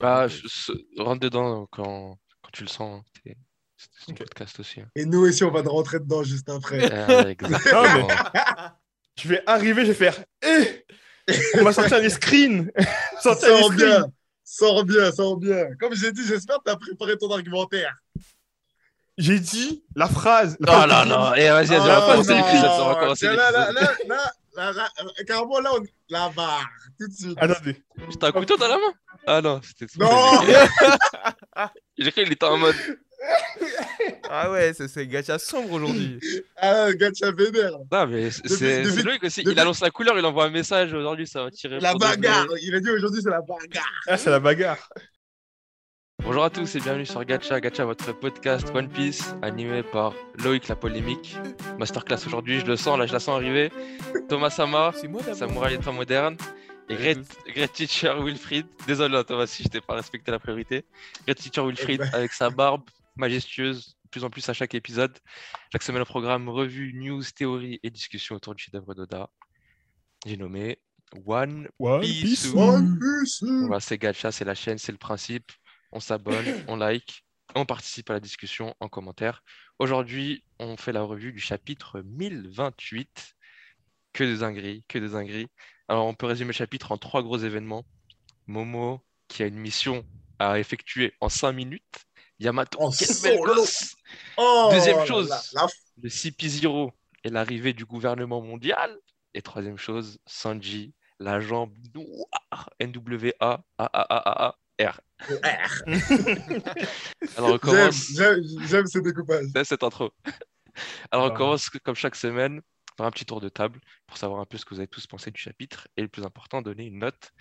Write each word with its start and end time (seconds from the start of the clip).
Bah, 0.00 0.28
je- 0.28 0.40
je- 0.46 1.02
rentre 1.02 1.20
dedans 1.20 1.66
quand, 1.70 2.18
quand 2.42 2.50
tu 2.52 2.62
le 2.64 2.68
sens. 2.68 3.02
hein. 3.26 3.32
C'est 3.76 4.06
ton 4.06 4.12
Ok. 4.12 4.18
podcast 4.18 4.60
aussi. 4.60 4.80
hein. 4.80 4.88
Et 4.94 5.04
nous 5.06 5.20
aussi, 5.20 5.42
on 5.44 5.50
va 5.50 5.62
te 5.62 5.68
rentrer 5.68 6.00
dedans 6.00 6.22
juste 6.22 6.48
après. 6.48 6.92
Euh, 6.92 7.28
exactement. 7.28 8.08
Je 9.18 9.28
vais 9.28 9.42
arriver, 9.46 9.82
je 9.86 9.92
vais 9.92 9.94
faire. 9.94 10.22
Eh 10.42 10.84
On 11.58 11.62
va 11.64 11.72
sortir 11.72 11.98
les 11.98 12.10
screens 12.10 12.70
Sortir 13.22 13.48
les 13.48 13.60
Sors 13.62 13.72
screens 13.72 13.76
bien, 13.76 14.04
sors 14.44 14.84
bien, 14.84 15.12
sors 15.12 15.36
bien. 15.36 15.64
Comme 15.78 15.94
j'ai 15.94 16.12
dit, 16.12 16.26
j'espère 16.26 16.58
que 16.58 16.64
tu 16.66 16.70
as 16.72 16.76
préparé 16.76 17.16
ton 17.16 17.30
argumentaire. 17.32 17.94
J'ai 19.18 19.38
dit 19.38 19.84
la 19.94 20.08
phrase. 20.08 20.56
la 20.60 20.72
Non, 20.72 20.78
phrase 20.88 21.08
non, 21.08 21.18
non. 21.18 21.34
Et 21.34 21.48
vas-y, 21.50 21.66
vas-y, 21.66 21.78
on 21.78 21.82
Ah, 21.84 22.00
va 22.00 22.06
commencer 22.12 22.30
non. 22.30 22.36
l'épisode. 22.46 22.70
On 22.80 22.86
va 22.88 22.94
commencer 22.96 23.26
Tiens, 23.26 23.34
là, 23.36 23.50
là, 23.50 23.70
l'épisode. 23.72 24.08
là, 24.08 24.32
là, 24.56 24.72
là, 24.72 24.72
là, 24.72 25.04
là, 25.04 25.24
carrément, 25.26 25.60
là, 25.60 25.70
on... 25.74 25.82
la 26.08 26.28
barre, 26.30 26.68
tout 26.98 27.06
de 27.08 27.12
suite. 27.12 27.38
Attendez. 27.40 27.82
T'as 28.18 28.28
un 28.28 28.32
couteau 28.32 28.56
dans 28.56 28.68
la 28.68 28.76
main? 28.76 28.92
Ah 29.26 29.40
non, 29.42 29.60
c'était. 29.62 29.86
Non 29.98 30.40
J'ai 31.98 32.10
cru 32.12 32.24
qu'il 32.24 32.32
était 32.32 32.44
en 32.46 32.56
mode. 32.56 32.74
Ah 34.30 34.50
ouais, 34.50 34.72
c'est- 34.72 34.88
c'est 34.88 35.06
gacha 35.06 35.38
sombre 35.38 35.72
aujourd'hui. 35.72 36.18
Ah, 36.56 36.90
Gacha 36.94 37.30
vénère. 37.32 37.72
Non, 37.92 38.06
mais 38.06 38.30
c'est 38.30 38.84
logique 39.02 39.24
aussi. 39.24 39.42
depuis- 39.42 39.54
Il 39.56 39.60
annonce 39.60 39.80
la 39.80 39.90
couleur, 39.90 40.18
il 40.18 40.24
envoie 40.24 40.46
un 40.46 40.50
message. 40.50 40.94
Aujourd'hui, 40.94 41.26
ça 41.26 41.42
va 41.44 41.50
tirer. 41.50 41.80
La 41.80 41.94
bagarre. 41.94 42.46
Il 42.62 42.74
a 42.74 42.80
dit 42.80 42.90
aujourd'hui, 42.90 43.20
c'est 43.22 43.28
la 43.30 43.42
bagarre. 43.42 43.84
Ah, 44.08 44.16
c'est 44.16 44.30
la 44.30 44.40
bagarre. 44.40 44.88
Bonjour 46.22 46.44
à 46.44 46.50
tous 46.50 46.74
et 46.76 46.80
bienvenue 46.80 47.06
sur 47.06 47.24
Gacha. 47.24 47.60
Gacha, 47.60 47.84
votre 47.84 48.12
podcast 48.18 48.70
One 48.74 48.88
Piece, 48.88 49.34
animé 49.42 49.82
par 49.82 50.14
Loïc 50.42 50.68
la 50.68 50.76
polémique. 50.76 51.36
Masterclass 51.78 52.26
aujourd'hui, 52.26 52.60
je 52.60 52.66
le 52.66 52.76
sens, 52.76 52.98
là, 52.98 53.06
je 53.06 53.12
la 53.12 53.20
sens 53.20 53.36
arriver. 53.36 53.70
Thomas 54.28 54.50
Sama. 54.50 54.92
Samouraï 55.34 55.74
étant 55.74 55.92
moderne. 55.92 56.36
Et 56.88 56.94
Great, 56.96 57.18
Great 57.54 57.72
Teacher 57.72 58.14
Wilfried. 58.20 58.66
Désolé, 58.86 59.16
hein, 59.16 59.24
Thomas, 59.24 59.46
si 59.46 59.62
je 59.62 59.68
t'ai 59.68 59.80
pas 59.80 59.94
respecté 59.94 60.30
la 60.30 60.38
priorité. 60.38 60.84
Great 61.26 61.38
Teacher 61.38 61.62
Wilfried 61.66 62.00
Eh 62.04 62.10
ben. 62.10 62.14
avec 62.14 62.32
sa 62.32 62.50
barbe 62.50 62.82
majestueuse, 63.16 63.96
de 64.04 64.08
plus 64.10 64.24
en 64.24 64.30
plus 64.30 64.48
à 64.48 64.52
chaque 64.52 64.74
épisode. 64.74 65.16
Chaque 65.72 65.82
semaine 65.82 66.02
au 66.02 66.06
programme, 66.06 66.48
revue, 66.48 66.92
news, 66.94 67.22
théorie 67.34 67.78
et 67.82 67.90
discussion 67.90 68.36
autour 68.36 68.54
du 68.54 68.62
chef-d'œuvre 68.64 68.94
d'Oda. 68.94 69.30
J'ai 70.26 70.36
nommé 70.36 70.78
One 71.26 71.68
One 71.78 72.00
Piece. 72.02 72.22
Piece. 72.22 72.54
One 72.54 72.98
Piece. 72.98 73.42
voilà, 73.42 73.80
c'est 73.80 73.98
Gacha, 73.98 74.30
c'est 74.32 74.44
la 74.44 74.54
chaîne, 74.54 74.78
c'est 74.78 74.92
le 74.92 74.98
principe. 74.98 75.50
On 75.92 76.00
s'abonne, 76.00 76.44
on 76.68 76.76
like, 76.76 77.24
on 77.54 77.64
participe 77.64 78.10
à 78.10 78.14
la 78.14 78.20
discussion 78.20 78.74
en 78.80 78.88
commentaire. 78.88 79.42
Aujourd'hui, 79.78 80.44
on 80.58 80.76
fait 80.76 80.92
la 80.92 81.02
revue 81.02 81.32
du 81.32 81.40
chapitre 81.40 82.00
1028. 82.00 83.34
Que 84.12 84.24
des 84.24 84.38
dingueries, 84.38 84.84
que 84.88 84.98
des 84.98 85.10
dingueries. 85.10 85.48
Alors, 85.88 86.06
on 86.06 86.14
peut 86.14 86.26
résumer 86.26 86.48
le 86.48 86.54
chapitre 86.54 86.90
en 86.92 86.98
trois 86.98 87.22
gros 87.22 87.38
événements. 87.38 87.84
Momo, 88.46 89.04
qui 89.28 89.44
a 89.44 89.46
une 89.46 89.58
mission 89.58 90.04
à 90.40 90.58
effectuer 90.58 91.14
en 91.20 91.28
5 91.28 91.52
minutes. 91.52 92.04
Yamato, 92.40 92.78
gosse 92.80 93.94
Oh, 94.36 94.70
Deuxième 94.72 95.06
chose. 95.06 95.28
la 95.52 95.66
Le 96.02 96.08
CP0 96.08 96.90
et 97.24 97.28
l'arrivée 97.28 97.72
du 97.72 97.84
gouvernement 97.84 98.40
mondial. 98.40 98.96
Et 99.34 99.42
troisième 99.42 99.76
chose, 99.76 100.18
Sanji, 100.26 100.94
la 101.20 101.38
jambe 101.38 101.72
noire, 101.94 102.70
NWA, 102.80 103.62
A-A-A-A-R. 103.78 104.58
R. 104.80 105.00
Alors 107.36 107.50
on 107.50 107.52
J'aime, 107.52 107.58
commence. 107.58 108.12
j'aime, 108.16 108.42
j'aime 108.66 108.86
ce 108.86 108.98
découpage. 108.98 109.46
Cette 109.64 109.82
intro. 109.82 110.12
Alors 111.10 111.26
on 111.26 111.34
Ah. 111.34 111.36
commence 111.36 111.68
comme 111.70 111.94
chaque 111.94 112.16
semaine 112.16 112.60
par 112.96 113.06
un 113.06 113.10
petit 113.10 113.24
tour 113.24 113.40
de 113.40 113.48
table 113.48 113.80
pour 114.06 114.16
savoir 114.18 114.40
un 114.40 114.44
peu 114.46 114.56
ce 114.58 114.64
que 114.64 114.74
vous 114.74 114.80
avez 114.80 114.88
tous 114.88 115.06
pensé 115.06 115.30
du 115.30 115.40
chapitre 115.40 115.88
et 115.96 116.02
le 116.02 116.08
plus 116.08 116.24
important, 116.24 116.62
donner 116.62 116.86
une 116.86 116.98
note 116.98 117.32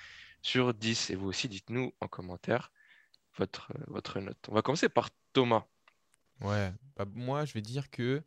sur 0.42 0.74
10. 0.74 1.10
Et 1.12 1.16
vous 1.16 1.28
aussi, 1.28 1.48
dites-nous 1.50 1.94
en 2.02 2.08
commentaire 2.08 2.72
votre, 3.38 3.72
euh, 3.76 3.84
votre 3.88 4.20
note. 4.20 4.38
On 4.50 4.54
va 4.54 4.62
commencer 4.62 4.90
par 4.90 5.10
Thomas. 5.34 5.64
Ouais, 6.42 6.72
bah, 6.98 7.06
moi 7.14 7.46
je 7.46 7.54
vais 7.54 7.62
dire 7.62 7.90
que, 7.90 8.22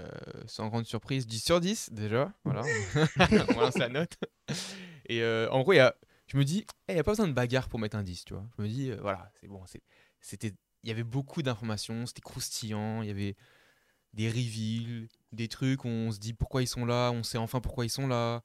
euh, 0.00 0.08
sans 0.46 0.68
grande 0.68 0.86
surprise, 0.86 1.26
10 1.26 1.40
sur 1.44 1.60
10 1.60 1.90
déjà. 1.92 2.32
Voilà, 2.44 2.62
on 3.56 3.60
lance 3.60 3.78
la 3.78 3.88
note. 3.88 4.12
Et 5.06 5.22
euh, 5.22 5.48
en 5.50 5.60
gros, 5.62 5.72
il 5.72 5.76
y 5.76 5.80
a, 5.80 5.94
je 6.32 6.38
me 6.38 6.44
dis, 6.44 6.64
il 6.88 6.94
n'y 6.94 7.00
a 7.00 7.04
pas 7.04 7.10
besoin 7.10 7.28
de 7.28 7.34
bagarre 7.34 7.68
pour 7.68 7.78
mettre 7.78 7.94
un 7.94 8.02
10, 8.02 8.24
tu 8.24 8.32
vois. 8.32 8.48
Je 8.56 8.62
me 8.62 8.68
dis, 8.68 8.90
euh, 8.90 8.96
voilà, 9.02 9.30
c'est 9.38 9.48
bon. 9.48 9.62
C'était, 10.22 10.54
Il 10.82 10.88
y 10.88 10.90
avait 10.90 11.02
beaucoup 11.04 11.42
d'informations, 11.42 12.06
c'était 12.06 12.22
croustillant, 12.22 13.02
il 13.02 13.08
y 13.08 13.10
avait 13.10 13.36
des 14.14 14.30
reveals, 14.30 15.08
des 15.32 15.48
trucs 15.48 15.84
où 15.84 15.88
on 15.88 16.10
se 16.10 16.18
dit 16.18 16.32
pourquoi 16.32 16.62
ils 16.62 16.66
sont 16.66 16.86
là, 16.86 17.10
on 17.10 17.22
sait 17.22 17.36
enfin 17.36 17.60
pourquoi 17.60 17.84
ils 17.84 17.90
sont 17.90 18.06
là. 18.06 18.42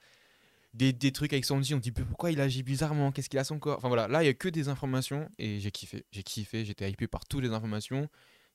Des, 0.73 0.91
des 0.91 1.13
trucs 1.13 1.31
avec 1.31 1.45
Sanji, 1.45 1.73
on 1.73 1.79
dit 1.79 1.91
pourquoi 1.91 2.29
il 2.29 2.41
agit 2.41 2.61
bizarrement, 2.61 3.13
qu'est-ce 3.13 3.29
qu'il 3.29 3.39
a 3.39 3.45
son 3.45 3.57
corps? 3.57 3.77
Enfin 3.77 3.87
voilà, 3.87 4.07
là 4.09 4.21
il 4.21 4.25
y 4.27 4.29
a 4.29 4.33
que 4.33 4.49
des 4.49 4.67
informations 4.67 5.29
et 5.37 5.61
j'ai 5.61 5.71
kiffé. 5.71 6.05
J'ai 6.11 6.23
kiffé, 6.23 6.65
j'étais 6.65 6.89
hypé 6.91 7.07
par 7.07 7.25
toutes 7.25 7.43
les 7.43 7.51
informations. 7.51 8.09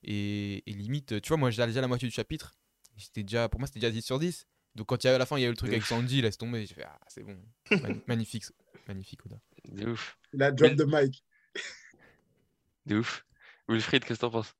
Et, 0.05 0.63
et 0.71 0.75
limite, 0.75 1.23
tu 1.23 1.29
vois, 1.29 1.39
moi 1.39 1.51
j'ai 1.51 1.67
déjà 1.67 1.81
la 1.81 1.89
moitié 1.89 2.07
du 2.07 2.15
chapitre. 2.15 2.55
J'étais 2.97 3.23
déjà, 3.23 3.49
pour 3.49 3.61
moi 3.61 3.67
c'était 3.67 3.81
déjà 3.81 3.91
10 3.91 4.03
sur 4.03 4.19
10. 4.19 4.47
Donc 4.75 4.87
quand 4.87 5.03
il 5.03 5.07
y 5.07 5.11
a, 5.11 5.15
à 5.15 5.19
la 5.19 5.27
fin 5.27 5.39
il 5.39 5.41
y 5.41 5.45
a 5.45 5.49
eu 5.49 5.51
le 5.51 5.57
truc 5.57 5.71
avec 5.71 5.85
Sanji, 5.85 6.21
laisse 6.23 6.39
tomber. 6.39 6.67
J'ai 6.67 6.75
fait, 6.75 6.85
ah 6.85 6.99
c'est 7.09 7.23
bon. 7.23 7.37
Magnifique, 8.07 8.45
magnifique 8.89 9.25
Oda. 9.27 9.41
De 9.65 9.91
ouf. 9.91 10.19
Il 10.33 10.43
a 10.43 10.51
drop 10.51 10.75
de 10.75 10.85
mic. 10.85 11.25
De 12.87 12.99
ouf. 12.99 13.25
Wilfried, 13.69 14.05
qu'est-ce 14.05 14.19
que 14.19 14.27
t'en 14.27 14.31
penses? 14.31 14.55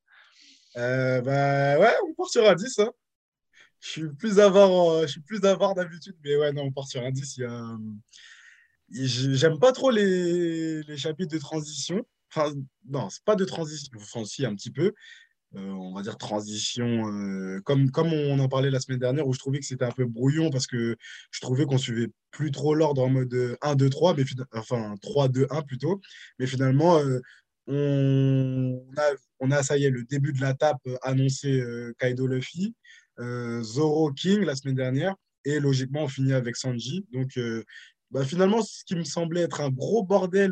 Euh, 0.77 1.21
bah 1.21 1.77
ouais, 1.79 1.93
on 2.07 2.13
part 2.13 2.29
sur 2.29 2.47
un 2.49 2.55
10. 2.55 2.79
Hein. 2.79 2.91
Je 3.79 3.89
suis 3.89 4.09
plus 4.09 4.39
avare, 4.39 4.71
en- 4.71 5.01
je 5.01 5.07
suis 5.07 5.21
plus 5.21 5.43
avare 5.43 5.75
d'habitude, 5.75 6.15
mais 6.23 6.35
ouais, 6.37 6.53
non, 6.53 6.63
on 6.63 6.71
part 6.71 6.87
sur 6.87 7.03
un 7.03 7.11
10. 7.11 7.37
Il 7.37 7.41
y 7.41 7.45
a, 7.45 7.51
euh, 7.51 7.77
J'aime 8.91 9.59
pas 9.59 9.71
trop 9.71 9.91
les, 9.91 10.83
les 10.83 10.97
chapitres 10.97 11.33
de 11.33 11.39
transition. 11.39 12.05
Enfin, 12.29 12.53
non, 12.87 13.09
c'est 13.09 13.23
pas 13.23 13.35
de 13.35 13.45
transition. 13.45 13.91
Enfin, 13.95 14.23
si, 14.25 14.45
un 14.45 14.55
petit 14.55 14.71
peu. 14.71 14.93
Euh, 15.55 15.69
on 15.69 15.93
va 15.93 16.01
dire 16.01 16.17
transition, 16.17 17.07
euh, 17.07 17.61
comme, 17.63 17.91
comme 17.91 18.11
on 18.11 18.39
en 18.39 18.49
parlait 18.49 18.71
la 18.71 18.79
semaine 18.79 18.99
dernière, 18.99 19.27
où 19.27 19.33
je 19.33 19.39
trouvais 19.39 19.59
que 19.59 19.65
c'était 19.65 19.85
un 19.85 19.91
peu 19.91 20.05
brouillon 20.05 20.49
parce 20.49 20.65
que 20.65 20.95
je 21.29 21.41
trouvais 21.41 21.65
qu'on 21.65 21.77
suivait 21.77 22.09
plus 22.31 22.51
trop 22.51 22.73
l'ordre 22.73 23.03
en 23.03 23.09
mode 23.09 23.33
euh, 23.35 23.55
1, 23.61 23.75
2, 23.75 23.89
3, 23.89 24.15
mais 24.15 24.23
enfin 24.53 24.95
3, 25.01 25.27
2, 25.27 25.45
1 25.51 25.61
plutôt. 25.61 26.01
Mais 26.39 26.47
finalement, 26.47 26.97
euh, 26.97 27.21
on 27.67 28.81
a, 28.97 29.11
on 29.39 29.51
a, 29.51 29.61
ça 29.61 29.77
y 29.77 29.85
est, 29.85 29.91
le 29.91 30.03
début 30.05 30.33
de 30.33 30.41
la 30.41 30.55
tape 30.55 30.81
annoncé 31.03 31.63
Kaido 31.99 32.27
Luffy, 32.27 32.75
Zoro 33.61 34.11
King 34.11 34.41
la 34.43 34.55
semaine 34.55 34.75
dernière, 34.75 35.15
et 35.45 35.59
logiquement, 35.59 36.03
on 36.03 36.07
finit 36.09 36.33
avec 36.33 36.57
Sanji. 36.57 37.05
Donc, 37.13 37.39
bah, 38.11 38.25
finalement, 38.25 38.61
ce 38.61 38.83
qui 38.85 38.95
me 38.95 39.05
semblait 39.05 39.41
être 39.41 39.61
un 39.61 39.69
gros 39.69 40.03
bordel 40.03 40.51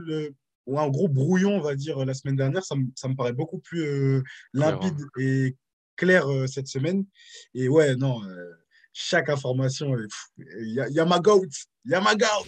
ou 0.72 0.80
un 0.80 0.90
gros 0.90 1.10
brouillon, 1.10 1.58
on 1.58 1.62
va 1.62 1.76
dire, 1.76 2.04
la 2.06 2.14
semaine 2.14 2.38
dernière, 2.38 2.64
ça 2.64 2.76
me, 2.76 2.86
ça 2.96 3.08
me 3.10 3.16
paraît 3.16 3.34
beaucoup 3.34 3.60
plus 3.60 3.82
euh, 3.84 4.24
limpide 4.54 5.00
et 5.20 5.56
clair 5.98 6.32
euh, 6.32 6.48
cette 6.48 6.68
semaine. 6.68 7.06
Et 7.54 7.68
ouais, 7.68 7.96
non, 7.96 8.24
euh, 8.24 8.52
chaque 8.94 9.30
information, 9.30 9.94
euh, 9.94 10.08
il 10.38 10.74
y, 10.74 10.80
a- 10.80 10.88
il 10.88 10.94
y 10.96 11.00
a 11.00 11.06
ma 11.06 11.20
goat, 11.20 11.46
il 11.86 11.92
y 11.92 11.96
a 11.96 12.00
ma 12.02 12.16
goat, 12.16 12.48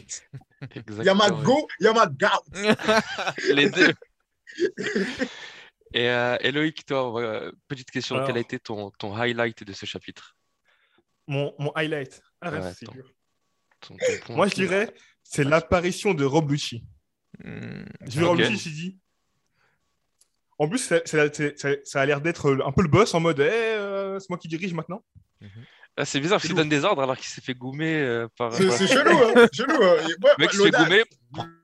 il 1.01 1.03
y 1.05 1.09
a 1.09 1.13
ma 1.13 1.29
go, 1.43 1.67
il 1.79 1.83
y 1.83 1.87
a 1.87 1.93
ma 1.93 2.07
gout. 2.07 2.47
Les 3.53 3.69
deux. 3.69 3.93
Et, 5.95 6.09
euh, 6.09 6.37
et 6.41 6.51
Loïc, 6.51 6.85
toi, 6.87 7.21
euh, 7.21 7.51
petite 7.67 7.91
question, 7.91 8.15
quel 8.25 8.35
a 8.37 8.39
été 8.39 8.57
ton, 8.57 8.89
ton 8.97 9.15
highlight 9.15 9.63
de 9.63 9.73
ce 9.73 9.85
chapitre? 9.85 10.35
Mon, 11.27 11.53
mon 11.59 11.71
highlight. 11.75 12.19
Ah, 12.41 12.49
Ouais. 12.51 12.73
Ton- 13.79 13.97
ton 14.25 14.35
Moi, 14.35 14.47
je 14.47 14.55
dirais, 14.55 14.91
c'est 15.23 15.43
l'apparition 15.43 16.15
de 16.15 16.25
Rob 16.25 16.51
Lucci. 17.39 17.67
Hmm, 17.67 17.85
J'ai 18.07 18.19
vu 18.19 18.25
Ok. 18.25 18.29
Rob 18.31 18.39
Lucci, 18.39 18.57
j'ai 18.57 18.69
dit. 18.75 18.99
En 20.59 20.67
plus, 20.69 20.77
c'est- 20.77 21.01
c'est- 21.07 21.35
c'est- 21.35 21.59
c'est- 21.59 21.81
ça 21.85 22.01
a 22.01 22.05
l'air 22.05 22.21
d'être 22.21 22.57
un 22.65 22.71
peu 22.71 22.83
le 22.83 22.87
boss 22.87 23.13
en 23.13 23.19
mode 23.19 23.39
Eh, 23.39 23.43
euh, 23.49 24.19
c'est 24.19 24.29
moi 24.29 24.37
qui 24.37 24.47
dirige 24.47 24.73
maintenant. 24.73 25.03
Ah, 25.97 26.05
c'est 26.05 26.19
bizarre 26.19 26.37
parce 26.39 26.47
qu'il 26.47 26.55
donne 26.55 26.69
des 26.69 26.85
ordres 26.85 27.03
alors 27.03 27.17
qu'il 27.17 27.27
s'est 27.27 27.41
fait 27.41 27.53
goumer 27.53 28.01
euh, 28.01 28.27
par. 28.37 28.51
C'est 28.53 28.65
par- 28.67 28.75
c'est 28.77 28.87
chelou, 28.87 29.11
hein, 29.15 29.47
chelou. 29.53 29.73
hein. 29.73 29.77
Ouais, 29.79 30.03
Le 30.07 30.35
mec 30.39 30.51
ouais, 30.51 30.57
se 30.57 30.63
fait 30.63 30.71
goumer, 30.71 31.03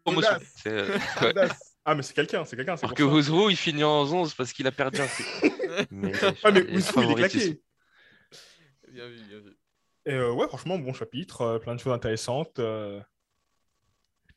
promotion. 0.03 0.31
euh, 0.67 0.97
ouais. 1.21 1.47
Ah, 1.85 1.95
mais 1.95 2.03
c'est 2.03 2.13
quelqu'un, 2.13 2.45
c'est 2.45 2.55
quelqu'un. 2.55 2.75
c'est 2.77 2.85
Alors 2.85 2.93
pour 2.95 2.97
que 2.97 3.03
ça. 3.23 3.31
Wuzhou, 3.31 3.49
il 3.49 3.55
finit 3.57 3.83
en 3.83 4.03
11 4.03 4.35
parce 4.35 4.53
qu'il 4.53 4.67
a 4.67 4.71
perdu 4.71 4.99
un. 5.01 5.07
Mais, 5.91 6.11
Ah, 6.43 6.51
mais 6.51 6.59
il 6.67 6.75
Wuzhou, 6.75 7.01
il 7.01 7.11
est 7.11 7.15
claqué. 7.15 7.61
Bien 8.91 9.07
vu, 9.07 9.23
bien 9.23 9.39
vu. 9.39 9.57
Et 10.05 10.13
euh, 10.13 10.31
ouais, 10.33 10.47
franchement, 10.47 10.77
bon 10.77 10.93
chapitre, 10.93 11.41
euh, 11.41 11.59
plein 11.59 11.73
de 11.75 11.79
choses 11.79 11.93
intéressantes. 11.93 12.59
euh, 12.59 12.99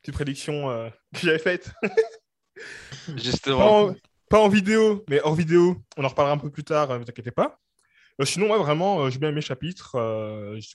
Petite 0.03 0.15
prédiction 0.15 0.71
euh, 0.71 0.91
que 1.15 1.21
j'avais 1.21 1.39
faite. 1.39 1.73
Pas 1.83 3.17
Justement. 3.17 3.89
en, 3.89 3.95
pas 4.29 4.41
en 4.41 4.49
vidéo, 4.49 5.05
mais 5.09 5.21
hors 5.23 5.35
vidéo. 5.35 5.77
On 5.97 6.05
en 6.05 6.09
reparlera 6.09 6.35
un 6.35 6.39
peu 6.39 6.51
plus 6.51 6.65
tard, 6.65 6.91
euh, 6.91 6.99
ne 6.99 7.03
vous 7.03 7.09
inquiétez 7.09 7.31
pas. 7.31 7.61
Euh, 8.21 8.25
sinon, 8.25 8.51
ouais, 8.51 8.59
vraiment, 8.59 9.09
j'ai 9.11 9.19
bien 9.19 9.31
aimé 9.31 9.41
chapitre. 9.41 9.97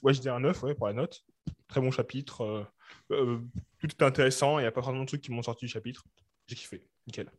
ouais, 0.02 0.14
je 0.14 0.20
dis 0.20 0.28
un 0.28 0.40
9 0.40 0.62
ouais, 0.64 0.74
pour 0.74 0.86
la 0.88 0.92
note. 0.92 1.24
Très 1.68 1.80
bon 1.80 1.90
chapitre. 1.90 2.66
tout 3.08 3.86
était 3.86 4.04
intéressant. 4.04 4.58
Il 4.58 4.62
n'y 4.62 4.68
a 4.68 4.72
pas 4.72 4.80
vraiment 4.80 5.02
de 5.02 5.06
trucs 5.06 5.22
qui 5.22 5.30
m'ont 5.30 5.42
sorti 5.42 5.66
du 5.66 5.70
chapitre. 5.70 6.04
J'ai 6.46 6.56
kiffé. 6.56 6.84
Nickel. 7.06 7.30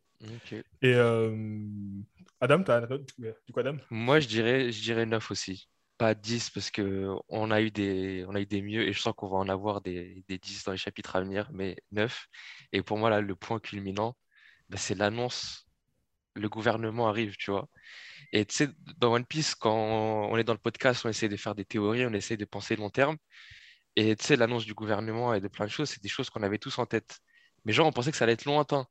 Et 0.82 0.94
Adam, 2.40 2.62
t'as 2.62 2.80
la 2.80 2.86
note 2.86 3.06
du 3.18 3.52
coup, 3.52 3.60
Adam? 3.60 3.76
Moi, 3.90 4.20
je 4.20 4.28
dirais, 4.28 4.72
je 4.72 4.82
dirais 4.82 5.06
9 5.06 5.30
aussi. 5.30 5.68
Pas 6.00 6.14
10 6.14 6.48
parce 6.50 6.70
que 6.70 7.14
on 7.28 7.50
a 7.50 7.60
eu 7.60 7.70
des, 7.70 8.24
on 8.26 8.34
a 8.34 8.40
eu 8.40 8.46
des 8.46 8.62
mieux 8.62 8.88
et 8.88 8.92
je 8.94 9.00
sens 9.00 9.12
qu'on 9.14 9.28
va 9.28 9.36
en 9.36 9.50
avoir 9.50 9.82
des, 9.82 10.24
des 10.28 10.38
10 10.38 10.64
dans 10.64 10.72
les 10.72 10.78
chapitres 10.78 11.14
à 11.14 11.20
venir, 11.20 11.50
mais 11.52 11.76
9. 11.92 12.26
Et 12.72 12.82
pour 12.82 12.96
moi, 12.98 13.10
là, 13.10 13.20
le 13.20 13.36
point 13.36 13.60
culminant, 13.60 14.16
bah, 14.70 14.78
c'est 14.78 14.94
l'annonce. 14.94 15.68
Le 16.36 16.48
gouvernement 16.48 17.08
arrive, 17.08 17.36
tu 17.36 17.50
vois. 17.52 17.68
Et 18.32 18.46
tu 18.46 18.56
sais, 18.56 18.70
dans 18.98 19.14
One 19.14 19.26
Piece, 19.26 19.54
quand 19.56 19.74
on 19.74 20.36
est 20.38 20.44
dans 20.44 20.54
le 20.54 20.60
podcast, 20.60 21.04
on 21.06 21.10
essaie 21.10 21.28
de 21.28 21.36
faire 21.36 21.54
des 21.56 21.64
théories, 21.66 22.06
on 22.06 22.14
essaie 22.14 22.36
de 22.38 22.46
penser 22.46 22.76
long 22.76 22.90
terme. 22.90 23.18
Et 23.96 24.16
tu 24.16 24.24
sais, 24.26 24.36
l'annonce 24.36 24.64
du 24.66 24.74
gouvernement 24.74 25.34
et 25.34 25.40
de 25.40 25.48
plein 25.48 25.66
de 25.66 25.70
choses, 25.70 25.90
c'est 25.90 26.02
des 26.02 26.08
choses 26.08 26.30
qu'on 26.30 26.42
avait 26.42 26.58
tous 26.58 26.78
en 26.78 26.86
tête. 26.86 27.20
Mais 27.64 27.72
genre, 27.72 27.86
on 27.88 27.92
pensait 27.92 28.10
que 28.12 28.16
ça 28.18 28.24
allait 28.24 28.34
être 28.34 28.44
lointain. 28.46 28.86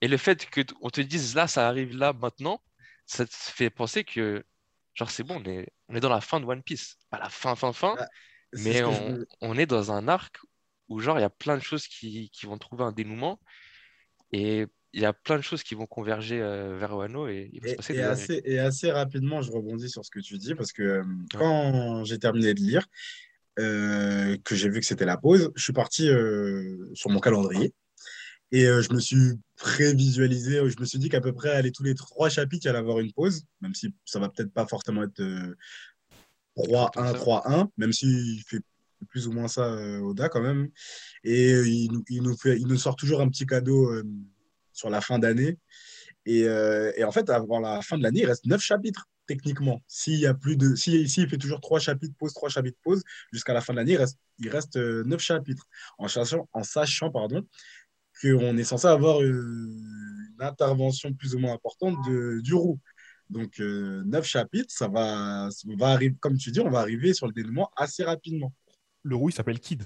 Et 0.00 0.08
le 0.08 0.16
fait 0.18 0.48
qu'on 0.50 0.90
te 0.90 1.00
dise 1.00 1.34
là, 1.34 1.48
ça 1.48 1.68
arrive 1.68 1.96
là, 1.96 2.12
maintenant, 2.12 2.62
ça 3.06 3.26
te 3.26 3.34
fait 3.34 3.70
penser 3.70 4.04
que, 4.04 4.44
genre, 4.98 5.10
c'est 5.10 5.22
bon, 5.22 5.40
on 5.40 5.44
est, 5.48 5.68
on 5.88 5.94
est 5.94 6.00
dans 6.00 6.08
la 6.08 6.20
fin 6.20 6.40
de 6.40 6.44
One 6.46 6.62
Piece. 6.62 6.96
Pas 7.10 7.18
la 7.18 7.28
fin, 7.30 7.54
fin, 7.54 7.72
fin, 7.72 7.94
Ah, 7.98 8.06
C'est 8.52 8.64
mais 8.64 8.78
je 8.78 8.84
on, 8.84 9.24
on 9.40 9.56
est 9.58 9.66
dans 9.66 9.92
un 9.92 10.08
arc 10.08 10.38
où, 10.88 11.00
genre, 11.00 11.18
il 11.18 11.22
y 11.22 11.24
a 11.24 11.30
plein 11.30 11.56
de 11.56 11.62
choses 11.62 11.86
qui, 11.86 12.30
qui 12.30 12.46
vont 12.46 12.58
trouver 12.58 12.84
un 12.84 12.92
dénouement. 12.92 13.40
Et 14.32 14.66
il 14.92 15.00
y 15.00 15.04
a 15.06 15.12
plein 15.12 15.36
de 15.36 15.42
choses 15.42 15.62
qui 15.62 15.74
vont 15.74 15.86
converger 15.86 16.40
euh, 16.40 16.76
vers 16.78 16.96
Wano 16.96 17.28
et 17.28 17.50
Et, 17.62 17.76
et 17.94 18.02
assez, 18.02 18.42
et 18.44 18.58
assez 18.58 18.90
rapidement, 18.90 19.42
je 19.42 19.52
rebondis 19.52 19.90
sur 19.90 20.04
ce 20.04 20.10
que 20.10 20.20
tu 20.20 20.38
dis 20.38 20.54
parce 20.54 20.72
que 20.72 20.82
euh, 20.82 21.04
quand 21.34 22.04
j'ai 22.04 22.18
terminé 22.18 22.54
de 22.54 22.60
lire, 22.60 22.86
euh, 23.58 24.36
que 24.44 24.54
j'ai 24.54 24.68
vu 24.68 24.80
que 24.80 24.86
c'était 24.86 25.04
la 25.04 25.16
pause, 25.16 25.50
je 25.56 25.62
suis 25.62 25.72
parti 25.72 26.08
euh, 26.08 26.90
sur 26.94 27.10
mon 27.10 27.20
calendrier 27.20 27.74
et 28.50 28.66
euh, 28.66 28.82
je 28.82 28.92
me 28.92 29.00
suis 29.00 29.32
prévisualisé, 29.56 30.56
je 30.70 30.80
me 30.80 30.84
suis 30.86 30.98
dit 30.98 31.08
qu'à 31.08 31.20
peu 31.20 31.32
près, 31.32 31.50
allez, 31.50 31.72
tous 31.72 31.82
les 31.82 31.94
trois 31.94 32.28
chapitres, 32.28 32.64
il 32.66 32.68
allait 32.68 32.78
avoir 32.78 33.00
une 33.00 33.12
pause, 33.12 33.44
même 33.60 33.74
si 33.74 33.94
ça 34.04 34.18
va 34.18 34.28
peut-être 34.28 34.52
pas 34.52 34.66
forcément 34.66 35.02
être 35.02 35.20
euh, 35.20 35.54
Comme 36.56 36.66
3-1, 36.66 37.12
ça. 37.12 37.12
3-1, 37.18 37.68
même 37.76 37.92
s'il 37.92 38.42
fait 38.46 38.60
plus 39.08 39.28
ou 39.28 39.32
moins 39.32 39.48
ça, 39.48 39.62
euh, 39.64 40.00
Oda, 40.00 40.28
quand 40.28 40.40
même. 40.42 40.68
Et 41.24 41.52
euh, 41.52 41.68
il, 41.68 41.92
nous- 41.92 42.04
il 42.08 42.22
nous 42.22 42.36
fait, 42.36 42.58
il 42.58 42.66
nous 42.66 42.76
sort 42.78 42.96
toujours 42.96 43.20
un 43.20 43.28
petit 43.28 43.46
cadeau 43.46 43.92
euh, 43.92 44.02
sur 44.72 44.90
la 44.90 45.00
fin 45.00 45.18
d'année. 45.18 45.58
Et, 46.26 46.44
euh, 46.44 46.92
et 46.96 47.04
en 47.04 47.12
fait, 47.12 47.30
avant 47.30 47.60
la 47.60 47.80
fin 47.82 47.96
de 47.96 48.02
l'année, 48.02 48.20
il 48.20 48.26
reste 48.26 48.44
neuf 48.46 48.60
chapitres, 48.60 49.06
techniquement. 49.26 49.82
S'il 49.86 50.18
y 50.18 50.26
a 50.26 50.34
plus 50.34 50.56
de. 50.56 50.74
Si, 50.74 51.08
si 51.08 51.22
il 51.22 51.28
fait 51.28 51.38
toujours 51.38 51.60
trois 51.60 51.78
chapitres, 51.80 52.14
pause, 52.18 52.34
trois 52.34 52.48
chapitres, 52.48 52.78
pause, 52.82 53.02
jusqu'à 53.32 53.52
la 53.54 53.60
fin 53.60 53.72
de 53.72 53.78
l'année, 53.78 53.92
il 53.92 53.96
reste, 53.98 54.18
il 54.40 54.48
reste 54.48 54.76
euh, 54.76 55.04
neuf 55.04 55.20
chapitres. 55.20 55.66
En 55.96 56.08
sachant, 56.08 56.48
en 56.52 56.64
sachant 56.64 57.10
pardon, 57.10 57.46
qu'on 58.22 58.56
est 58.56 58.64
censé 58.64 58.86
avoir 58.86 59.20
euh, 59.22 59.26
une 59.30 60.36
intervention 60.40 61.12
plus 61.12 61.34
ou 61.34 61.38
moins 61.38 61.52
importante 61.54 61.96
de, 62.08 62.40
du 62.42 62.54
roux. 62.54 62.78
Donc, 63.30 63.60
euh, 63.60 64.02
neuf 64.06 64.24
chapitres, 64.26 64.72
ça 64.72 64.88
va, 64.88 65.48
ça 65.50 65.68
va 65.76 65.88
arriver, 65.88 66.16
comme 66.20 66.36
tu 66.38 66.50
dis, 66.50 66.60
on 66.60 66.70
va 66.70 66.80
arriver 66.80 67.12
sur 67.12 67.26
le 67.26 67.32
dénouement 67.32 67.70
assez 67.76 68.02
rapidement. 68.04 68.52
Le 69.02 69.16
roux, 69.16 69.28
il 69.28 69.32
s'appelle 69.34 69.60
Kid. 69.60 69.84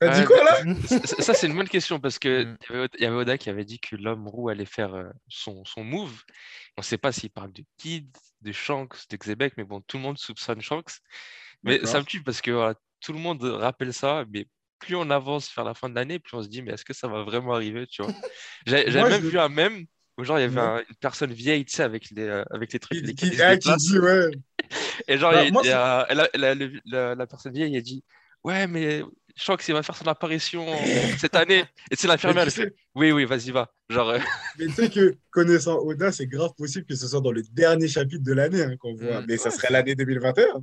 T'as 0.00 0.20
dit 0.20 0.26
quoi 0.26 0.44
là? 0.44 0.58
Ça, 1.04 1.34
c'est 1.34 1.48
une 1.48 1.56
bonne 1.56 1.68
question 1.68 1.98
parce 1.98 2.20
que 2.20 2.44
Mm. 2.44 2.56
il 2.68 2.70
y 2.70 2.76
avait 2.76 2.84
Oda- 2.84 2.96
il 2.98 3.02
y 3.02 3.06
avait 3.06 3.16
Oda 3.16 3.36
qui 3.38 3.50
avait 3.50 3.64
dit 3.64 3.80
que 3.80 3.96
l'homme 3.96 4.28
roux 4.28 4.48
allait 4.48 4.64
faire 4.64 4.94
euh, 4.94 5.10
son, 5.26 5.64
son 5.64 5.82
move. 5.82 6.22
On 6.76 6.82
ne 6.82 6.84
sait 6.84 6.98
pas 6.98 7.10
s'il 7.10 7.30
parle 7.30 7.52
de 7.52 7.64
Kid, 7.78 8.08
de 8.42 8.52
Shanks, 8.52 9.08
de 9.10 9.16
Xebec, 9.16 9.54
mais 9.56 9.64
bon, 9.64 9.80
tout 9.80 9.96
le 9.96 10.04
monde 10.04 10.16
soupçonne 10.16 10.60
Shanks. 10.60 11.00
Mais 11.64 11.84
ça 11.84 11.98
me 11.98 12.04
tue 12.04 12.22
parce 12.22 12.40
que 12.40 12.52
voilà, 12.52 12.74
tout 13.00 13.12
le 13.12 13.18
monde 13.18 13.42
rappelle 13.42 13.92
ça, 13.92 14.24
mais 14.32 14.46
plus 14.78 14.94
on 14.96 15.10
avance 15.10 15.52
vers 15.54 15.64
la 15.64 15.74
fin 15.74 15.88
de 15.88 15.94
l'année, 15.94 16.18
plus 16.18 16.36
on 16.36 16.42
se 16.42 16.48
dit, 16.48 16.62
mais 16.62 16.72
est-ce 16.72 16.84
que 16.84 16.94
ça 16.94 17.08
va 17.08 17.22
vraiment 17.24 17.54
arriver, 17.54 17.86
tu 17.86 18.02
vois? 18.02 18.12
J'ai- 18.66 18.90
J'avais 18.90 19.10
même 19.10 19.22
je- 19.22 19.28
vu 19.28 19.38
un 19.38 19.48
mème 19.48 19.84
où 20.16 20.24
genre 20.24 20.38
il 20.38 20.42
y 20.42 20.44
avait 20.44 20.56
Ouais. 20.56 20.60
un- 20.66 20.78
une 20.80 20.96
personne 21.00 21.32
vieille, 21.32 21.64
tu 21.64 21.74
sais, 21.76 21.82
avec 21.82 22.10
les, 22.10 22.22
euh, 22.22 22.44
avec 22.50 22.72
les 22.72 22.78
trucs, 22.78 22.98
Qui, 22.98 23.04
lesquels 23.06 23.28
qui- 23.30 23.34
ils 23.34 23.38
se 23.38 23.42
ah, 23.44 23.56
qui 23.56 23.76
dit, 23.76 23.98
ouais. 23.98 24.30
Et 25.08 25.16
genre, 25.18 25.32
Bah, 25.32 25.44
il 25.44 25.52
moi, 25.52 25.62
il 25.64 25.70
la, 25.70 27.14
la 27.14 27.26
personne 27.26 27.52
vieille, 27.52 27.74
elle 27.76 27.82
dit 27.82 28.02
Ouais, 28.44 28.66
mais 28.68 29.02
Shanks, 29.36 29.66
il 29.68 29.74
va 29.74 29.82
faire 29.82 29.96
son 29.96 30.06
apparition 30.06 30.64
cette 31.18 31.34
année. 31.34 31.64
Et 31.90 31.96
c'est 31.96 32.06
l'infirmière, 32.08 32.44
elle 32.44 32.50
fait 32.50 32.72
Oui, 32.94 33.10
oui, 33.12 33.24
vas-y, 33.24 33.50
va. 33.50 33.72
Genre, 33.90 34.10
euh, 34.10 34.18
Mais 34.58 34.66
tu 34.66 34.72
sais 34.74 34.90
que, 34.90 35.16
connaissant 35.30 35.78
Oda, 35.78 36.12
c'est 36.12 36.26
grave 36.26 36.52
possible 36.56 36.86
que 36.86 36.94
ce 36.94 37.06
soit 37.08 37.20
dans 37.20 37.32
le 37.32 37.42
dernier 37.52 37.88
chapitre 37.88 38.22
de 38.22 38.32
l'année 38.32 38.62
hein, 38.62 38.76
qu'on 38.78 38.94
voit. 38.94 39.20
Mm. 39.22 39.26
Mais 39.28 39.36
ça 39.38 39.48
Ouais, 39.50 39.54
serait 39.56 39.72
l'année 39.72 39.94
2021. 39.94 40.62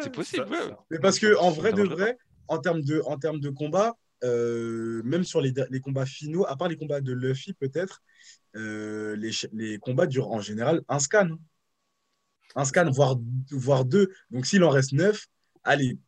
c'est 0.00 0.12
possible, 0.12 0.46
ça- 0.46 0.50
ouais. 0.52 0.58
ça- 0.70 0.78
Mais 0.90 0.98
parce 0.98 1.18
que, 1.18 1.36
en 1.38 1.52
ça 1.52 1.60
vrai 1.60 1.72
de 1.72 1.82
vrai, 1.82 2.16
en 2.48 2.58
termes 2.58 2.82
de, 2.82 3.02
en 3.06 3.18
termes 3.18 3.40
de 3.40 3.50
combat, 3.50 3.96
euh, 4.24 5.02
même 5.04 5.24
sur 5.24 5.40
les, 5.40 5.52
les 5.70 5.80
combats 5.80 6.06
finaux, 6.06 6.46
à 6.46 6.56
part 6.56 6.68
les 6.68 6.76
combats 6.76 7.00
de 7.00 7.12
Luffy, 7.12 7.52
peut-être, 7.52 8.02
euh, 8.56 9.14
les, 9.16 9.30
les 9.52 9.78
combats 9.78 10.06
durent 10.06 10.32
en 10.32 10.40
général 10.40 10.82
un 10.88 10.98
scan. 10.98 11.28
Un 12.56 12.64
scan, 12.64 12.90
voire, 12.90 13.16
voire 13.50 13.84
deux. 13.84 14.10
Donc, 14.30 14.46
s'il 14.46 14.64
en 14.64 14.70
reste 14.70 14.92
neuf, 14.92 15.26
allez, 15.64 15.98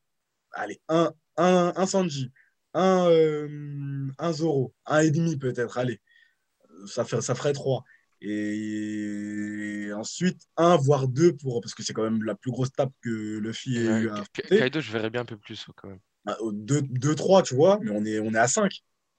allez 0.52 0.80
un, 0.88 1.12
un, 1.36 1.72
un 1.76 1.86
Sanji, 1.86 2.32
un, 2.72 3.08
euh, 3.10 4.08
un 4.18 4.32
Zoro, 4.32 4.72
un 4.86 5.00
et 5.00 5.10
demi 5.10 5.36
peut-être, 5.36 5.76
allez. 5.76 6.00
Ça, 6.86 7.04
fait, 7.04 7.20
ça 7.20 7.34
ferait 7.34 7.52
trois. 7.52 7.84
Et 8.22 9.90
ensuite, 9.94 10.40
un, 10.56 10.76
voire 10.76 11.08
deux, 11.08 11.36
pour, 11.36 11.60
parce 11.60 11.74
que 11.74 11.82
c'est 11.82 11.92
quand 11.92 12.04
même 12.04 12.22
la 12.24 12.34
plus 12.34 12.50
grosse 12.50 12.72
tape 12.72 12.92
que 13.02 13.38
Luffy 13.38 13.76
ait 13.76 14.00
eu 14.00 14.10
à. 14.10 14.24
Kaido, 14.32 14.80
je 14.80 14.92
verrais 14.92 15.10
bien 15.10 15.22
un 15.22 15.26
peu 15.26 15.36
plus 15.36 15.66
quand 15.76 15.88
même. 15.88 16.00
2-3, 16.26 17.42
tu 17.42 17.54
vois, 17.54 17.78
mais 17.82 17.90
on 17.90 18.04
est, 18.04 18.20
on 18.20 18.32
est 18.34 18.38
à 18.38 18.48
5. 18.48 18.72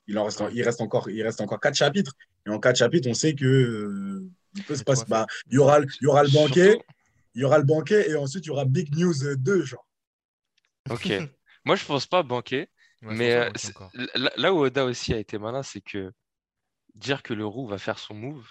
Il, 0.07 0.17
en 0.17 0.25
reste, 0.25 0.43
il, 0.53 0.63
reste 0.63 0.81
encore, 0.81 1.09
il 1.09 1.21
reste 1.23 1.41
encore 1.41 1.59
4 1.59 1.75
chapitres. 1.75 2.13
Et 2.45 2.49
en 2.49 2.59
4 2.59 2.75
chapitres, 2.75 3.09
on 3.09 3.13
sait 3.13 3.35
que 3.35 3.45
euh, 3.45 4.29
il 4.55 4.63
peut 4.63 4.75
se 4.75 4.83
passer. 4.83 5.05
Bah, 5.07 5.25
il, 5.49 5.55
y 5.55 5.57
aura, 5.57 5.79
il 5.79 6.03
y 6.03 6.07
aura 6.07 6.23
le 6.23 6.29
banquet, 6.29 6.79
il 7.35 7.41
y 7.41 7.43
aura 7.43 7.57
le 7.57 7.63
banquet, 7.63 8.09
et 8.09 8.15
ensuite 8.15 8.45
il 8.45 8.49
y 8.49 8.51
aura 8.51 8.65
Big 8.65 8.95
News 8.95 9.13
2, 9.37 9.65
genre. 9.65 9.87
Ok. 10.89 11.09
Moi, 11.65 11.75
je 11.75 11.85
pense 11.85 12.07
pas 12.07 12.23
banquer. 12.23 12.69
Ouais, 13.03 13.13
je 13.13 13.17
mais 13.17 13.33
euh, 13.33 13.49
là 14.37 14.53
où 14.53 14.59
Oda 14.59 14.85
aussi 14.85 15.13
a 15.13 15.17
été 15.17 15.37
malin, 15.37 15.63
c'est 15.63 15.81
que 15.81 16.11
dire 16.95 17.23
que 17.23 17.33
le 17.33 17.45
roux 17.45 17.67
va 17.67 17.77
faire 17.77 17.99
son 17.99 18.13
move, 18.13 18.47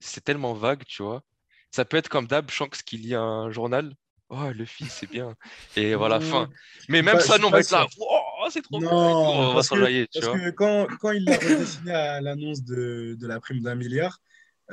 c'est 0.00 0.24
tellement 0.24 0.54
vague, 0.54 0.84
tu 0.84 1.02
vois. 1.02 1.22
Ça 1.70 1.84
peut 1.84 1.96
être 1.96 2.08
comme 2.08 2.26
d'hab, 2.26 2.50
Shanks 2.50 2.82
qui 2.84 2.96
lit 2.98 3.14
un 3.14 3.50
journal. 3.50 3.94
Oh, 4.28 4.50
le 4.52 4.64
fils, 4.64 4.92
c'est 4.92 5.10
bien. 5.10 5.34
Et 5.76 5.94
voilà, 5.94 6.20
fin. 6.20 6.50
Mais 6.88 7.00
même 7.02 7.20
ça, 7.20 7.36
je 7.36 7.42
nous, 7.42 7.46
on 7.46 7.50
suis 7.50 7.52
va 7.52 7.56
pas 7.58 7.60
être 7.60 7.70
là. 7.70 7.86
sûr. 7.90 8.02
Oh, 8.10 8.46
c'est 8.50 8.62
trop 8.62 8.80
Non, 8.80 8.88
cool. 8.88 8.96
On 8.98 9.48
va 9.48 9.54
parce 9.54 9.68
que- 9.68 9.74
s'enjailler, 9.76 10.08
Parce 10.12 10.26
vois. 10.26 10.38
que 10.38 10.50
quand, 10.50 10.86
quand 11.00 11.10
il 11.12 11.24
l'a 11.24 11.36
redessiné 11.36 11.92
à 11.92 12.20
l'annonce 12.20 12.62
de, 12.64 13.16
de 13.18 13.26
la 13.26 13.38
prime 13.40 13.60
d'un 13.62 13.76
milliard, 13.76 14.18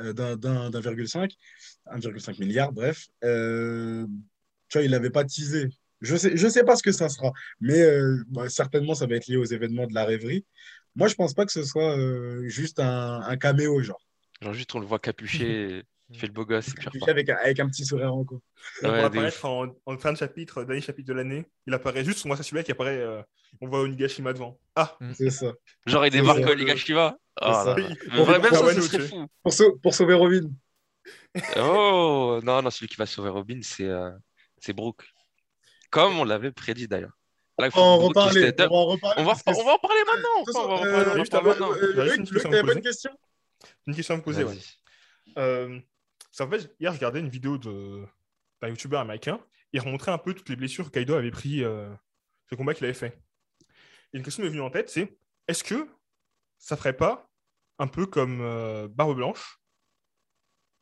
euh, 0.00 0.12
d'un 0.12 0.36
d'un- 0.36 0.70
d'un 0.70 0.80
virgule 0.80 1.08
cinq, 1.08 1.32
1,5 1.86 2.38
milliard, 2.40 2.72
bref, 2.72 3.06
euh, 3.22 4.04
tu 4.68 4.78
vois, 4.78 4.84
il 4.84 4.90
l'avait 4.90 5.10
pas 5.10 5.24
teasé. 5.24 5.68
Je 6.00 6.16
sais, 6.16 6.36
je 6.36 6.48
sais 6.48 6.64
pas 6.64 6.74
ce 6.76 6.82
que 6.82 6.90
ça 6.92 7.08
sera, 7.08 7.30
mais 7.60 7.80
euh, 7.80 8.22
bah, 8.28 8.48
certainement 8.48 8.94
ça 8.96 9.06
va 9.06 9.14
être 9.14 9.28
lié 9.28 9.36
aux 9.36 9.44
événements 9.44 9.86
de 9.86 9.94
la 9.94 10.04
rêverie. 10.04 10.44
Moi, 10.96 11.06
je 11.08 11.14
pense 11.14 11.32
pas 11.32 11.46
que 11.46 11.52
ce 11.52 11.62
soit 11.62 11.96
euh, 11.96 12.46
juste 12.48 12.80
un, 12.80 13.20
un 13.20 13.36
caméo, 13.36 13.80
genre. 13.82 14.00
Genre, 14.42 14.52
juste, 14.52 14.74
on 14.74 14.80
le 14.80 14.86
voit 14.86 14.98
capuché, 14.98 15.82
il 16.10 16.18
fait 16.18 16.26
le 16.26 16.32
beau 16.32 16.44
gosse. 16.44 16.68
Avec, 17.08 17.28
un- 17.28 17.36
avec 17.36 17.60
un 17.60 17.68
petit 17.68 17.84
sourire 17.84 18.14
en 18.14 18.24
coin. 18.24 18.40
Il 18.82 18.88
Ouais, 18.88 19.00
apparaître 19.02 19.44
en, 19.44 19.66
en 19.86 19.98
fin 19.98 20.12
de 20.12 20.18
chapitre, 20.18 20.64
dernier 20.64 20.80
chapitre 20.82 21.08
de 21.08 21.14
l'année. 21.14 21.46
Il 21.66 21.74
apparaît 21.74 22.04
juste, 22.04 22.24
on 22.24 22.28
voit 22.28 22.36
ça 22.36 22.42
celui-là 22.42 22.62
qui 22.62 22.72
apparaît. 22.72 22.98
euh, 22.98 23.22
on 23.60 23.68
voit 23.68 23.80
Onigashima 23.82 24.32
devant. 24.32 24.58
Ah 24.76 24.96
C'est 25.14 25.30
ça. 25.30 25.52
Genre, 25.86 26.04
il 26.06 26.12
C'est 26.12 26.20
débarque 26.20 26.42
ça. 26.42 26.50
au 26.50 26.54
Nigashima. 26.54 27.16
Oh 27.40 27.52
ça. 27.52 27.76
il 27.78 27.86
même 27.86 28.42
ça, 28.52 28.72
nous, 28.74 28.82
serait 28.82 28.98
tu 28.98 29.08
fou. 29.08 29.26
Pour, 29.42 29.52
sau- 29.52 29.76
pour 29.82 29.94
sauver 29.94 30.14
Robin. 30.14 30.50
Oh, 31.56 32.40
non, 32.42 32.62
non, 32.62 32.70
celui 32.70 32.88
qui 32.88 32.96
va 32.96 33.06
sauver 33.06 33.28
Robin, 33.30 33.60
c'est 33.62 33.88
euh, 33.88 34.10
c'est 34.58 34.72
Brooke. 34.72 35.04
Comme 35.90 36.18
on 36.18 36.24
l'avait 36.24 36.52
prédit 36.52 36.88
d'ailleurs. 36.88 37.16
Là, 37.58 37.68
On 37.74 37.78
va 37.78 37.82
en 37.82 37.96
reparler. 37.98 38.52
On 38.58 38.66
va 38.68 38.74
en 38.76 38.84
reparler. 38.86 39.22
On 39.22 39.24
va, 39.24 39.34
on 39.46 39.64
va 39.64 39.72
en 39.72 39.78
parler 39.78 40.00
maintenant. 40.06 40.28
On 40.38 40.44
euh, 40.48 41.16
on 41.60 41.98
euh, 41.98 42.14
une 42.16 42.24
question 42.28 42.50
t'avais 42.50 42.62
me 42.62 42.66
pas 42.66 42.72
une 42.72 42.78
poser. 42.78 42.80
question? 42.82 43.10
Une 43.86 43.94
question 43.94 44.14
à 44.14 44.16
me 44.18 44.22
poser, 44.22 44.44
ouais. 44.44 44.58
Euh, 45.38 45.78
ça, 46.34 46.44
en 46.46 46.50
fait, 46.50 46.74
hier, 46.80 46.92
je 46.92 46.98
regardais 46.98 47.20
une 47.20 47.28
vidéo 47.28 47.58
de- 47.58 48.04
d'un 48.60 48.68
youtubeur 48.68 49.00
américain. 49.00 49.40
Il 49.72 49.80
remontrait 49.80 50.10
un 50.12 50.18
peu 50.18 50.34
toutes 50.34 50.48
les 50.48 50.56
blessures 50.56 50.86
que 50.86 50.90
Kaido 50.90 51.14
avait 51.14 51.30
pris 51.30 51.62
euh, 51.62 51.92
ce 52.50 52.54
combat 52.56 52.74
qu'il 52.74 52.84
avait 52.84 52.94
fait. 52.94 53.20
Et 54.12 54.18
une 54.18 54.22
question 54.22 54.42
m'est 54.42 54.48
venue 54.48 54.60
en 54.60 54.70
tête, 54.70 54.90
c'est 54.90 55.16
est-ce 55.48 55.62
que 55.62 55.88
ça 56.58 56.76
ferait 56.76 56.96
pas 56.96 57.30
un 57.78 57.86
peu 57.86 58.06
comme 58.06 58.40
euh, 58.40 58.88
Barbe 58.88 59.16
Blanche? 59.16 59.60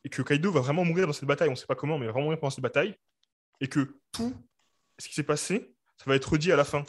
Et 0.05 0.09
que 0.09 0.23
Kaido 0.23 0.51
va 0.51 0.61
vraiment 0.61 0.85
mourir 0.85 1.07
dans 1.07 1.13
cette 1.13 1.27
bataille, 1.29 1.49
on 1.49 1.53
ne 1.53 1.57
sait 1.57 1.67
pas 1.67 1.75
comment, 1.75 1.99
mais 1.99 2.05
il 2.05 2.09
va 2.09 2.13
vraiment 2.13 2.27
mourir 2.27 2.41
pendant 2.41 2.51
cette 2.51 2.63
bataille, 2.63 2.97
et 3.61 3.69
que 3.69 4.01
tout 4.11 4.35
ce 4.99 5.09
qui 5.09 5.15
s'est 5.15 5.23
passé, 5.23 5.75
ça 5.97 6.05
va 6.07 6.17
être 6.17 6.33
redit 6.33 6.51
à 6.51 6.57
la 6.57 6.65
fin. 6.65 6.85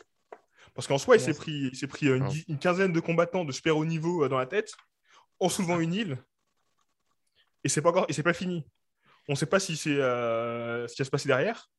Parce 0.74 0.88
qu'en 0.88 0.98
soi, 0.98 1.18
il 1.18 1.22
s'est 1.22 1.34
pris, 1.34 1.70
il 1.72 1.76
s'est 1.76 1.88
pris 1.88 2.08
euh, 2.08 2.18
une, 2.18 2.30
une 2.48 2.60
quinzaine 2.60 2.92
de 2.92 3.00
combattants 3.00 3.46
de 3.46 3.52
super 3.52 3.78
haut 3.78 3.86
niveau 3.86 4.28
dans 4.28 4.40
la 4.40 4.48
tête, 4.48 4.74
en 5.40 5.50
soulevant 5.50 5.80
une 5.80 5.94
île, 5.94 6.18
et 7.64 7.70
c'est 7.70 7.82
pas 7.82 7.90
encore, 7.90 8.06
et 8.10 8.14
c'est 8.14 8.24
pas 8.24 8.34
fini. 8.34 8.68
On 9.30 9.34
ne 9.34 9.38
sait 9.38 9.46
pas 9.46 9.60
si 9.60 9.78
c'est 9.78 9.98
euh, 10.02 10.88
ce 10.88 10.96
qui 10.96 11.02
va 11.02 11.06
se 11.06 11.12
passer 11.12 11.28
derrière, 11.28 11.70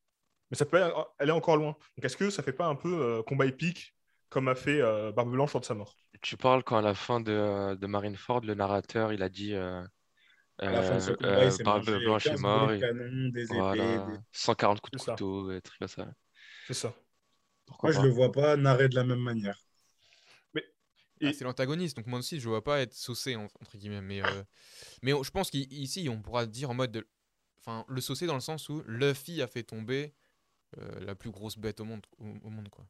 mais 0.51 0.57
ça 0.57 0.65
peut 0.65 0.81
aller 1.19 1.31
encore 1.31 1.57
loin. 1.57 1.75
Donc 1.97 2.03
est-ce 2.05 2.17
que 2.17 2.29
ça 2.29 2.43
fait 2.43 2.53
pas 2.53 2.67
un 2.67 2.75
peu 2.75 2.89
euh, 3.19 3.23
combat 3.23 3.45
épique 3.45 3.93
comme 4.29 4.47
a 4.47 4.55
fait 4.55 4.81
euh, 4.81 5.11
Barbe 5.11 5.31
Blanche 5.31 5.53
lors 5.53 5.61
de 5.61 5.65
sa 5.65 5.75
mort? 5.75 5.95
Tu 6.21 6.37
parles 6.37 6.63
quand 6.63 6.77
à 6.77 6.81
la 6.81 6.95
fin 6.95 7.19
de, 7.21 7.75
de 7.75 7.87
Marineford, 7.87 8.41
le 8.41 8.55
narrateur, 8.55 9.13
il 9.13 9.21
a 9.21 9.29
dit 9.29 9.53
euh, 9.53 9.83
À 10.57 10.71
la 10.71 10.81
fin 10.81 10.95
de 10.95 10.99
ce 10.99 11.11
euh, 11.11 11.15
combat, 11.15 11.29
euh, 11.29 11.45
il 11.45 11.51
s'est 11.51 11.63
Barbe 11.63 11.85
Blanche 11.85 12.25
est 12.25 12.29
15 12.31 12.41
mort. 12.41 12.65
boulets 12.65 12.77
de 12.79 12.83
et- 12.83 12.87
canon, 12.87 13.29
des 13.29 13.43
épées. 13.43 13.55
Voilà, 13.55 13.97
des- 14.07 14.17
140 14.31 14.81
coups 14.81 14.91
de 14.93 14.97
C'est 14.97 15.05
ça. 15.05 15.11
couteau, 15.11 15.51
des 15.51 15.61
trucs 15.61 15.79
comme 15.79 15.87
ça. 15.87 16.07
C'est 16.67 16.73
ça. 16.73 16.93
Pourquoi 17.67 17.91
Moi, 17.91 18.01
je 18.01 18.07
le 18.07 18.13
vois 18.13 18.31
pas 18.31 18.55
narré 18.57 18.89
de 18.89 18.95
la 18.95 19.03
même 19.03 19.19
manière. 19.19 19.57
Et 21.25 21.29
Ah, 21.29 21.33
c'est 21.33 21.43
l'antagoniste, 21.43 21.97
donc 21.97 22.07
moi 22.07 22.19
aussi 22.19 22.39
je 22.39 22.47
vois 22.47 22.63
pas 22.63 22.81
être 22.81 22.93
saucé 22.93 23.35
en- 23.35 23.45
entre 23.61 23.77
guillemets. 23.77 24.01
Mais, 24.01 24.21
euh, 24.21 24.43
mais 25.01 25.11
je 25.11 25.31
pense 25.31 25.49
qu'ici 25.49 26.07
on 26.09 26.21
pourra 26.21 26.45
dire 26.45 26.69
en 26.69 26.73
mode. 26.73 26.91
de- 26.91 27.07
Enfin, 27.59 27.83
le 27.89 27.99
saucé 27.99 28.27
dans 28.27 28.35
le 28.35 28.41
sens 28.41 28.69
où 28.69 28.83
Luffy 28.85 29.41
a 29.41 29.47
fait 29.47 29.63
tomber 29.63 30.13
euh, 30.77 30.99
la 30.99 31.15
plus 31.15 31.31
grosse 31.31 31.57
bête 31.57 31.79
au 31.79 31.85
monde. 31.85 32.05
Au, 32.19 32.25
au 32.25 32.49
monde 32.49 32.69
quoi. 32.69 32.85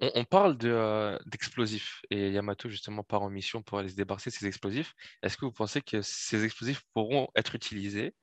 On, 0.00 0.10
on 0.14 0.24
parle 0.24 0.56
de, 0.56 0.70
euh, 0.70 1.18
d'explosifs 1.26 2.00
et 2.10 2.30
Yamato 2.30 2.68
justement 2.68 3.02
part 3.02 3.22
en 3.22 3.28
mission 3.30 3.62
pour 3.62 3.78
aller 3.78 3.90
se 3.90 3.96
débarrasser 3.96 4.30
de 4.30 4.34
ces 4.34 4.46
explosifs. 4.46 4.94
Est-ce 5.22 5.36
que 5.36 5.44
vous 5.44 5.52
pensez 5.52 5.82
que 5.82 6.00
ces 6.00 6.44
explosifs 6.44 6.82
pourront 6.94 7.28
être 7.34 7.54
utilisés 7.54 8.14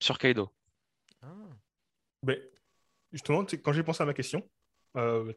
sur 0.00 0.18
Kaido? 0.18 0.52
Ah. 1.22 1.34
Ben, 2.22 2.38
justement, 3.12 3.44
quand 3.44 3.72
j'ai 3.72 3.82
pensé 3.82 4.02
à 4.02 4.06
ma 4.06 4.14
question, 4.14 4.48
euh, 4.96 5.32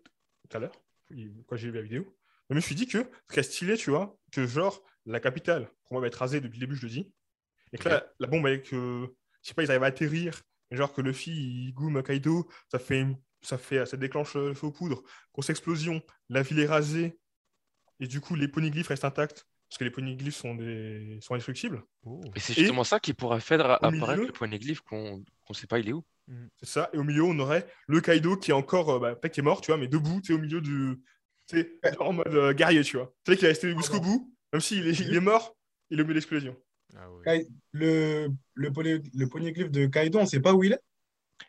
tout 0.49 0.57
à 0.57 0.59
l'heure, 0.59 0.73
quand 1.47 1.55
j'ai 1.55 1.69
vu 1.69 1.75
la 1.75 1.81
vidéo, 1.81 2.17
je 2.51 2.55
me 2.55 2.61
suis 2.61 2.75
dit 2.75 2.87
que 2.87 2.99
ce 2.99 3.05
serait 3.29 3.43
stylé, 3.43 3.77
tu 3.77 3.89
vois, 3.89 4.17
que 4.31 4.45
genre, 4.45 4.83
la 5.05 5.19
capitale, 5.19 5.69
pour 5.85 5.93
moi, 5.93 6.01
va 6.01 6.07
être 6.07 6.15
rasée 6.15 6.41
depuis 6.41 6.59
le 6.59 6.67
début, 6.67 6.75
je 6.75 6.83
le 6.83 6.89
dis, 6.91 7.11
et 7.73 7.77
que 7.77 7.89
là, 7.89 7.95
la, 7.95 8.05
la 8.19 8.27
bombe 8.27 8.45
avec, 8.45 8.73
euh, 8.73 9.07
je 9.41 9.47
sais 9.49 9.53
pas, 9.53 9.63
ils 9.63 9.71
arrivent 9.71 9.83
à 9.83 9.87
atterrir, 9.87 10.41
et 10.71 10.75
genre 10.75 10.93
que 10.93 11.01
Luffy, 11.01 11.31
il 11.31 11.73
goûme 11.73 12.01
Kaido, 12.03 12.47
ça 12.71 12.79
fait, 12.79 12.99
une- 13.01 13.17
ça 13.41 13.57
fait, 13.57 13.85
ça 13.85 13.97
déclenche 13.97 14.35
euh, 14.35 14.49
le 14.49 14.53
feu 14.53 14.67
aux 14.67 14.71
poudres, 14.71 15.01
grosse 15.33 15.49
explosion, 15.49 16.01
la 16.29 16.41
ville 16.43 16.59
est 16.59 16.67
rasée, 16.67 17.17
et 17.99 18.07
du 18.07 18.19
coup, 18.21 18.35
les 18.35 18.47
poneglyphes 18.47 18.87
restent 18.87 19.05
intacts, 19.05 19.45
parce 19.69 19.77
que 19.77 19.83
les 19.85 19.91
poneglyphes 19.91 20.35
sont, 20.35 20.55
des... 20.55 21.17
sont 21.21 21.33
indestructibles. 21.33 21.81
Oh. 22.03 22.21
Et 22.35 22.39
c'est 22.41 22.51
Et 22.53 22.61
justement 22.61 22.83
ça 22.83 22.99
qui 22.99 23.13
pourra 23.13 23.39
faire 23.39 23.61
apparaître 23.65 23.91
milieu- 23.91 24.27
le 24.27 24.33
poneglyphe 24.33 24.81
qu'on 24.81 25.23
qu'on 25.45 25.53
sait 25.53 25.67
pas 25.67 25.79
il 25.79 25.87
est 25.87 25.93
où. 25.93 26.03
C'est 26.59 26.67
ça. 26.67 26.89
Et 26.93 26.97
au 26.97 27.03
milieu, 27.03 27.23
on 27.23 27.37
aurait 27.39 27.65
le 27.87 28.01
Kaido 28.01 28.35
qui 28.37 28.51
est 28.51 28.53
encore, 28.53 28.89
euh, 28.89 28.99
bah, 28.99 29.15
pas 29.15 29.29
qui 29.29 29.39
est 29.39 29.43
mort, 29.43 29.61
tu 29.61 29.67
vois, 29.71 29.77
mais 29.77 29.87
debout, 29.87 30.19
tu 30.21 30.27
sais, 30.27 30.33
au 30.33 30.41
milieu 30.41 30.59
du. 30.61 31.01
Genre 31.57 32.07
en 32.09 32.13
mode 32.13 32.27
euh, 32.33 32.53
guerrier, 32.53 32.83
tu 32.83 32.97
vois. 32.97 33.13
Tu 33.25 33.31
sais 33.31 33.37
qu'il 33.37 33.45
est 33.45 33.49
resté 33.49 33.75
jusqu'au 33.75 33.99
bout, 33.99 34.33
même 34.53 34.61
s'il 34.61 34.87
est, 34.87 34.99
il 34.99 35.13
est 35.15 35.19
mort, 35.19 35.55
il 35.89 35.97
de 35.97 36.03
l'explosion. 36.13 36.55
Ah. 36.95 37.07
Kai- 37.23 37.47
Le, 37.71 38.27
le, 38.53 38.69
poly- 38.71 39.01
le 39.13 39.27
poneglyphe 39.27 39.71
de 39.71 39.85
Kaido, 39.87 40.19
on 40.19 40.25
sait 40.25 40.39
pas 40.41 40.53
où 40.53 40.63
il 40.63 40.73
est? 40.73 40.79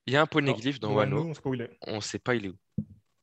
Il 0.06 0.12
y 0.12 0.16
a 0.16 0.22
un 0.22 0.26
poneglyphe 0.26 0.80
dans 0.80 0.94
Wano, 0.94 1.24
on 1.24 1.34
sait 1.34 1.40
pas 1.42 1.48
où 1.50 1.54
il 1.54 1.60
est. 1.62 1.70
on 1.86 2.00
sait 2.00 2.18
pas 2.18 2.34
il 2.34 2.46
est 2.46 2.48
où. 2.48 2.56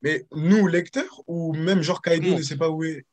Mais 0.02 0.26
nous, 0.34 0.68
lecteurs, 0.68 1.22
ou 1.28 1.54
même 1.54 1.82
genre 1.82 2.02
Kaido 2.02 2.30
Nous. 2.30 2.38
ne 2.38 2.42
sait 2.42 2.58
pas 2.58 2.70
où 2.70 2.84
est? 2.84 3.06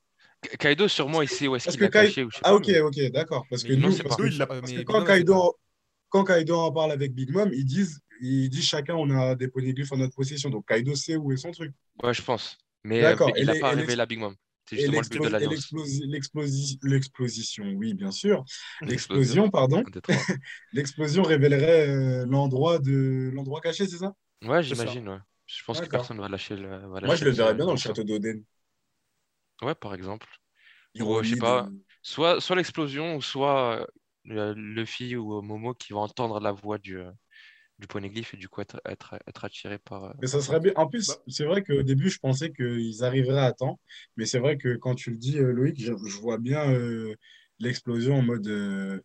Ka- 0.43 0.57
Kaido 0.57 0.87
sûrement 0.89 1.23
il 1.23 1.29
sait 1.29 1.49
où 1.49 1.57
est-ce 1.57 1.69
qu'il 1.71 1.79
que 1.81 1.85
est 1.85 1.91
caché 1.91 2.23
ou 2.25 2.31
je 2.31 2.37
sais 2.37 2.43
Ah, 2.45 2.51
pas, 2.51 2.55
ok, 2.57 2.67
mais- 2.69 2.81
ok, 2.81 3.11
d'accord. 3.13 3.45
Parce 3.51 3.63
que 3.65 3.73
Mais 3.73 3.77
non, 3.77 3.89
nous, 3.89 3.93
c'est 3.95 4.03
parce 4.03 4.17
que, 4.17 4.27
il 4.27 4.39
parce 4.39 4.61
que 4.73 4.83
quand, 4.83 5.01
c'est 5.01 5.07
Kaido, 5.07 5.57
quand 6.09 6.25
Kaido 6.25 6.57
en 6.57 6.73
parle 6.73 6.93
avec 6.93 7.13
Big 7.15 7.31
Mom, 7.31 7.51
ils 7.53 7.65
disent, 7.65 8.01
ils 8.21 8.49
disent 8.49 8.67
chacun 8.67 8.95
on 8.95 9.11
a 9.11 9.35
des 9.35 9.49
poneglyphes 9.49 9.91
en 9.93 9.97
notre 9.97 10.15
possession. 10.15 10.51
Donc 10.51 10.67
Kaido 10.69 10.95
sait 10.95 11.17
où 11.17 11.33
est 11.33 11.37
son 11.37 11.51
truc. 11.53 11.73
Ouais, 12.03 12.15
je 12.15 12.23
pense. 12.23 12.57
Mais, 12.87 13.03
D'accord. 13.03 13.29
mais 13.35 13.41
il 13.41 13.47
n'a 13.47 13.55
pas 13.55 13.75
l'ex- 13.75 13.97
la 13.97 14.07
Big 14.07 14.19
Mom. 14.19 14.35
C'est 14.69 14.77
justement 14.77 15.01
le 15.01 15.07
but 15.09 15.23
de 15.23 15.29
l'Alliance. 15.29 15.55
l'explosi- 15.55 16.07
l'explosi- 16.07 16.79
l'explosion, 16.83 17.65
oui, 17.77 17.95
bien 17.95 18.11
sûr. 18.11 18.45
L'explosion. 18.83 19.51
Pardon. 19.51 19.83
L'explosion 20.73 21.23
révélerait 21.23 21.89
euh, 21.89 22.27
l'endroit 22.27 22.79
de 22.79 23.31
l'endroit 23.35 23.61
caché, 23.61 23.87
c'est 23.87 23.99
ça? 23.99 24.13
Ouais, 24.45 24.63
j'imagine, 24.63 25.09
ouais. 25.09 25.19
Je 25.47 25.63
pense 25.65 25.81
que 25.81 25.87
personne 25.87 26.19
va 26.21 26.29
lâcher 26.29 26.57
le. 26.57 26.69
va 26.89 27.01
Moi, 27.01 27.15
je 27.17 27.25
le 27.25 27.31
verrais 27.31 27.55
bien 27.55 27.67
dans 27.67 27.73
le 27.73 27.79
château 27.79 28.05
d'Oden. 28.05 28.43
Ouais, 29.63 29.75
par 29.75 29.95
exemple. 29.95 30.27
Ironie 30.95 31.29
je 31.29 31.35
sais 31.35 31.41
pas. 31.41 31.69
Soit, 32.03 32.41
soit 32.41 32.57
l'explosion, 32.57 33.17
ou 33.17 33.23
soit 33.23 33.87
euh, 34.31 34.55
Luffy 34.57 35.17
ou 35.17 35.39
euh, 35.39 35.43
Momo 35.43 35.75
qui 35.75 35.93
vont 35.93 36.01
entendre 36.03 36.41
la 36.41 36.53
voix 36.53 36.79
du, 36.79 36.99
euh, 36.99 37.11
du 37.79 37.87
poneglyphe 37.87 38.35
et 38.35 38.37
du 38.37 38.49
coup 38.49 38.61
être, 38.61 38.81
être, 38.87 39.17
être 39.27 39.45
attiré 39.45 39.79
par. 39.79 40.05
euh, 40.05 40.13
Mais 40.21 40.27
ça 40.29 40.41
serait 40.41 40.61
bien. 40.61 40.73
En 40.77 40.87
plus, 40.87 41.07
Bah. 41.09 41.15
c'est 41.29 41.45
vrai 41.45 41.63
qu'au 41.63 41.83
début, 41.83 42.09
je 42.11 42.19
pensais 42.19 42.53
qu'ils 42.53 43.05
arriveraient 43.05 43.45
à 43.45 43.53
temps. 43.53 43.79
Mais 44.17 44.27
c'est 44.27 44.39
vrai 44.39 44.57
que 44.57 44.77
quand 44.77 44.95
tu 44.95 45.11
le 45.11 45.17
dis, 45.19 45.39
euh, 45.39 45.53
Loïc, 45.53 45.79
je, 45.81 45.93
je 45.93 46.17
vois 46.19 46.39
bien 46.39 46.71
euh, 46.73 47.15
l'explosion 47.59 48.17
en 48.17 48.23
mode. 48.23 48.47
euh, 48.49 49.01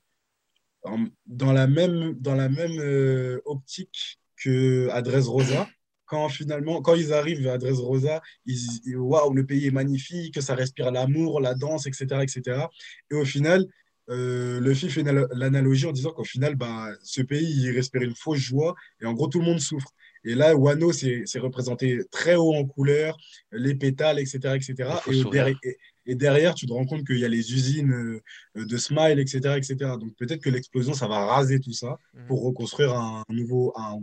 en- 0.84 1.06
dans 1.28 1.54
la 1.54 1.68
même, 1.68 2.14
dans 2.20 2.36
la 2.36 2.50
même 2.50 2.80
euh, 2.80 3.40
optique 3.46 4.20
que 4.38 4.90
Adresse 4.90 5.28
Rosa. 5.28 5.70
Quand 6.06 6.28
finalement, 6.28 6.82
quand 6.82 6.96
ils 6.96 7.14
arrivent 7.14 7.48
à 7.48 7.54
Adresse 7.54 7.78
Rosa, 7.80 8.22
ils 8.46 8.58
ils- 8.86 8.98
waouh, 8.98 9.34
le 9.34 9.46
pays 9.46 9.68
est 9.68 9.72
magnifique, 9.72 10.42
ça 10.42 10.56
respire 10.56 10.92
l'amour, 10.92 11.40
la 11.40 11.54
danse, 11.56 11.88
etc., 11.88 12.24
etc. 12.24 12.70
Et 13.12 13.16
au 13.16 13.24
final, 13.26 13.66
euh, 14.10 14.60
Luffy 14.60 14.90
fait 14.90 15.02
une- 15.02 15.28
l'analogie 15.34 15.86
en 15.88 15.92
disant 15.92 16.12
qu'au 16.12 16.24
final, 16.24 16.56
bah, 16.56 16.90
ce 17.04 17.22
pays, 17.22 17.50
il 17.62 17.72
respire 17.72 18.02
une 18.02 18.16
fausse 18.16 18.40
joie 18.40 18.76
et 19.02 19.06
en 19.06 19.14
gros, 19.14 19.28
tout 19.28 19.40
le 19.40 19.46
monde 19.46 19.60
souffre. 19.60 19.90
Et 20.24 20.36
là, 20.36 20.56
Wano, 20.56 20.92
c'est 20.92 21.24
c'est 21.26 21.40
représenté 21.40 22.02
très 22.12 22.36
haut 22.36 22.54
en 22.54 22.66
couleur, 22.66 23.18
les 23.52 23.74
pétales, 23.76 24.20
etc., 24.20 24.56
etc. 24.56 24.76
Le 25.08 25.58
Et, 26.06 26.16
derrière, 26.16 26.56
tu 26.56 26.66
te 26.66 26.74
rends 26.74 26.86
compte 26.86 27.06
qu'il 27.06 27.20
y 27.20 27.26
a 27.26 27.28
les 27.28 27.54
usines 27.54 27.92
euh, 27.94 28.66
de 28.66 28.78
Smile, 28.78 29.20
etc., 29.20 29.58
etc. 29.58 29.76
Donc 30.00 30.16
peut-être 30.18 30.42
que 30.42 30.50
l'explosion, 30.50 30.94
ça 30.94 31.08
va 31.08 31.26
raser 31.26 31.60
tout 31.60 31.74
ça 31.74 31.98
Mhm. 32.14 32.26
pour 32.28 32.44
reconstruire 32.44 32.94
un 32.96 33.24
nouveau, 33.30 33.72
un, 33.78 34.00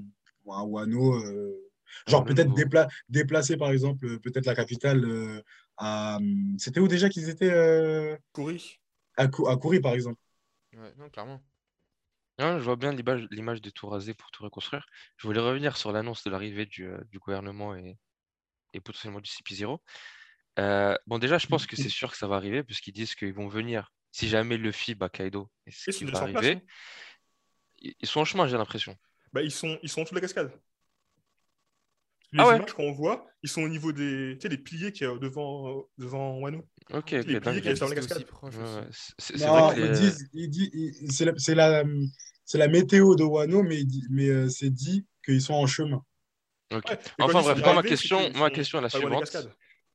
un 0.49 0.63
Wano. 0.63 1.15
euh, 1.17 1.55
genre 2.07 2.25
peut-être 2.25 2.51
dépla- 2.55 2.89
déplacer, 3.09 3.57
par 3.57 3.71
exemple, 3.71 4.19
peut-être 4.21 4.47
la 4.47 4.55
capitale 4.55 5.05
euh, 5.05 5.41
à... 5.77 6.19
C'était 6.59 6.81
où 6.81 6.89
déjà 6.89 7.09
qu'ils 7.09 7.29
étaient 7.29 7.51
euh, 7.53 8.17
Courri. 8.33 8.78
À, 9.19 9.29
Cou- 9.29 9.49
à 9.49 9.57
Kouri, 9.59 9.81
par 9.81 9.93
exemple. 9.95 10.21
Ouais, 10.75 10.95
non, 10.97 11.11
clairement. 11.11 11.43
Non, 12.39 12.59
je 12.59 12.65
vois 12.65 12.77
bien 12.77 12.93
l'image 12.93 13.61
de 13.61 13.71
tout 13.71 13.89
raser 13.89 14.15
pour 14.15 14.31
tout 14.31 14.45
reconstruire. 14.45 14.87
Je 15.17 15.27
voulais 15.27 15.41
revenir 15.41 15.77
sur 15.77 15.91
l'annonce 15.93 16.23
de 16.25 16.31
l'arrivée 16.31 16.67
du, 16.67 16.87
euh, 16.87 17.03
du 17.11 17.19
gouvernement 17.19 17.75
et, 17.75 17.99
et 18.75 18.81
potentiellement 18.81 19.21
du 19.21 19.31
CP0. 19.31 19.83
Euh, 20.61 20.97
bon, 21.07 21.19
déjà, 21.19 21.39
je 21.39 21.47
pense 21.49 21.67
que 21.67 21.77
c'est 21.77 21.89
sûr 21.89 22.11
que 22.13 22.17
ça 22.19 22.29
va 22.29 22.37
arriver, 22.37 22.63
puisqu'ils 22.65 22.93
disent 22.93 23.15
qu'ils 23.17 23.35
vont 23.35 23.49
venir. 23.49 23.93
Si 24.13 24.29
jamais 24.29 24.57
Luffy 24.57 24.95
bat 24.95 25.09
Kaido, 25.11 25.51
et 25.67 25.73
ce 25.73 25.91
Ils 25.91 25.95
qui 25.95 26.05
sont 26.05 26.13
va 26.13 26.19
place. 26.21 26.25
arriver, 26.25 26.53
hein. 26.55 26.63
ils 27.79 27.95
ils 28.01 28.07
sont 28.09 28.21
en 28.21 28.25
chemin, 28.25 28.47
j'ai 28.47 28.57
l'impression. 28.57 28.97
Bah, 29.33 29.43
ils, 29.43 29.51
sont, 29.51 29.79
ils 29.83 29.89
sont 29.89 30.01
en 30.01 30.05
dessous 30.05 30.15
de 30.15 30.21
la 30.21 30.27
cascade. 30.27 30.53
Les 32.33 32.43
Ah 32.43 32.49
ouais. 32.49 32.57
images 32.57 32.73
qu'on 32.75 32.93
voit, 32.93 33.27
ils 33.43 33.49
sont 33.49 33.63
au 33.63 33.69
niveau 33.69 33.93
des, 33.93 34.37
tu 34.39 34.43
sais, 34.43 34.49
des 34.49 34.59
piliers 34.59 34.93
qui 34.93 35.05
est 35.05 35.07
euh, 35.07 35.19
devant, 35.19 35.79
euh, 35.79 35.83
devant 35.99 36.39
Wano. 36.39 36.67
Ok, 36.93 37.13
Les 37.13 37.19
ok, 37.19 37.25
piliers 37.25 37.41
dingue. 37.41 37.63
qui 37.63 37.69
restent 37.69 37.81
dans 37.81 37.89
la 37.89 37.95
cascade. 37.95 38.25
Ouais, 38.43 38.51
ouais, 38.51 38.87
c'est- 39.19 39.35
ils 39.35 39.39
les- 39.39 41.25
la, 41.25 41.33
c'est 41.39 41.55
la, 41.55 41.85
c'est 42.45 42.59
la 42.59 42.69
météo 42.69 43.15
de 43.15 43.25
Wano, 43.25 43.63
mais, 43.63 43.83
mais 44.11 44.29
euh, 44.29 44.49
c'est 44.49 44.71
dit 44.71 45.07
qu'ils 45.25 45.43
sont 45.43 45.55
en 45.55 45.67
chemin. 45.67 46.03
ok. 46.73 46.85
Ouais, 46.91 46.97
Enfin 47.21 47.43
bref, 47.43 47.63
ma 47.75 47.83
question, 47.83 48.31
ma 48.35 48.51
question 48.51 48.79
est 48.79 48.83
la 48.83 48.89
suivante. 48.89 49.49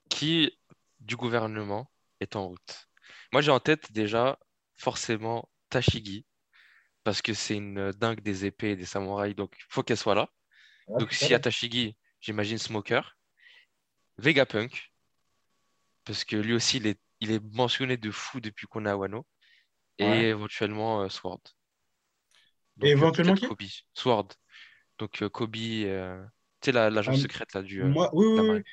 Qui 0.10 0.58
du 1.00 1.16
gouvernement 1.16 1.92
est 2.20 2.36
en 2.36 2.48
route? 2.50 2.90
Moi, 3.32 3.42
j'ai 3.42 3.52
en 3.52 3.60
tête 3.60 3.92
déjà 3.92 4.40
forcément 4.76 5.50
Tashigi, 5.70 6.26
parce 7.04 7.22
que 7.22 7.34
c'est 7.34 7.56
une 7.58 7.92
dingue 7.94 8.22
des 8.22 8.46
épées 8.46 8.72
et 8.72 8.76
des 8.76 8.86
samouraïs, 8.86 9.36
donc 9.36 9.56
il 9.58 9.66
faut 9.70 9.84
qu'elle 9.84 9.98
soit 9.98 10.16
là. 10.16 10.30
Donc 11.00 11.14
s'il 11.14 11.34
y 11.34 11.36
a 11.36 11.40
Tashigi, 11.40 11.98
j'imagine 12.24 12.58
Smoker. 12.58 13.16
Vegapunk, 14.18 14.90
parce 16.06 16.24
que 16.24 16.36
lui 16.38 16.54
aussi, 16.54 16.78
il 16.78 16.88
est, 16.88 17.00
il 17.20 17.32
est 17.32 17.44
mentionné 17.54 17.98
de 17.98 18.10
fou 18.12 18.40
depuis 18.40 18.68
qu'on 18.68 18.86
est 18.86 18.90
à 18.90 18.98
Wano. 18.98 19.26
Et 20.00 20.06
Ouais. 20.06 20.28
éventuellement 20.30 21.04
euh, 21.04 21.10
Sword. 21.10 21.42
Donc, 22.78 22.92
Et 22.92 22.92
euh, 23.02 23.08
éventuellement 23.08 23.34
qui? 23.34 23.48
Kobe. 23.48 23.62
Sword. 23.94 24.30
Donc 25.00 25.22
euh, 25.24 25.30
Kobe, 25.30 25.54
tu 25.56 25.88
sais, 26.66 26.72
la- 26.72 26.90
l'agence 26.90 27.18
Ah, 27.18 27.20
secrète 27.20 27.54
là, 27.54 27.62
du, 27.62 27.80
Moi, 27.80 28.10
oui, 28.14 28.26
la 28.36 28.44
oui, 28.44 28.58
oui. 28.58 28.64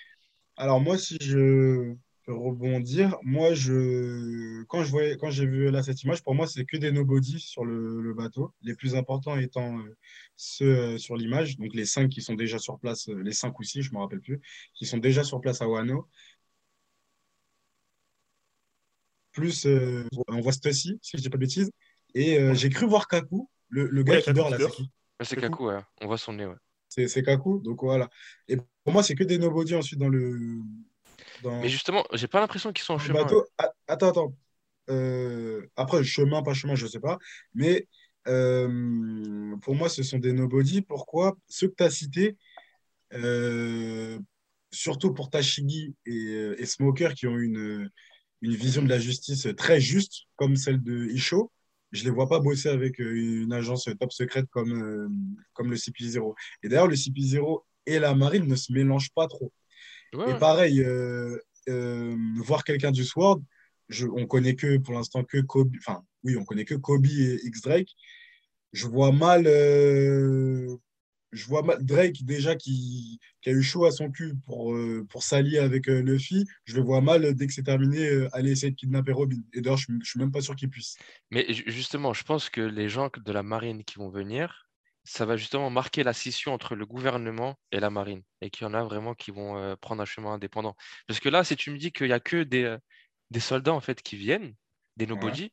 Alors 0.57 0.81
moi, 0.81 0.99
si 0.99 1.19
je 1.23 1.97
rebondir, 2.27 3.17
moi, 3.23 3.55
je, 3.55 4.63
quand 4.65 4.85
je 4.85 4.91
voyais, 4.91 5.17
quand 5.17 5.31
j'ai 5.31 5.47
vu 5.47 5.71
là 5.71 5.83
cette 5.83 6.03
image, 6.03 6.23
pour 6.23 6.35
moi, 6.35 6.47
c'est 6.47 6.65
que 6.65 6.77
des 6.77 6.93
nobody 6.93 7.41
sur 7.41 7.65
le, 7.65 8.01
le 8.01 8.15
bateau. 8.15 8.53
Les 8.63 8.75
plus 8.75 8.95
importants 8.95 9.37
étant 9.37 9.79
euh, 9.79 9.97
ceux 10.37 10.77
euh, 10.95 10.99
sur 10.99 11.17
l'image, 11.17 11.57
donc 11.57 11.75
les 11.75 11.85
cinq 11.87 12.09
qui 12.09 12.23
sont 12.23 12.35
déjà 12.35 12.59
sur 12.59 12.79
place, 12.79 13.09
euh, 13.09 13.23
les 13.23 13.33
cinq 13.33 13.59
ou 13.59 13.63
six, 13.63 13.83
je 13.83 13.93
me 13.93 13.99
rappelle 13.99 14.21
plus, 14.21 14.41
qui 14.75 14.87
sont 14.87 14.99
déjà 14.99 15.25
sur 15.25 15.41
place 15.41 15.63
à 15.63 15.69
Wano. 15.69 16.09
Plus, 19.33 19.67
euh, 19.67 20.07
on 20.29 20.41
voit 20.41 20.53
Stussy, 20.53 20.99
si 21.03 21.17
je 21.17 21.23
dis 21.23 21.31
pas 21.31 21.37
de 21.37 21.43
bêtises. 21.43 21.71
Et 22.15 22.39
euh, 22.39 22.55
j'ai 22.55 22.69
cru 22.69 22.87
voir 22.87 23.07
Kaku, 23.09 23.49
le, 23.69 23.87
le 23.87 24.03
gars 24.03 24.15
Ouais, 24.15 24.23
qui 24.23 24.33
dort 24.33 24.51
là, 24.51 24.59
c'est 24.59 24.71
qui? 24.71 24.83
Ouais, 24.83 25.25
c'est 25.25 25.37
Kaku. 25.37 25.51
Kaku, 25.51 25.67
ouais. 25.69 25.81
On 26.01 26.07
voit 26.07 26.19
son 26.19 26.33
nez, 26.33 26.47
ouais. 26.47 26.57
C'est 26.89 27.07
c'est 27.07 27.23
Kaku, 27.23 27.61
donc 27.61 27.83
voilà. 27.83 28.11
Et 28.49 28.57
pour 28.57 28.93
moi, 28.93 29.05
c'est 29.05 29.15
que 29.15 29.23
des 29.23 29.39
nobody 29.39 29.77
ensuite 29.77 30.01
dans 30.01 30.09
le, 30.09 30.61
dans, 31.43 31.61
Mais 31.61 31.69
justement, 31.69 32.05
j'ai 32.13 32.29
pas 32.29 32.41
l'impression 32.41 32.73
qu'ils 32.73 32.85
sont 32.85 32.95
en 32.95 32.97
dans 32.97 33.03
chemin. 33.05 33.23
bateau. 33.23 33.45
Ah, 33.59 33.71
Attends, 33.89 34.09
attends. 34.11 34.35
Euh, 34.89 35.67
après, 35.77 36.03
chemin, 36.05 36.43
pas 36.43 36.55
chemin, 36.55 36.75
je 36.75 36.87
sais 36.87 37.01
pas. 37.01 37.19
Mais 37.55 37.87
euh, 38.29 39.57
pour 39.63 39.75
moi, 39.75 39.89
ce 39.89 40.03
sont 40.03 40.19
des 40.19 40.33
nobody. 40.33 40.83
Pourquoi? 40.83 41.37
Ceux 41.49 41.69
que 41.69 41.75
tu 41.77 41.85
as 41.85 41.91
cités, 41.91 42.37
euh, 43.15 44.19
surtout 44.73 45.13
pour 45.13 45.31
Tashigi 45.31 45.95
et, 46.07 46.53
et 46.59 46.67
Smoker, 46.67 47.15
qui 47.15 47.27
ont 47.27 47.39
une, 47.39 47.91
une 48.43 48.55
vision 48.55 48.83
de 48.83 48.89
la 48.89 48.99
justice 48.99 49.49
très 49.57 49.81
juste, 49.81 50.25
comme 50.37 50.57
celle 50.57 50.83
de 50.83 51.07
Isho, 51.07 51.51
je 51.93 52.05
les 52.05 52.11
vois 52.11 52.29
pas 52.29 52.39
bosser 52.41 52.69
avec 52.69 52.99
une 52.99 53.53
agence 53.53 53.89
top 53.99 54.13
secrète 54.13 54.47
comme, 54.51 54.73
euh, 54.73 55.09
comme 55.55 55.71
le 55.71 55.77
CP0. 55.77 56.35
Et 56.63 56.69
d'ailleurs, 56.69 56.87
le 56.89 56.95
CP0 56.97 57.65
et 57.87 57.99
la 57.99 58.15
marine 58.15 58.47
ne 58.47 58.55
se 58.57 58.73
mélangent 58.73 59.11
pas 59.13 59.27
trop. 59.27 59.53
Ouais, 60.13 60.27
Et 60.27 60.35
pareil, 60.35 60.83
euh, 60.83 61.39
euh, 61.69 62.17
voir 62.45 62.65
quelqu'un 62.65 62.91
du 62.93 63.05
Sword, 63.05 63.41
je, 63.89 64.07
on 64.07 64.27
connaît 64.27 64.57
que 64.57 64.79
pour 64.79 64.95
l'instant 64.95 65.25
que 65.25 65.39
Kobe, 65.41 65.73
enfin 65.79 66.03
oui, 66.25 66.37
on 66.37 66.45
connaît 66.45 66.65
que 66.65 66.75
Kobe 66.75 67.07
et 67.07 67.39
X 67.45 67.63
Drake. 67.63 67.91
Je 68.73 68.87
vois 68.87 69.13
mal, 69.13 69.47
euh, 69.47 70.77
je 71.33 71.47
vois 71.47 71.63
mal 71.63 71.85
Drake 71.85 72.25
déjà 72.25 72.57
qui, 72.57 73.21
qui 73.43 73.51
a 73.51 73.53
eu 73.53 73.63
chaud 73.63 73.85
à 73.87 73.93
son 73.93 74.11
cul 74.11 74.35
pour, 74.47 74.75
euh, 74.75 75.07
pour 75.11 75.23
s'allier 75.25 75.59
avec 75.59 75.89
euh, 75.89 76.03
Luffy. 76.03 76.47
Je 76.67 76.77
le 76.77 76.83
vois 76.83 77.01
mal 77.01 77.35
dès 77.35 77.47
que 77.49 77.53
c'est 77.53 77.65
terminé 77.65 78.07
euh, 78.09 78.29
aller 78.35 78.53
essayer 78.53 78.73
de 78.73 78.77
kidnapper 78.77 79.13
Robin. 79.13 79.39
Et 79.55 79.61
d'ailleurs, 79.61 79.79
je, 79.79 79.87
je 80.03 80.11
suis 80.11 80.21
même 80.21 80.33
pas 80.33 80.41
sûr 80.43 80.57
qu'il 80.57 80.71
puisse. 80.71 81.01
Mais 81.31 81.53
ju- 81.53 81.65
justement, 81.67 82.13
je 82.13 82.25
pense 82.25 82.51
que 82.51 82.61
les 82.61 82.89
gens 82.89 83.11
de 83.17 83.33
la 83.33 83.43
marine 83.43 83.85
qui 83.85 83.97
vont 83.99 84.09
venir, 84.11 84.70
ça 85.13 85.27
va 85.27 85.37
justement 85.37 85.71
marquer 85.71 86.03
la 86.05 86.13
scission 86.13 86.53
entre 86.55 86.75
le 86.77 86.87
gouvernement 86.87 87.59
et 87.73 87.81
la 87.81 87.91
marine. 87.91 88.23
Et 88.41 88.51
qu'il 88.51 88.65
y 88.67 88.71
en 88.71 88.75
a 88.75 88.83
vraiment 88.85 89.15
qui 89.15 89.31
vont 89.33 89.57
euh, 89.59 89.77
prendre 89.77 90.03
un 90.03 90.05
chemin 90.07 90.33
indépendant. 90.35 90.77
Parce 91.07 91.21
que 91.21 91.29
là, 91.29 91.43
si 91.45 91.57
tu 91.57 91.71
me 91.71 91.79
dis 91.79 91.93
qu'il 91.93 92.07
n'y 92.07 92.13
a 92.13 92.21
que 92.21 92.43
des, 92.45 92.65
euh, 92.65 92.79
des 93.31 93.41
soldats 93.41 93.75
en 93.75 93.81
fait 93.81 94.03
qui 94.03 94.17
viennent, 94.17 94.55
des 94.97 95.07
nobody, 95.07 95.53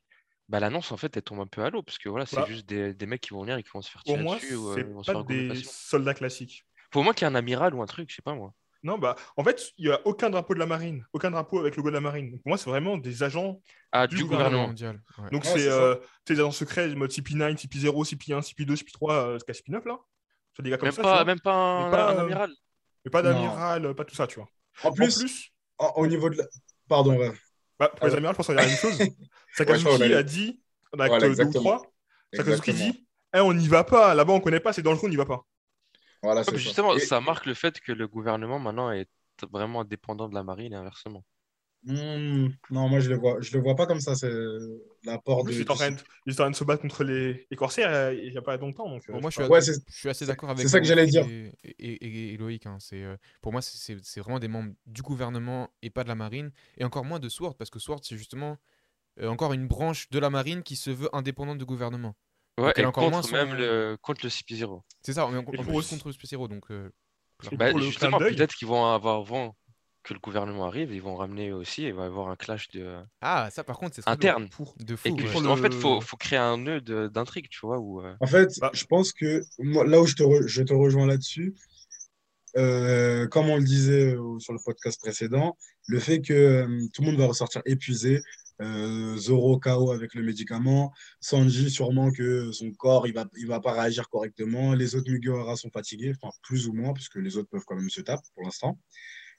bah, 0.49 0.59
l'annonce 0.59 0.91
en 0.91 0.97
fait 0.97 1.15
elle 1.17 1.23
tombe 1.23 1.39
un 1.39 1.47
peu 1.47 1.63
à 1.63 1.69
l'eau. 1.69 1.81
Parce 1.83 1.97
que 1.97 2.07
voilà, 2.09 2.25
c'est 2.25 2.35
Bah. 2.37 2.45
juste 2.47 2.65
des, 2.67 2.93
des 2.93 3.05
mecs 3.07 3.21
qui 3.21 3.31
vont 3.31 3.41
venir 3.41 3.57
et 3.57 3.63
qui 3.63 3.69
vont 3.73 3.81
se 3.81 3.89
faire 3.89 4.03
Pour 4.03 4.13
tirer 4.13 4.23
moi, 4.23 4.35
dessus. 4.35 4.55
ou, 4.55 4.69
euh, 4.69 4.75
c'est 4.75 4.81
ils 4.81 4.87
vont 4.93 5.03
se 5.03 5.11
faire 5.11 5.13
pas 5.13 5.19
regrouper 5.19 5.47
des 5.55 5.63
soldats 5.63 6.13
classiques. 6.13 6.65
Faut 6.93 6.99
au 6.99 7.03
moins 7.03 7.13
qu'il 7.13 7.25
y 7.25 7.29
ait 7.29 7.31
un 7.33 7.35
amiral 7.35 7.73
ou 7.73 7.81
un 7.81 7.85
truc, 7.85 8.09
je 8.09 8.15
sais 8.15 8.21
pas 8.21 8.33
moi. 8.35 8.53
Non, 8.87 8.97
bah, 8.97 9.17
en 9.35 9.43
fait, 9.43 9.73
il 9.77 9.87
n'y 9.87 9.91
a 9.91 9.99
aucun 10.05 10.29
drapeau 10.29 10.53
de 10.53 10.59
la 10.59 10.65
marine, 10.65 11.05
aucun 11.11 11.29
drapeau 11.29 11.59
avec 11.59 11.75
le 11.75 11.81
logo 11.81 11.89
de 11.89 11.95
la 11.95 11.99
marine. 12.01 12.31
Donc, 12.31 12.41
pour 12.41 12.49
moi, 12.51 12.57
c'est 12.57 12.69
vraiment 12.69 12.97
des 12.97 13.21
agents. 13.21 13.61
Ah, 13.91 14.07
Du 14.07 14.15
du 14.15 14.23
gouvernement. 14.23 14.67
mondial. 14.67 15.01
ouais. 15.17 15.29
Donc, 15.31 15.43
Ouais, 15.43 15.49
c'est 15.51 15.67
euh, 15.69 15.95
des 16.25 16.39
agents 16.39 16.51
secrets, 16.51 16.87
mode 16.95 17.11
CP9, 17.11 17.57
CP0, 17.57 18.05
CP1, 18.05 18.39
CP2, 18.41 18.75
CP3, 18.77 19.11
euh, 19.11 19.33
jusqu'à 19.33 19.51
CP9, 19.51 19.85
là? 19.85 19.99
C'est 20.55 20.63
des 20.63 20.69
gars 20.69 20.77
comme 20.77 20.87
Même 20.87 20.95
ça. 20.95 21.01
pas, 21.01 21.15
vois. 21.15 21.25
même 21.25 21.39
pas 21.41 21.53
un, 21.53 21.85
Mais 21.85 21.91
pas, 21.91 22.11
un 22.11 22.17
euh, 22.17 22.21
amiral. 22.21 22.51
Mais 23.03 23.11
pas 23.11 23.21
d'amiral, 23.21 23.85
euh, 23.87 23.93
pas 23.93 24.05
tout 24.05 24.15
ça, 24.15 24.25
tu 24.25 24.35
vois. 24.39 24.47
En 24.83 24.89
En 24.89 24.93
plus, 24.93 25.51
en- 25.79 25.91
au 25.97 26.07
niveau 26.07 26.29
de 26.29 26.37
la... 26.37 26.45
Pardon, 26.87 27.17
ouais. 27.17 27.31
bah, 27.77 27.89
pour 27.89 28.07
les 28.07 28.13
Ah 28.13 28.17
amirals, 28.17 28.35
je 28.35 28.37
pense 28.37 28.45
qu'il 28.47 28.55
y 28.55 28.57
a 28.57 28.61
la 28.61 28.67
même 28.67 28.77
chose. 28.77 28.97
Sakazuki 29.53 30.13
a- 30.13 30.23
dit, 30.23 30.61
en 30.93 30.99
acte 30.99 31.09
Voilà, 31.09 31.19
2 31.19 31.27
ou 31.27 31.31
exactement. 31.31 31.63
3, 31.77 31.91
Sakazuki 32.33 32.73
dit 32.73 33.07
Eh, 33.35 33.39
on 33.41 33.53
n'y 33.53 33.67
va 33.67 33.83
pas, 33.83 34.15
là-bas 34.15 34.31
on 34.33 34.39
connaît 34.39 34.59
pas, 34.61 34.71
c'est 34.71 34.81
dangereux, 34.81 35.07
on 35.07 35.09
n'y 35.09 35.17
va 35.17 35.25
pas. 35.25 35.43
Voilà, 36.23 36.43
ça. 36.43 36.55
justement, 36.55 36.95
Et- 36.95 36.99
ça 36.99 37.21
marque 37.21 37.45
le 37.45 37.53
fait 37.53 37.79
que 37.79 37.91
le 37.91 38.07
gouvernement 38.07 38.59
maintenant 38.59 38.91
est 38.91 39.07
vraiment 39.51 39.83
dépendant 39.83 40.27
de 40.29 40.35
la 40.35 40.43
marine 40.43 40.73
et 40.73 40.77
inversement. 40.77 41.23
Hmm, 41.83 42.47
non, 42.71 42.89
moi 42.89 42.99
je 42.99 43.09
le 43.09 43.17
vois, 43.17 43.39
je 43.39 43.55
le 43.55 43.61
vois 43.63 43.75
pas 43.75 43.85
comme 43.85 44.01
ça. 44.01 44.15
C'est 44.15 44.29
l'apport 45.05 45.43
de. 45.45 45.51
ils 45.51 45.61
étaient 45.61 45.71
en 45.71 45.75
train 45.75 45.91
de, 45.91 45.97
ils 46.25 46.33
étaient 46.33 46.41
en 46.41 46.45
train 46.45 46.51
de 46.51 46.55
se 46.55 46.63
battre 46.63 46.81
contre 46.81 47.03
les, 47.03 47.47
les 47.49 47.57
corsaires 47.57 47.91
euh, 47.93 48.13
il 48.13 48.31
n'y 48.31 48.37
a 48.37 48.41
pas 48.41 48.57
longtemps. 48.57 48.89
Donc, 48.89 49.03
euh, 49.07 49.13
Bon, 49.13 49.21
moi, 49.21 49.29
je 49.29 49.35
suis. 49.41 49.43
Ouais, 49.45 49.59
assez- 49.59 49.73
c'est- 49.73 49.83
je 49.87 49.95
suis 49.95 50.09
assez 50.09 50.25
c'est- 50.25 50.31
d'accord 50.31 50.49
avec 50.49 50.63
c'est 50.63 50.67
ça 50.69 50.79
que 50.79 50.85
j'allais 50.85 51.05
dire. 51.05 51.23
Et, 51.23 51.51
et- 51.63 52.05
et- 52.05 52.33
et 52.33 52.37
Loïc. 52.37 52.65
hein. 52.65 52.77
C'est, 52.79 53.03
euh, 53.03 53.15
pour 53.41 53.51
moi, 53.53 53.61
c'est- 53.61 54.19
vraiment 54.19 54.39
des 54.39 54.47
membres 54.49 54.73
du 54.85 55.01
gouvernement 55.01 55.69
et 55.81 55.89
pas 55.89 56.03
de 56.03 56.09
la 56.09 56.15
marine. 56.15 56.51
Et 56.77 56.83
encore 56.83 57.05
moins 57.05 57.19
de 57.19 57.29
Sword, 57.29 57.55
parce 57.55 57.69
que 57.69 57.79
Sword, 57.79 57.99
c'est 58.03 58.17
justement 58.17 58.57
euh, 59.19 59.29
encore 59.29 59.53
une 59.53 59.67
branche 59.67 60.09
de 60.09 60.19
la 60.19 60.29
marine 60.29 60.63
qui 60.63 60.75
se 60.75 60.91
veut 60.91 61.09
indépendante 61.13 61.57
du 61.59 61.65
gouvernement. 61.65 62.15
Ouais, 62.59 62.73
et 62.75 62.85
encore 62.85 63.09
moins 63.11 63.21
contre 63.21 63.33
même 63.33 63.49
son- 63.49 63.55
le, 63.55 63.97
contre 64.01 64.21
le 64.23 64.29
CP0. 64.29 64.81
C'est 65.03 65.13
ça, 65.13 65.27
on 65.27 65.39
Et 65.39 65.43
plus 65.45 65.59
aussi- 65.75 65.89
contre 65.95 66.07
le 66.07 66.13
Spéciero. 66.13 66.47
Donc, 66.47 66.63
euh, 66.71 66.89
Et 67.51 67.55
Bah, 67.55 67.71
justement, 67.79 68.17
peut-être 68.17 68.55
qu'ils 68.55 68.67
vont 68.67 68.85
avoir 68.85 69.21
vent 69.21 69.55
que 70.03 70.13
le 70.13 70.19
gouvernement 70.19 70.65
arrive, 70.65 70.91
ils 70.93 71.01
vont 71.01 71.15
ramener 71.17 71.51
aussi, 71.51 71.83
et 71.83 71.89
il 71.89 71.93
va 71.93 72.03
y 72.03 72.05
avoir 72.07 72.29
un 72.29 72.35
clash 72.35 72.69
de... 72.69 72.95
Ah, 73.21 73.49
ça, 73.51 73.63
par 73.63 73.77
contre, 73.77 73.95
c'est 73.95 74.07
interne. 74.07 74.47
Pour- 74.49 74.73
De 74.79 74.93
Et 74.93 74.97
fou. 74.97 75.01
puis, 75.03 75.11
ouais. 75.11 75.17
pour 75.17 75.27
justement, 75.41 75.51
en 75.53 75.57
fait, 75.57 75.73
faut, 75.73 76.01
faut 76.01 76.17
créer 76.17 76.39
un 76.39 76.57
nœud 76.57 76.81
d'intrigue, 77.09 77.47
tu 77.49 77.59
vois, 77.61 77.77
où, 77.77 78.01
euh, 78.01 78.15
En 78.21 78.25
fait, 78.25 78.57
Bah. 78.59 78.71
je 78.73 78.85
pense 78.85 79.11
que 79.13 79.43
moi, 79.59 79.85
là 79.85 79.99
où 80.01 80.07
je 80.07 80.15
te, 80.15 80.23
re- 80.23 80.47
je 80.47 80.63
te 80.63 80.73
rejoins 80.73 81.05
là-dessus, 81.05 81.53
euh, 82.57 83.27
comme 83.27 83.49
on 83.49 83.57
le 83.57 83.63
disait 83.63 84.15
sur 84.39 84.53
le 84.53 84.59
podcast 84.63 84.99
précédent, 84.99 85.57
le 85.87 85.99
fait 85.99 86.21
que 86.21 86.33
euh, 86.33 86.87
tout 86.93 87.01
le 87.03 87.07
monde 87.11 87.17
va 87.19 87.27
ressortir 87.27 87.61
épuisé, 87.65 88.21
euh, 88.61 89.17
Zoro 89.17 89.59
KO 89.59 89.91
avec 89.91 90.13
le 90.15 90.23
médicament, 90.23 90.91
Sanji 91.21 91.69
sûrement 91.69 92.11
que 92.11 92.51
son 92.51 92.71
corps 92.71 93.07
il 93.07 93.13
va, 93.13 93.25
il 93.37 93.47
va 93.47 93.59
pas 93.59 93.73
réagir 93.73 94.09
correctement, 94.09 94.73
les 94.73 94.95
autres 94.95 95.09
Mugiwara 95.11 95.55
sont 95.55 95.69
fatigués, 95.71 96.13
enfin 96.21 96.31
plus 96.43 96.67
ou 96.67 96.73
moins, 96.73 96.93
puisque 96.93 97.15
les 97.17 97.37
autres 97.37 97.49
peuvent 97.49 97.65
quand 97.65 97.75
même 97.75 97.89
se 97.89 98.01
taper 98.01 98.27
pour 98.35 98.43
l'instant. 98.43 98.79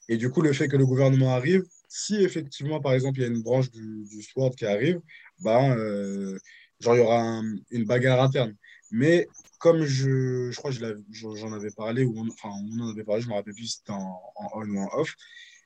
Et 0.08 0.16
du 0.16 0.30
coup, 0.30 0.40
le 0.42 0.52
fait 0.52 0.68
que 0.68 0.76
le 0.76 0.86
gouvernement 0.86 1.34
arrive, 1.34 1.62
si 1.88 2.16
effectivement, 2.16 2.80
par 2.80 2.92
exemple, 2.94 3.18
il 3.18 3.22
y 3.22 3.24
a 3.24 3.28
une 3.28 3.42
branche 3.42 3.70
du, 3.70 4.04
du 4.10 4.22
SWORD 4.22 4.54
qui 4.56 4.66
arrive, 4.66 5.00
ben, 5.40 5.76
euh, 5.76 6.38
genre, 6.80 6.94
il 6.96 6.98
y 6.98 7.02
aura 7.02 7.20
un- 7.22 7.56
une 7.70 7.84
bagarre 7.84 8.22
interne. 8.22 8.54
Mais 8.90 9.26
comme 9.58 9.84
je, 9.84 10.50
je 10.50 10.56
crois 10.56 10.70
que 10.72 10.76
j'en 11.10 11.52
avais 11.52 11.70
parlé, 11.76 12.04
ou 12.04 12.26
enfin, 12.30 12.50
on 12.50 12.80
en 12.80 12.90
avait 12.90 13.04
parlé, 13.04 13.22
je 13.22 13.28
me 13.28 13.34
rappelle 13.34 13.54
plus 13.54 13.66
si 13.66 13.76
c'était 13.78 13.92
en, 13.92 14.20
en 14.36 14.48
on 14.54 14.68
ou 14.70 14.78
en 14.80 14.88
off, 14.98 15.14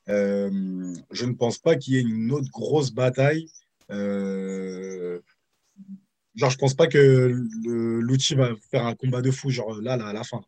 je 0.07 1.25
ne 1.25 1.33
pense 1.33 1.59
pas 1.59 1.77
qu'il 1.77 1.95
y 1.95 1.97
ait 1.99 2.03
une 2.03 2.33
autre 2.33 2.51
grosse 2.51 2.93
bataille. 2.93 3.49
euh, 3.91 5.21
genre, 6.35 6.51
je 6.51 6.57
pense 6.57 6.75
pas 6.75 6.87
que 6.87 7.31
l'outil 7.65 8.35
va 8.35 8.55
faire 8.71 8.87
un 8.87 8.95
combat 8.95 9.21
de 9.21 9.31
fou, 9.31 9.51
genre 9.51 9.75
là, 9.81 9.97
là 9.97 10.07
à 10.09 10.13
la 10.13 10.25
fin. 10.25 10.43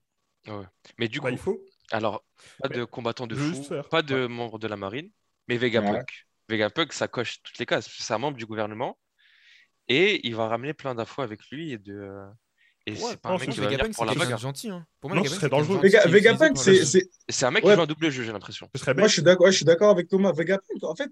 Mais 0.98 1.08
du 1.08 1.20
coup, 1.20 1.26
Bah, 1.26 1.30
il 1.32 1.38
faut. 1.38 1.60
alors, 1.90 2.24
pas 2.58 2.68
de 2.68 2.84
combattants 2.84 3.26
de 3.26 3.34
fou, 3.34 3.62
faire- 3.64 3.88
pas 3.88 4.02
de 4.02 4.26
membres 4.26 4.58
de 4.58 4.66
la 4.66 4.76
marine, 4.76 5.10
mais 5.48 5.56
Vegapunk. 5.58 5.92
Ouais. 5.92 6.04
Vegapunk, 6.48 6.92
ça 6.92 7.08
coche 7.08 7.42
toutes 7.42 7.58
les 7.58 7.66
cases. 7.66 7.88
C'est 7.98 8.14
un 8.14 8.18
membre 8.18 8.36
du 8.36 8.46
gouvernement, 8.46 8.98
et 9.88 10.26
il 10.26 10.34
va 10.34 10.48
ramener 10.48 10.72
plein 10.74 10.94
d'infos 10.94 11.22
avec 11.22 11.40
lui, 11.50 11.72
et 11.72 11.78
de... 11.78 12.10
Et 12.86 12.92
Ouais, 12.92 12.98
c'est 13.12 13.16
pas 13.20 13.30
un 13.30 13.38
mec 13.38 13.48
qui 13.48 13.60
va 13.60 13.66
venir 13.68 13.90
pour 13.94 14.04
la 14.04 14.14
bagarre. 14.14 14.38
gentil. 14.38 14.68
hein. 14.68 14.86
Pour 15.00 15.08
moi, 15.08 15.16
Non, 15.16 15.22
Vegapunk, 15.22 15.34
ce 15.34 15.40
serait 15.40 15.48
dangereux. 15.48 15.80
Vega- 15.80 16.06
Vegapunk, 16.06 16.58
c'est 16.58 16.72
la- 16.80 16.84
c'est- 16.84 17.10
C'est 17.30 17.46
un 17.46 17.50
mec 17.50 17.64
Ouais. 17.64 17.70
qui 17.70 17.76
joue 17.76 17.82
un 17.82 17.86
double 17.86 18.10
jeu, 18.10 18.22
j'ai 18.24 18.32
l'impression. 18.32 18.68
Moi, 18.96 19.08
je 19.08 19.12
suis 19.14 19.22
d'accord, 19.22 19.46
ouais, 19.46 19.52
je 19.52 19.56
suis 19.56 19.64
d'accord 19.64 19.88
avec 19.90 20.08
Thomas. 20.08 20.32
Vegapunk, 20.32 20.82
en 20.84 20.94
fait, 20.94 21.10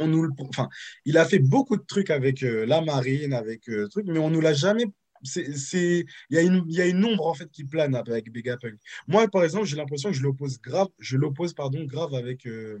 on 0.00 0.08
nous 0.08 0.24
le, 0.24 0.30
enfin, 0.40 0.68
il 1.04 1.16
a 1.18 1.24
fait 1.24 1.38
beaucoup 1.38 1.76
de 1.76 1.84
trucs 1.86 2.10
avec 2.10 2.42
euh, 2.42 2.66
la 2.66 2.80
marine, 2.80 3.34
avec 3.34 3.68
euh, 3.68 3.86
trucs, 3.86 4.06
mais 4.06 4.18
on 4.18 4.30
nous 4.30 4.40
l'a 4.40 4.52
jamais. 4.54 4.86
C'est, 5.24 5.56
c'est, 5.56 6.04
il 6.30 6.34
y 6.34 6.38
a 6.38 6.42
une, 6.42 6.64
il 6.66 6.74
y 6.74 6.80
a 6.80 6.86
une 6.86 7.04
ombre 7.04 7.28
en 7.28 7.34
fait 7.34 7.48
qui 7.52 7.62
plane 7.62 7.94
avec 7.94 8.34
Vegapunk. 8.34 8.74
Moi, 9.06 9.28
par 9.28 9.44
exemple, 9.44 9.66
j'ai 9.66 9.76
l'impression 9.76 10.10
que 10.10 10.16
je 10.16 10.22
l'oppose 10.24 10.60
grave, 10.60 10.88
je 10.98 11.16
l'oppose 11.16 11.54
pardon 11.54 11.84
grave 11.84 12.12
avec 12.14 12.44
euh, 12.46 12.80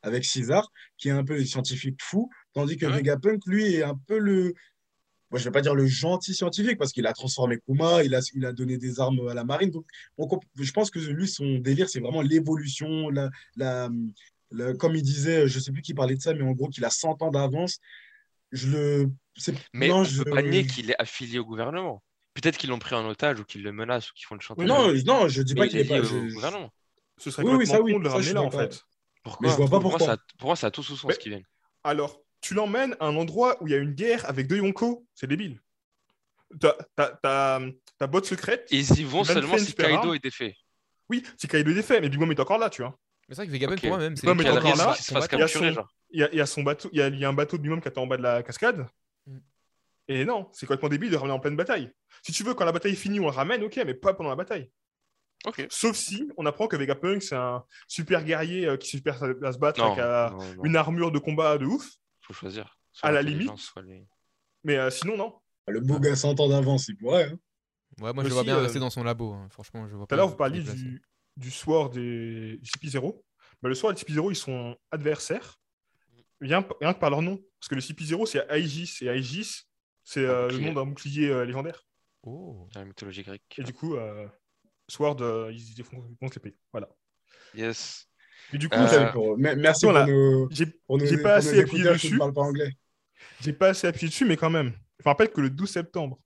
avec 0.00 0.24
César, 0.24 0.72
qui 0.96 1.08
est 1.08 1.12
un 1.12 1.24
peu 1.24 1.34
le 1.34 1.44
scientifique 1.44 1.98
fou, 2.00 2.30
tandis 2.54 2.78
que 2.78 2.86
Ouais. 2.86 2.92
Vegapunk, 2.96 3.42
lui, 3.44 3.74
est 3.74 3.82
un 3.82 4.00
peu 4.06 4.18
le 4.18 4.54
moi, 5.34 5.40
je 5.40 5.44
vais 5.46 5.50
pas 5.50 5.62
dire 5.62 5.74
le 5.74 5.84
gentil 5.84 6.32
scientifique 6.32 6.78
parce 6.78 6.92
qu'il 6.92 7.08
a 7.08 7.12
transformé 7.12 7.58
Kuma, 7.66 8.04
il 8.04 8.14
a, 8.14 8.20
il 8.34 8.46
a 8.46 8.52
donné 8.52 8.78
des 8.78 9.00
armes 9.00 9.26
à 9.26 9.34
la 9.34 9.42
marine. 9.42 9.70
Donc, 9.70 9.84
on 10.16 10.28
comp- 10.28 10.44
je 10.56 10.70
pense 10.70 10.92
que 10.92 11.00
lui, 11.00 11.26
son 11.26 11.58
délire, 11.58 11.88
c'est 11.88 11.98
vraiment 11.98 12.22
l'évolution, 12.22 13.10
la, 13.10 13.30
la, 13.56 13.90
la- 14.52 14.74
comme 14.74 14.94
il 14.94 15.02
disait, 15.02 15.48
je 15.48 15.58
sais 15.58 15.72
plus 15.72 15.82
qui 15.82 15.92
parlait 15.92 16.14
de 16.14 16.20
ça, 16.20 16.34
mais 16.34 16.42
en 16.44 16.52
gros, 16.52 16.68
qu'il 16.68 16.84
a 16.84 16.90
100 16.90 17.20
ans 17.20 17.32
d'avance. 17.32 17.80
Je 18.52 18.68
le. 18.68 19.10
c'est- 19.36 19.56
Mais 19.72 19.88
non, 19.88 19.96
on 19.98 20.04
je- 20.04 20.22
peut 20.22 20.30
pas 20.30 20.42
nier 20.42 20.64
qu'il 20.68 20.88
est 20.92 21.02
affilié 21.02 21.40
au 21.40 21.44
gouvernement. 21.44 22.00
Peut-être 22.34 22.56
qu'ils 22.56 22.70
l'ont 22.70 22.78
pris 22.78 22.94
en 22.94 23.04
otage 23.08 23.40
ou 23.40 23.44
qu'ils 23.44 23.64
le 23.64 23.72
menacent 23.72 24.10
ou 24.12 24.14
qu'ils 24.14 24.26
font 24.26 24.36
le 24.36 24.40
chantage. 24.40 24.68
Non, 24.68 24.92
non, 25.04 25.26
je 25.26 25.42
dis 25.42 25.54
mais 25.54 25.62
pas 25.62 25.66
il 25.66 25.70
qu'il 25.70 25.80
est 25.80 25.84
pas. 25.88 26.00
je- 26.02 26.14
au 26.14 26.26
gouvernement. 26.32 26.72
Ce 27.18 27.32
serait 27.32 27.42
Oui, 27.42 27.54
oui, 27.54 27.66
ça, 27.66 27.82
oui, 27.82 27.92
de 27.94 27.98
le 27.98 28.08
ramener 28.08 28.32
là, 28.34 28.42
en 28.42 28.50
fait. 28.52 28.84
Pourquoi? 29.24 29.48
Mais 29.48 29.52
je 29.52 29.56
vois 29.56 29.66
pas 29.66 29.80
pour, 29.80 29.90
moi, 29.90 29.98
pourquoi. 29.98 30.14
ça, 30.14 30.22
pour 30.38 30.46
moi, 30.50 30.54
ça 30.56 30.68
a 30.68 30.70
tout 30.70 30.84
sous 30.84 30.96
sens 30.96 31.08
Mais- 31.10 31.16
qui 31.16 31.28
viennent. 31.30 31.46
Alors, 31.82 32.23
tu 32.44 32.52
l'emmènes 32.54 32.94
à 33.00 33.06
un 33.06 33.16
endroit 33.16 33.56
où 33.62 33.66
il 33.66 33.70
y 33.70 33.74
a 33.74 33.78
une 33.78 33.92
guerre 33.94 34.28
avec 34.28 34.46
deux 34.46 34.58
Yonko, 34.58 35.06
c'est 35.14 35.26
débile. 35.26 35.60
Ta, 36.60 36.76
ta, 36.94 37.08
ta, 37.22 37.60
ta 37.98 38.06
botte 38.06 38.26
secrète, 38.26 38.68
Ils 38.70 39.00
y 39.00 39.04
vont 39.04 39.24
seulement 39.24 39.56
si 39.56 39.74
Kaido 39.74 40.12
est 40.14 40.22
défait. 40.22 40.54
oui, 41.08 41.22
c'est 41.38 41.48
Kaido 41.50 41.70
est 41.70 41.74
défait, 41.74 42.00
mais 42.02 42.08
Big 42.10 42.20
Mom 42.20 42.30
est 42.30 42.38
encore 42.38 42.58
là, 42.58 42.68
tu 42.68 42.82
vois. 42.82 42.98
Mais 43.28 43.34
c'est 43.34 43.40
vrai 43.40 43.46
que 43.46 43.52
Vegapunk, 43.52 43.78
Ok. 43.78 43.80
pour 43.80 43.88
moi 43.88 43.98
même, 43.98 44.16
c'est 44.16 44.28
encore 44.28 44.42
là, 44.42 44.94
il 45.08 45.14
y 45.14 45.16
a 45.16 45.26
capturer, 45.28 45.48
son- 45.48 45.72
genre. 45.74 45.88
Il 46.10 46.20
y 46.20 46.22
a, 46.22 46.28
il 46.30 46.36
y 46.36 46.40
a 46.40 46.46
son 46.46 46.62
bateau, 46.62 46.90
il 46.92 46.98
y 46.98 47.02
a, 47.02 47.08
il 47.08 47.18
y 47.18 47.24
a 47.24 47.28
un 47.28 47.32
bateau 47.32 47.56
de 47.56 47.62
Big 47.62 47.70
Mom 47.70 47.80
qui 47.80 47.88
attend 47.88 48.02
en 48.02 48.06
bas 48.06 48.18
de 48.18 48.22
la 48.22 48.42
cascade. 48.42 48.86
Mm. 49.26 49.38
Et 50.08 50.24
non, 50.26 50.48
c'est 50.52 50.66
complètement 50.66 50.90
débile 50.90 51.10
de 51.10 51.16
ramener 51.16 51.32
en 51.34 51.40
pleine 51.40 51.56
bataille. 51.56 51.90
Si 52.22 52.30
tu 52.32 52.44
veux, 52.44 52.52
quand 52.54 52.66
la 52.66 52.72
bataille 52.72 52.92
est 52.92 52.96
finie, 52.96 53.20
on 53.20 53.24
le 53.24 53.30
ramène, 53.30 53.64
ok, 53.64 53.80
mais 53.86 53.94
pas 53.94 54.12
pendant 54.12 54.28
la 54.30 54.36
bataille. 54.36 54.70
Ok. 55.46 55.66
Sauf 55.70 55.96
si 55.96 56.28
on 56.36 56.46
apprend 56.46 56.68
que 56.68 56.76
Vegapunk, 56.76 57.22
c'est 57.22 57.34
un 57.34 57.64
super 57.88 58.22
guerrier 58.24 58.66
euh, 58.66 58.76
qui 58.76 58.88
super 58.88 59.22
à 59.22 59.52
se 59.52 59.58
battre 59.58 59.80
Non, 59.80 59.86
avec 59.92 59.98
euh, 60.04 60.30
non, 60.30 60.54
non, 60.56 60.64
une 60.64 60.76
armure 60.76 61.10
de 61.10 61.18
combat 61.18 61.58
de 61.58 61.66
ouf. 61.66 61.90
Faut 62.24 62.32
choisir. 62.34 62.78
Soit 62.92 63.08
à 63.08 63.12
la 63.12 63.22
limite. 63.22 63.56
soit 63.58 63.82
les- 63.82 64.06
Mais 64.64 64.76
euh, 64.76 64.90
sinon, 64.90 65.16
non. 65.16 65.34
Le 65.66 65.80
beau 65.80 65.98
gars 65.98 66.14
100 66.16 66.38
ans 66.40 66.48
d'avance, 66.48 66.88
il 66.88 66.96
pourrait. 66.96 67.30
hein. 67.30 67.38
Ouais, 68.00 68.12
moi 68.12 68.24
je 68.24 68.28
le 68.28 68.34
vois 68.34 68.42
bien 68.44 68.56
euh, 68.58 68.62
rester 68.62 68.78
dans 68.80 68.90
son 68.90 69.04
labo. 69.04 69.32
hein. 69.32 69.48
Franchement, 69.50 69.86
je 69.88 69.94
vois 69.94 70.04
Tout 70.04 70.08
pas. 70.08 70.14
à 70.16 70.18
l'heure, 70.18 70.28
vous 70.28 70.36
parliez 70.36 70.62
du, 70.62 71.02
du 71.36 71.50
Sword 71.50 71.96
et 71.96 72.58
du 72.58 72.70
CP0. 72.70 73.22
Bah, 73.62 73.68
le 73.68 73.74
Sword 73.74 73.92
et 73.92 73.94
le 73.94 73.98
CP0, 74.00 74.30
ils 74.32 74.36
sont 74.36 74.76
adversaires, 74.90 75.56
rien, 76.40 76.66
rien 76.80 76.92
que 76.92 76.98
par 76.98 77.10
leur 77.10 77.22
nom. 77.22 77.36
Parce 77.60 77.68
que 77.68 77.74
le 77.76 77.80
CP0, 77.80 78.26
c'est 78.26 78.46
Aegis, 78.50 78.98
et 79.02 79.06
Aegis, 79.06 79.62
c'est 80.02 80.24
euh, 80.24 80.48
le 80.50 80.58
nom 80.58 80.72
d'un 80.74 80.84
bouclier 80.86 81.28
euh, 81.30 81.44
légendaire. 81.44 81.82
Oh. 82.24 82.66
dans 82.72 82.80
la 82.80 82.86
mythologie 82.86 83.22
grecque. 83.22 83.54
Et 83.58 83.62
du 83.62 83.72
coup, 83.72 83.94
euh, 83.96 84.26
Sword, 84.88 85.18
euh, 85.20 85.52
ils 85.52 85.82
font 85.84 86.04
ils 86.10 86.16
font 86.16 86.30
l'épée. 86.34 86.56
Voilà. 86.72 86.88
Yes. 87.54 88.08
Et 88.52 88.58
du 88.58 88.68
coup, 88.68 88.76
Euh, 88.78 89.12
Pour- 89.12 89.36
Merci 89.38 89.84
Voilà. 89.86 90.04
pour 90.86 90.98
nos, 90.98 91.04
j'ai 91.06 91.18
pas 91.18 91.34
assez 91.36 91.60
appuyé 91.60 91.84
dessus. 91.84 92.12
ne 92.14 92.18
parlent 92.18 92.32
pas 92.34 92.42
anglais. 92.42 92.72
j'ai 93.40 93.52
pas 93.52 93.68
assez 93.68 93.86
appuyé 93.86 94.08
dessus, 94.08 94.24
mais 94.24 94.36
quand 94.36 94.50
même. 94.50 94.72
Je 94.98 95.04
me 95.04 95.10
rappelle 95.10 95.30
que 95.30 95.40
le 95.40 95.50
12 95.50 95.70
septembre, 95.70 96.18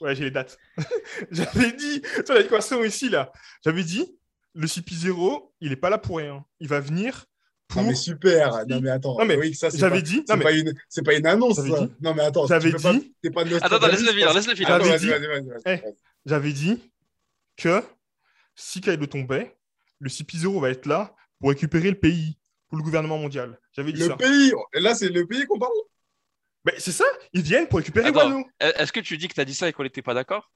ouais, 0.00 0.14
j'ai 0.14 0.24
les 0.24 0.30
dates. 0.30 0.56
j'avais 1.30 1.72
dit, 1.72 2.02
sur 2.24 2.34
la 2.34 2.42
conversation 2.44 2.84
ici, 2.84 3.08
là, 3.08 3.32
j'avais 3.64 3.82
dit, 3.84 4.06
le 4.54 4.66
CP0, 4.66 5.52
il 5.60 5.72
est 5.72 5.76
pas 5.76 5.90
là 5.90 5.98
pour 5.98 6.18
rien. 6.18 6.44
Il 6.60 6.68
va 6.68 6.80
venir 6.80 7.26
pour. 7.68 7.82
Non, 7.82 7.88
mais 7.88 7.94
super. 7.94 8.64
Non, 8.66 8.80
mais 8.80 8.90
attends. 8.90 9.16
Non, 9.18 9.24
mais 9.24 9.36
oui, 9.36 9.54
ça, 9.54 9.70
c'est 9.70 9.78
J'avais 9.78 9.96
pas, 9.96 10.02
dit. 10.02 10.22
c'est 10.26 10.32
Non, 10.32 10.38
mais 10.38 10.44
pas 10.44 10.52
une, 10.52 10.72
c'est 10.88 11.04
pas 11.04 11.14
une 11.14 11.26
annonce, 11.26 11.56
ça. 11.56 11.62
dit. 11.62 11.92
Non, 12.00 12.14
mais 12.14 12.22
attends. 12.22 12.46
J'avais 12.46 12.72
pas- 12.72 12.92
dit. 12.92 13.14
T'es 13.22 13.30
pas 13.30 13.42
Attends, 13.42 13.56
attends, 13.56 13.86
Nostradamus, 13.88 13.92
laisse-le 13.92 14.10
finir, 14.12 14.26
parce- 14.26 14.36
laisse-le 14.36 14.54
finir. 14.56 14.68
J'avais 14.68 14.88
vas-y, 14.88 14.98
dit. 15.00 15.08
vas-y, 15.08 15.26
vas-y, 15.26 15.46
vas-y, 15.64 15.80
Eh. 15.86 15.94
J'avais 16.26 16.52
dit 16.52 16.92
que 17.56 17.82
si 18.56 18.80
Kaido 18.80 19.06
tombait, 19.06 19.56
le 20.00 20.08
CP0 20.08 20.60
va 20.60 20.70
être 20.70 20.86
là 20.86 21.14
pour 21.40 21.48
récupérer 21.48 21.90
le 21.90 21.98
pays, 21.98 22.38
pour 22.68 22.78
le 22.78 22.84
gouvernement 22.84 23.18
mondial. 23.18 23.58
J'avais 23.72 23.92
dit 23.92 24.00
Le 24.00 24.06
ça. 24.08 24.16
pays, 24.16 24.52
et 24.74 24.80
là, 24.80 24.94
c'est 24.94 25.08
le 25.08 25.26
pays 25.26 25.44
qu'on 25.46 25.58
parle 25.58 25.72
Mais 26.64 26.74
c'est 26.78 26.92
ça, 26.92 27.06
ils 27.32 27.42
viennent 27.42 27.66
pour 27.66 27.78
récupérer. 27.78 28.10
Wano. 28.10 28.44
Est-ce 28.60 28.92
que 28.92 29.00
tu 29.00 29.16
dis 29.16 29.26
que 29.28 29.34
tu 29.34 29.40
as 29.40 29.44
dit 29.44 29.54
ça 29.54 29.68
et 29.68 29.72
qu'on 29.72 29.82
n'était 29.82 30.02
pas 30.02 30.14
d'accord? 30.14 30.52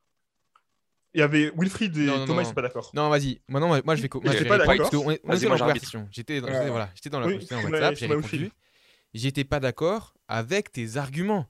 Il 1.14 1.20
y 1.20 1.22
avait 1.22 1.52
Wilfried 1.56 1.96
et 1.96 2.06
Non, 2.06 2.18
non, 2.18 2.26
Thomas, 2.26 2.34
non. 2.36 2.42
ils 2.42 2.46
sont 2.48 2.54
pas 2.54 2.62
d'accord. 2.62 2.90
Non, 2.92 3.08
vas-y. 3.08 3.40
Maintenant, 3.48 3.68
moi, 3.68 3.80
moi, 3.84 3.94
je 3.94 4.02
vais. 4.02 4.08
Moi, 4.12 4.32
je 4.36 4.44
pas 4.44 4.58
d'accord. 4.58 4.90
on 4.94 5.06
Vas-y, 5.06 5.14
était 5.36 5.46
dans 5.46 5.52
la 5.54 5.58
conversation. 5.60 6.08
J'étais 6.10 6.40
dans, 6.40 6.48
j'étais- 6.48 6.68
voilà, 6.70 6.90
j'étais 6.94 7.10
dans 7.10 7.20
la 7.20 7.26
Oui, 7.28 7.32
conversation 7.34 7.70
WhatsApp, 7.70 7.94
j'ai 7.94 8.06
répondu. 8.06 8.28
Wilfried. 8.28 8.52
J'étais 9.14 9.44
pas 9.44 9.60
d'accord 9.60 10.12
avec 10.26 10.72
tes 10.72 10.96
arguments. 10.96 11.46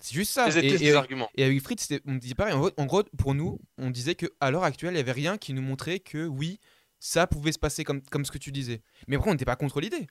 C'est 0.00 0.14
juste 0.14 0.32
ça. 0.32 0.48
Et, 0.58 0.66
et- 0.86 0.92
arguments 0.94 1.28
et 1.36 1.44
avec 1.44 1.60
Fritz, 1.62 1.82
c'était- 1.86 2.02
on 2.06 2.14
disait 2.14 2.34
pareil. 2.34 2.54
En 2.54 2.58
gros, 2.60 2.70
en 2.78 2.86
gros, 2.86 3.02
pour 3.18 3.34
nous, 3.34 3.60
on 3.76 3.90
disait 3.90 4.14
qu'à 4.14 4.50
l'heure 4.50 4.64
actuelle, 4.64 4.92
il 4.92 4.94
n'y 4.94 5.00
avait 5.00 5.12
rien 5.12 5.36
qui 5.38 5.52
nous 5.52 5.62
montrait 5.62 5.98
que 6.00 6.26
oui, 6.26 6.58
ça 7.06 7.26
pouvait 7.26 7.52
se 7.52 7.58
passer 7.58 7.84
comme, 7.84 8.00
comme 8.00 8.24
ce 8.24 8.32
que 8.32 8.38
tu 8.38 8.50
disais. 8.50 8.80
Mais 9.08 9.16
après, 9.16 9.28
on 9.28 9.34
n'était 9.34 9.44
pas 9.44 9.56
contre 9.56 9.78
l'idée. 9.78 10.06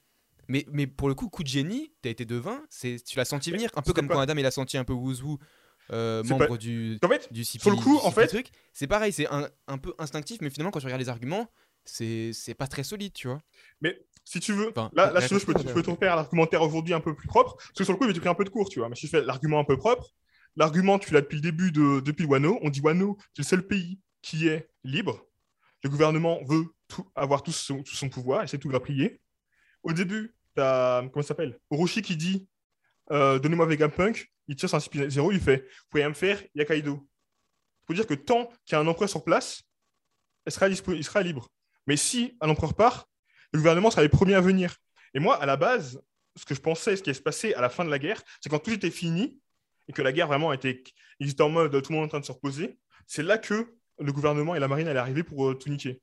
Mais, 0.48 0.64
mais 0.72 0.86
pour 0.86 1.08
le 1.08 1.16
coup, 1.16 1.28
coup 1.28 1.42
de 1.42 1.48
génie, 1.48 1.92
tu 2.04 2.08
as 2.08 2.12
été 2.12 2.24
devin, 2.24 2.62
c'est, 2.70 2.98
tu 3.04 3.18
l'as 3.18 3.26
senti 3.26 3.50
Mais 3.50 3.58
venir. 3.58 3.72
Un 3.76 3.82
peu 3.82 3.94
comme 3.94 4.08
pas- 4.08 4.14
quand 4.14 4.20
Adam 4.20 4.36
il 4.38 4.46
a 4.46 4.52
senti 4.52 4.78
un 4.78 4.84
peu 4.84 4.94
Wouzou, 4.94 5.40
euh, 5.92 6.22
membre 6.24 6.48
pas- 6.50 6.58
du, 6.58 7.00
En 7.02 7.08
fait, 7.08 7.34
du 7.34 7.44
CP. 7.44 7.64
Sur 7.64 7.72
le 7.72 7.78
coup, 7.78 7.98
en 8.04 8.12
fait-. 8.12 8.48
C'est 8.74 8.86
pareil, 8.86 9.12
c'est 9.12 9.28
un, 9.32 9.50
un 9.68 9.78
peu 9.80 9.96
instinctif, 9.98 10.40
mais 10.42 10.52
finalement, 10.52 10.70
quand 10.70 10.82
tu 10.82 10.86
regardes 10.86 11.02
les 11.02 11.10
arguments, 11.10 11.50
c'est, 11.84 12.32
c'est 12.32 12.54
pas 12.54 12.68
très 12.68 12.84
solide, 12.84 13.14
tu 13.14 13.28
vois. 13.28 13.42
si 14.24 14.40
tu 14.40 14.54
veux, 14.54 14.70
Enfin, 14.70 14.92
là, 14.94 15.08
là 15.08 15.14
ouais, 15.14 15.22
si 15.22 15.30
tu 15.30 15.34
veux, 15.34 15.40
je 15.40 15.46
peux, 15.48 15.54
je 15.68 15.74
peux 15.74 15.82
te 15.82 15.96
faire 15.96 16.16
l'argumentaire 16.16 16.62
aujourd'hui 16.62 16.94
un 16.94 17.02
peu 17.02 17.16
plus 17.16 17.28
propre. 17.28 17.56
Parce 17.58 17.72
que 17.72 17.84
sur 17.86 17.94
le 17.94 17.98
coup, 17.98 18.08
j'ai 18.14 18.20
pris 18.20 18.30
un 18.30 18.36
peu 18.36 18.44
de 18.44 18.50
cours, 18.50 18.70
tu 18.70 18.78
vois. 18.80 18.90
Mais 18.90 18.96
si 18.96 19.08
je 19.08 19.12
fais 19.12 19.24
l'argument 19.24 19.60
un 19.60 19.66
peu 19.66 19.78
propre, 19.78 20.14
l'argument, 20.56 21.00
tu 21.00 21.12
l'as 21.12 21.22
depuis 21.22 21.38
le 21.38 21.42
début 21.42 21.72
de 21.72 22.02
depuis 22.02 22.26
Wano. 22.26 22.60
On 22.62 22.70
dit 22.70 22.82
Wano, 22.82 23.18
c'est 23.34 23.42
le 23.42 23.48
seul 23.48 23.66
pays 23.66 24.00
qui 24.22 24.48
est 24.48 24.70
libre. 24.84 25.26
Le 25.84 25.90
gouvernement 25.90 26.40
veut 26.48 26.68
avoir 27.16 27.44
tout 27.44 27.52
son, 27.52 27.84
tout 27.84 27.96
son 27.96 28.10
pouvoir, 28.10 28.44
essaie 28.44 28.58
de 28.58 28.62
tout 28.62 28.70
grappiller. 28.70 29.22
Au 29.84 29.94
début, 29.94 30.36
t'as, 30.56 31.02
comment 31.10 31.22
ça 31.22 31.30
s'appelle? 31.30 31.60
Orochi 31.70 32.02
qui 32.02 32.16
dit 32.16 32.48
euh, 33.12 33.40
Donnez-moi 33.40 33.66
Vegapunk. 33.66 34.30
Il 34.48 34.56
tire 34.58 34.68
sur 34.68 34.78
un 34.78 34.82
CP0, 34.82 35.34
il 35.34 35.40
fait 35.40 35.58
Vous 35.58 35.90
pouvez 35.90 36.04
rien 36.04 36.10
me 36.10 36.14
faire, 36.16 36.42
il 36.54 36.60
y 36.60 36.62
a 36.62 36.66
Kaido. 36.66 37.08
Faut 37.88 37.94
dire 37.94 38.08
que 38.08 38.14
tant 38.14 38.48
qu'il 38.66 38.74
y 38.74 38.76
a 38.76 38.80
un 38.80 38.88
empereur 38.88 39.10
sur 39.10 39.24
place, 39.24 39.64
il 40.46 40.52
sera, 40.52 41.22
libre. 41.22 41.50
Mais 41.88 41.98
si 41.98 42.38
un 42.42 42.50
empereur 42.50 42.74
part, 42.74 43.10
le 43.52 43.60
gouvernement 43.60 43.92
sera 43.92 44.02
les 44.02 44.10
premiers 44.10 44.36
à 44.36 44.42
venir. 44.42 44.76
Et 45.14 45.20
moi, 45.20 45.42
à 45.42 45.46
la 45.46 45.58
base, 45.58 46.02
ce 46.36 46.46
que 46.46 46.56
je 46.56 46.62
pensais, 46.62 46.96
ce 46.96 47.04
qui 47.04 47.10
allait 47.10 47.18
se 47.18 47.22
passer 47.22 47.54
à 47.54 47.62
la 47.62 47.70
fin 47.70 47.86
de 47.86 47.90
la 47.90 48.00
guerre, 48.00 48.22
c'est 48.42 48.50
quand 48.50 48.60
tout 48.60 48.72
était 48.72 48.92
fini 48.92 49.40
et 49.88 49.94
que 49.94 50.02
la 50.02 50.12
guerre 50.12 50.28
vraiment 50.28 50.52
était, 50.54 50.84
ils 51.20 51.30
étaient 51.30 51.42
en 51.42 51.50
mode 51.50 51.82
tout 51.82 51.92
le 51.92 51.98
monde 51.98 52.06
en 52.06 52.10
train 52.10 52.20
de 52.20 52.26
se 52.26 52.32
reposer, 52.32 52.78
c'est 53.06 53.24
là 53.24 53.38
que 53.38 53.76
le 54.00 54.12
gouvernement 54.12 54.56
et 54.56 54.60
la 54.60 54.68
marine 54.68 54.88
allaient 54.88 55.00
arriver 55.00 55.24
pour 55.24 55.50
euh, 55.50 55.54
tout 55.54 55.70
niquer. 55.70 56.02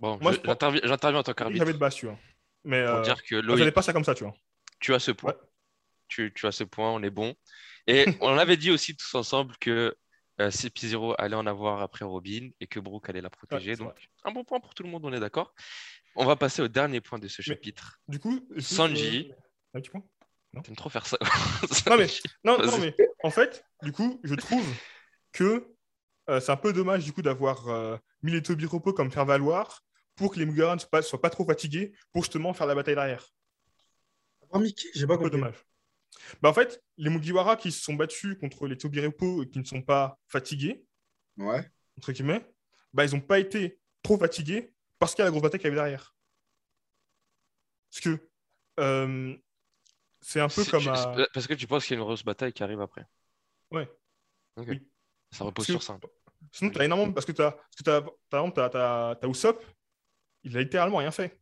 Bon, 0.00 0.18
pense- 0.18 0.36
j'interviens 0.82 1.20
en 1.20 1.22
tant 1.22 1.34
qu'arbitre 1.34 1.58
J'avais 1.58 1.72
de 1.74 1.78
base, 1.78 1.94
tu 1.94 2.06
vois. 2.06 2.18
Mais 2.64 2.84
pour 2.84 2.94
euh, 2.96 3.02
dire 3.02 3.22
que 3.22 3.36
Loïc, 3.36 3.70
pas 3.72 3.82
ça 3.82 3.92
comme 3.92 4.04
ça, 4.04 4.14
tu 4.14 4.24
vois. 4.24 4.34
tu 4.80 4.94
as 4.94 4.98
ce 4.98 5.10
point. 5.12 5.32
Ouais. 5.32 5.38
Tu, 6.08 6.32
tu 6.34 6.46
as 6.46 6.52
ce 6.52 6.64
point, 6.64 6.90
on 6.90 7.02
est 7.02 7.10
bon. 7.10 7.34
Et 7.86 8.04
on 8.20 8.36
avait 8.36 8.56
dit 8.56 8.70
aussi 8.70 8.96
tous 8.96 9.14
ensemble 9.14 9.56
que 9.58 9.96
euh, 10.40 10.48
CP0 10.50 11.14
allait 11.18 11.36
en 11.36 11.46
avoir 11.46 11.82
après 11.82 12.04
Robin 12.04 12.50
et 12.60 12.66
que 12.66 12.80
Brooke 12.80 13.08
allait 13.08 13.20
la 13.20 13.30
protéger. 13.30 13.72
Ouais, 13.72 13.76
donc, 13.76 14.08
un 14.24 14.32
bon 14.32 14.42
point 14.44 14.58
pour 14.60 14.74
tout 14.74 14.82
le 14.82 14.88
monde, 14.88 15.04
on 15.04 15.12
est 15.12 15.20
d'accord. 15.20 15.54
On 16.16 16.24
va 16.24 16.34
passer 16.36 16.60
au 16.62 16.68
dernier 16.68 17.00
point 17.00 17.18
de 17.18 17.28
ce 17.28 17.40
Mais- 17.42 17.54
chapitre. 17.54 18.00
Du 18.08 18.18
coup, 18.18 18.40
Sanji. 18.58 19.30
euh, 19.30 19.34
Un 19.74 19.80
petit 19.80 19.90
point? 19.90 20.02
T'aimes 20.64 20.74
trop 20.76 20.88
faire 20.90 21.06
ça. 21.06 21.16
Non, 21.88 21.96
mais- 21.96 22.08
Non, 22.44 22.78
mais 22.80 22.96
en 23.22 23.30
fait, 23.30 23.64
du 23.82 23.92
coup, 23.92 24.20
je 24.24 24.34
trouve 24.34 24.66
que 25.32 25.68
euh, 26.28 26.40
c'est 26.40 26.50
un 26.52 26.56
peu 26.56 26.72
dommage 26.72 27.04
du 27.04 27.12
coup 27.12 27.22
d'avoir 27.22 27.68
euh, 27.68 27.96
mis 28.22 28.32
les 28.32 28.42
Tobiropo 28.42 28.92
comme 28.92 29.10
faire 29.12 29.24
valoir 29.26 29.82
pour 30.20 30.32
que 30.34 30.38
les 30.38 30.44
Mugiwara 30.44 30.74
ne 30.74 30.80
soient 30.80 30.90
pas, 30.90 31.02
soient 31.02 31.20
pas 31.20 31.30
trop 31.30 31.46
fatigués 31.46 31.92
pour 32.12 32.22
justement 32.22 32.52
faire 32.52 32.66
la 32.66 32.74
bataille 32.74 32.94
derrière. 32.94 33.26
Ah, 34.52 34.58
Mickey, 34.58 34.88
j'ai 34.94 35.06
pas 35.06 35.14
Un 35.14 35.16
peu 35.16 35.24
compris. 35.24 35.38
dommage. 35.40 35.54
Bah, 36.42 36.50
en 36.50 36.52
fait, 36.52 36.82
les 36.98 37.08
Mugiwara 37.08 37.56
qui 37.56 37.72
se 37.72 37.82
sont 37.82 37.94
battus 37.94 38.36
contre 38.38 38.66
les 38.66 38.76
Tobiropo 38.76 39.42
et 39.42 39.48
qui 39.48 39.58
ne 39.58 39.64
sont 39.64 39.80
pas 39.82 40.18
fatigués, 40.28 40.84
Ouais. 41.38 41.68
entre 41.96 42.12
guillemets, 42.12 42.44
bah, 42.92 43.04
ils 43.06 43.14
n'ont 43.14 43.20
pas 43.22 43.38
été 43.38 43.80
trop 44.02 44.18
fatigués 44.18 44.74
parce 44.98 45.14
qu'il 45.14 45.20
y 45.20 45.22
a 45.22 45.26
la 45.26 45.30
grosse 45.30 45.42
bataille 45.42 45.60
qui 45.60 45.66
arrive 45.66 45.78
derrière. 45.78 46.14
Parce 47.90 48.00
que 48.02 48.28
euh, 48.78 49.36
c'est 50.20 50.40
un 50.40 50.48
peu 50.48 50.64
comme 50.66 50.82
tu- 50.82 50.88
à... 50.90 51.14
c'est- 51.16 51.28
Parce 51.32 51.46
que 51.46 51.54
tu 51.54 51.66
penses 51.66 51.84
qu'il 51.86 51.94
y 51.94 51.96
a 51.96 52.00
une 52.00 52.04
grosse 52.06 52.24
bataille 52.24 52.52
qui 52.52 52.62
arrive 52.62 52.80
après. 52.80 53.06
Ouais. 53.70 53.88
Oui. 54.58 54.86
Ça 55.32 55.44
repose 55.44 55.66
Parce 55.66 55.66
que- 55.66 55.72
sur 55.72 55.82
ça. 55.82 55.98
Sinon, 56.52 56.70
tu 56.70 56.80
as 56.80 56.84
énormément. 56.84 57.12
Parce 57.12 57.26
que 57.26 57.32
tu 57.32 57.42
as, 57.42 57.52
parce 57.52 57.76
que 57.78 57.82
t'as- 57.84 58.02
par 58.28 58.40
exemple, 58.46 58.54
tu 58.70 58.76
as, 58.78 59.18
Usopp, 59.28 59.62
il 60.44 60.56
a 60.56 60.60
littéralement 60.60 60.98
rien 60.98 61.10
fait. 61.10 61.38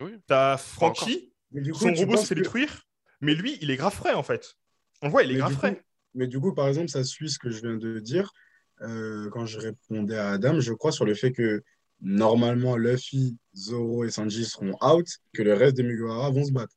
Oui. 0.00 0.12
Tu 0.26 0.34
as 0.34 0.56
Frankie, 0.56 1.32
coup, 1.72 1.78
son 1.78 1.92
robot 1.94 2.16
se 2.16 2.26
fait 2.26 2.34
que- 2.34 2.40
détruire, 2.40 2.86
mais 3.20 3.34
lui, 3.34 3.58
il 3.60 3.70
est 3.70 3.76
grave 3.76 3.94
frais 3.94 4.14
en 4.14 4.22
fait. 4.22 4.56
On 5.00 5.06
le 5.06 5.12
voit, 5.12 5.22
il 5.22 5.30
est 5.30 5.34
Mais 5.34 5.38
grave 5.40 5.52
frais. 5.54 5.76
coup- 5.76 5.82
Mais 6.14 6.26
du 6.26 6.40
coup, 6.40 6.52
par 6.54 6.68
exemple, 6.68 6.88
ça 6.88 7.04
suit 7.04 7.30
ce 7.30 7.38
que 7.38 7.50
je 7.50 7.60
viens 7.62 7.76
de 7.76 7.98
dire 8.00 8.32
euh, 8.80 9.30
quand 9.30 9.46
je 9.46 9.58
répondais 9.60 10.16
à 10.16 10.30
Adam, 10.30 10.58
je 10.60 10.72
crois, 10.72 10.90
sur 10.92 11.04
le 11.04 11.14
fait 11.14 11.30
que 11.32 11.62
normalement 12.00 12.76
Luffy, 12.76 13.36
Zoro 13.54 14.04
et 14.04 14.10
Sanji 14.10 14.44
seront 14.44 14.76
out, 14.82 15.06
que 15.32 15.42
le 15.42 15.54
reste 15.54 15.76
des 15.76 15.84
Mugiwara 15.84 16.30
vont 16.30 16.44
se 16.44 16.50
battre. 16.52 16.74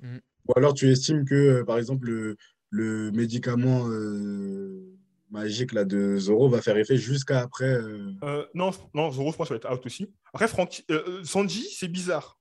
Mm. 0.00 0.16
Ou 0.48 0.52
alors 0.56 0.74
tu 0.74 0.90
estimes 0.90 1.24
que, 1.24 1.34
euh, 1.60 1.64
par 1.64 1.78
exemple, 1.78 2.06
le, 2.08 2.36
le 2.70 3.12
médicament 3.12 3.88
euh, 3.88 4.98
magique 5.30 5.72
là, 5.72 5.84
de 5.84 6.16
Zoro 6.16 6.48
va 6.48 6.60
faire 6.62 6.76
effet 6.76 6.96
jusqu'à 6.96 7.40
après. 7.40 7.64
euh, 7.72 8.12
Euh, 8.22 8.46
non, 8.54 8.70
non, 8.94 9.10
Zoro, 9.10 9.32
je 9.32 9.36
pense, 9.36 9.48
va 9.50 9.56
être 9.56 9.70
out 9.72 9.84
aussi. 9.86 10.12
Après, 10.32 10.48
Frankie, 10.48 10.84
euh, 10.90 11.22
Sanji, 11.24 11.62
c'est 11.70 11.88
bizarre. 11.88 12.38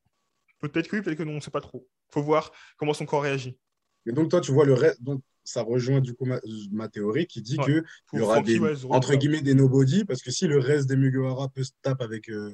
Peut-être 0.60 0.88
que 0.90 0.96
oui, 0.98 1.02
peut-être 1.02 1.18
que 1.18 1.24
non, 1.24 1.34
on 1.34 1.36
ne 1.36 1.40
sait 1.40 1.52
pas 1.52 1.62
trop. 1.62 1.88
faut 2.12 2.22
voir 2.24 2.52
comment 2.78 2.94
son 2.94 3.06
corps 3.06 3.22
réagit. 3.24 3.58
Mais 4.06 4.14
donc, 4.14 4.30
toi, 4.30 4.42
tu 4.42 4.52
vois 4.52 4.66
le 4.66 4.74
reste. 4.74 5.02
Donc, 5.04 5.22
ça 5.44 5.62
rejoint 5.64 6.00
du 6.02 6.14
coup 6.14 6.26
ma, 6.26 6.40
ma 6.72 6.90
théorie 6.90 7.26
qui 7.28 7.42
dit 7.42 7.58
Ouais. 7.60 7.66
que 7.66 7.82
Faut 8.08 8.18
il 8.18 8.20
y 8.20 8.22
aura 8.22 8.36
Frankie, 8.36 8.54
des, 8.54 8.60
ouais, 8.60 8.76
Zoro, 8.76 8.94
entre 8.94 9.16
guillemets 9.16 9.42
des 9.42 9.54
nobody, 9.56 10.06
parce 10.06 10.22
que 10.22 10.32
si 10.32 10.48
le 10.48 10.60
reste 10.60 10.88
des 10.88 10.96
Mugiwara 10.96 11.50
peut 11.50 11.64
se 11.64 11.72
taper 11.82 12.04
avec, 12.04 12.30
euh, 12.30 12.54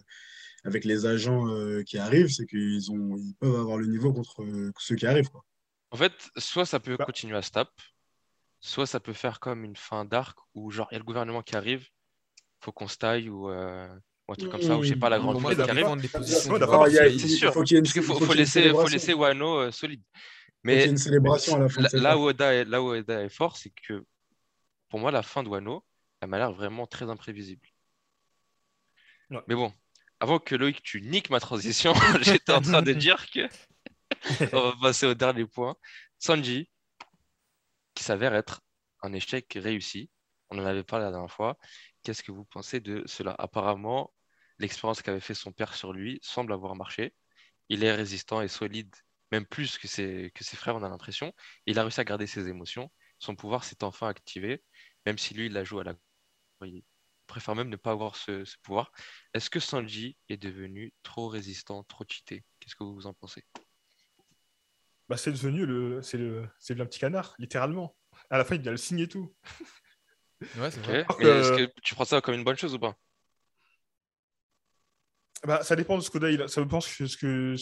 avec 0.63 0.85
les 0.85 1.05
agents 1.05 1.47
euh, 1.47 1.83
qui 1.83 1.97
arrivent, 1.97 2.29
c'est 2.29 2.45
qu'ils 2.45 2.91
ont, 2.91 3.17
ils 3.17 3.33
peuvent 3.39 3.55
avoir 3.59 3.77
le 3.77 3.87
niveau 3.87 4.13
contre 4.13 4.43
euh, 4.43 4.71
ceux 4.79 4.95
qui 4.95 5.05
arrivent. 5.07 5.29
Quoi. 5.29 5.43
En 5.91 5.97
fait, 5.97 6.13
soit 6.37 6.65
ça 6.65 6.79
peut 6.79 6.95
Bah. 6.97 7.05
continuer 7.05 7.35
à 7.37 7.41
se 7.41 7.51
taper, 7.51 7.71
soit 8.65 8.87
ça 8.87 8.99
peut 8.99 9.13
faire 9.13 9.39
comme 9.39 9.63
une 9.63 9.75
fin 9.75 10.05
d'arc 10.05 10.37
où 10.53 10.71
genre 10.71 10.87
il 10.91 10.95
y 10.95 10.97
a 10.97 10.99
le 10.99 11.05
gouvernement 11.05 11.41
qui 11.43 11.55
arrive, 11.55 11.87
faut 12.61 12.71
qu'on 12.71 12.87
se 12.87 12.97
taille 12.97 13.29
ou, 13.29 13.49
euh, 13.49 13.87
ou 14.27 14.33
un 14.33 14.35
truc 14.35 14.51
comme 14.51 14.61
ça, 14.61 14.77
ou 14.77 14.83
je 14.83 14.89
sais 14.89 14.95
pas, 14.95 15.09
la 15.09 15.19
grande 15.19 15.35
fête 15.49 15.57
qui 15.65 15.71
arrive. 15.71 15.85
il 16.87 16.93
y 16.95 16.99
a- 16.99 17.03
c'est- 17.09 17.19
c'est 17.19 17.27
il 17.27 17.37
sûr. 17.37 17.53
faut 18.25 18.33
laisser, 18.33 18.69
faut 18.69 18.87
laisser 18.93 19.13
Wano 19.13 19.57
euh, 19.59 19.71
solide. 19.71 20.01
Faut 20.03 20.69
qu'il 20.69 20.71
y 20.71 20.81
ait 20.81 20.85
Mais 20.85 20.89
une 20.89 20.97
célébration 20.97 21.55
à 21.55 21.59
la 21.59 21.69
fin 21.69 21.81
là, 21.99 22.17
où 22.17 22.21
Oda 22.29 22.53
est, 22.53 22.65
là 22.65 22.81
où 22.81 22.87
Oda 22.95 23.21
est 23.23 23.29
fort, 23.29 23.55
c'est 23.57 23.69
que 23.87 24.03
pour 24.89 24.99
moi, 24.99 25.11
la 25.11 25.21
fin 25.21 25.43
de 25.43 25.49
Wano, 25.49 25.85
elle 26.21 26.29
m'a 26.29 26.37
l'air 26.39 26.51
vraiment 26.51 26.87
très 26.87 27.07
imprévisible. 27.09 27.67
Ouais. 29.29 29.41
Mais 29.47 29.55
bon, 29.55 29.71
avant 30.19 30.39
que 30.39 30.55
Loïc, 30.55 30.81
tu 30.81 31.01
niques 31.01 31.29
ma 31.29 31.39
transition, 31.39 31.93
j'étais 32.21 32.51
en 32.53 32.61
train 32.61 32.81
de 32.81 32.93
dire 32.93 33.29
que 33.29 33.41
on 34.53 34.69
va 34.71 34.75
passer 34.81 35.05
au 35.05 35.13
dernier 35.13 35.45
point. 35.45 35.75
Sanji, 36.17 36.69
qui 37.95 38.03
s'avère 38.03 38.35
être 38.35 38.61
un 39.01 39.13
échec 39.13 39.57
réussi. 39.59 40.09
On 40.49 40.59
en 40.59 40.65
avait 40.65 40.83
parlé 40.83 41.05
la 41.05 41.11
dernière 41.11 41.31
fois. 41.31 41.57
Qu'est-ce 42.03 42.23
que 42.23 42.31
vous 42.31 42.45
pensez 42.45 42.79
de 42.79 43.03
cela? 43.07 43.35
Apparemment, 43.39 44.13
l'expérience 44.59 45.01
qu'avait 45.01 45.19
fait 45.19 45.33
son 45.33 45.51
père 45.51 45.73
sur 45.75 45.93
lui 45.93 46.19
semble 46.21 46.53
avoir 46.53 46.75
marché. 46.75 47.15
Il 47.69 47.83
est 47.83 47.93
résistant 47.93 48.41
et 48.41 48.47
solide, 48.47 48.93
même 49.31 49.45
plus 49.45 49.77
que 49.77 49.87
ses, 49.87 50.31
frères, 50.55 50.75
on 50.75 50.83
a 50.83 50.89
l'impression. 50.89 51.33
Il 51.65 51.79
a 51.79 51.83
réussi 51.83 51.99
à 52.01 52.03
garder 52.05 52.27
ses 52.27 52.47
émotions. 52.47 52.91
Son 53.19 53.35
pouvoir 53.35 53.63
s'est 53.63 53.83
enfin 53.83 54.07
activé, 54.07 54.63
même 55.05 55.17
si 55.17 55.33
lui, 55.33 55.47
il 55.47 55.53
la 55.53 55.63
joue 55.63 55.79
à 55.79 55.83
la. 55.83 55.95
Il 56.63 56.83
préfère 57.27 57.55
même 57.55 57.69
ne 57.69 57.75
pas 57.75 57.91
avoir 57.91 58.15
ce, 58.15 58.45
ce 58.45 58.57
pouvoir. 58.61 58.91
Est-ce 59.33 59.49
que 59.49 59.59
Sanji 59.59 60.17
est 60.29 60.37
devenu 60.37 60.93
trop 61.03 61.27
résistant, 61.27 61.83
trop 61.83 62.05
cheaté? 62.07 62.43
Qu'est-ce 62.59 62.75
que 62.75 62.83
vous 62.83 63.07
en 63.07 63.13
pensez? 63.13 63.43
Bah, 65.07 65.17
c'est 65.17 65.31
devenu 65.31 65.65
le, 65.65 66.01
c'est 66.01 66.17
le, 66.17 66.47
c'est 66.59 66.73
le 66.73 66.85
petit 66.85 66.99
canard, 66.99 67.35
littéralement. 67.37 67.95
À 68.29 68.37
la 68.37 68.45
fin, 68.45 68.55
il 68.55 68.61
vient 68.61 68.71
le 68.71 68.77
signer 68.77 69.03
et 69.03 69.07
tout. 69.07 69.33
Ouais, 70.57 70.69
c'est 70.69 70.81
vrai. 70.81 71.05
Mais 71.19 71.25
est-ce 71.25 71.65
que 71.65 71.71
tu 71.81 71.95
prends 71.95 72.03
ça 72.03 72.19
comme 72.19 72.35
une 72.35 72.43
bonne 72.43 72.57
chose 72.57 72.75
ou 72.75 72.79
pas? 72.79 72.93
Bah, 75.45 75.63
ça 75.63 75.77
dépend 75.77 75.95
de 75.95 76.01
ce 76.01 76.11
qu'Oda 76.11 76.29
il 76.29 76.41
a. 76.41 76.49
Ça 76.49 76.61
dépend 76.61 76.79
que, 76.79 77.07
ce 77.07 77.17
que 77.17 77.55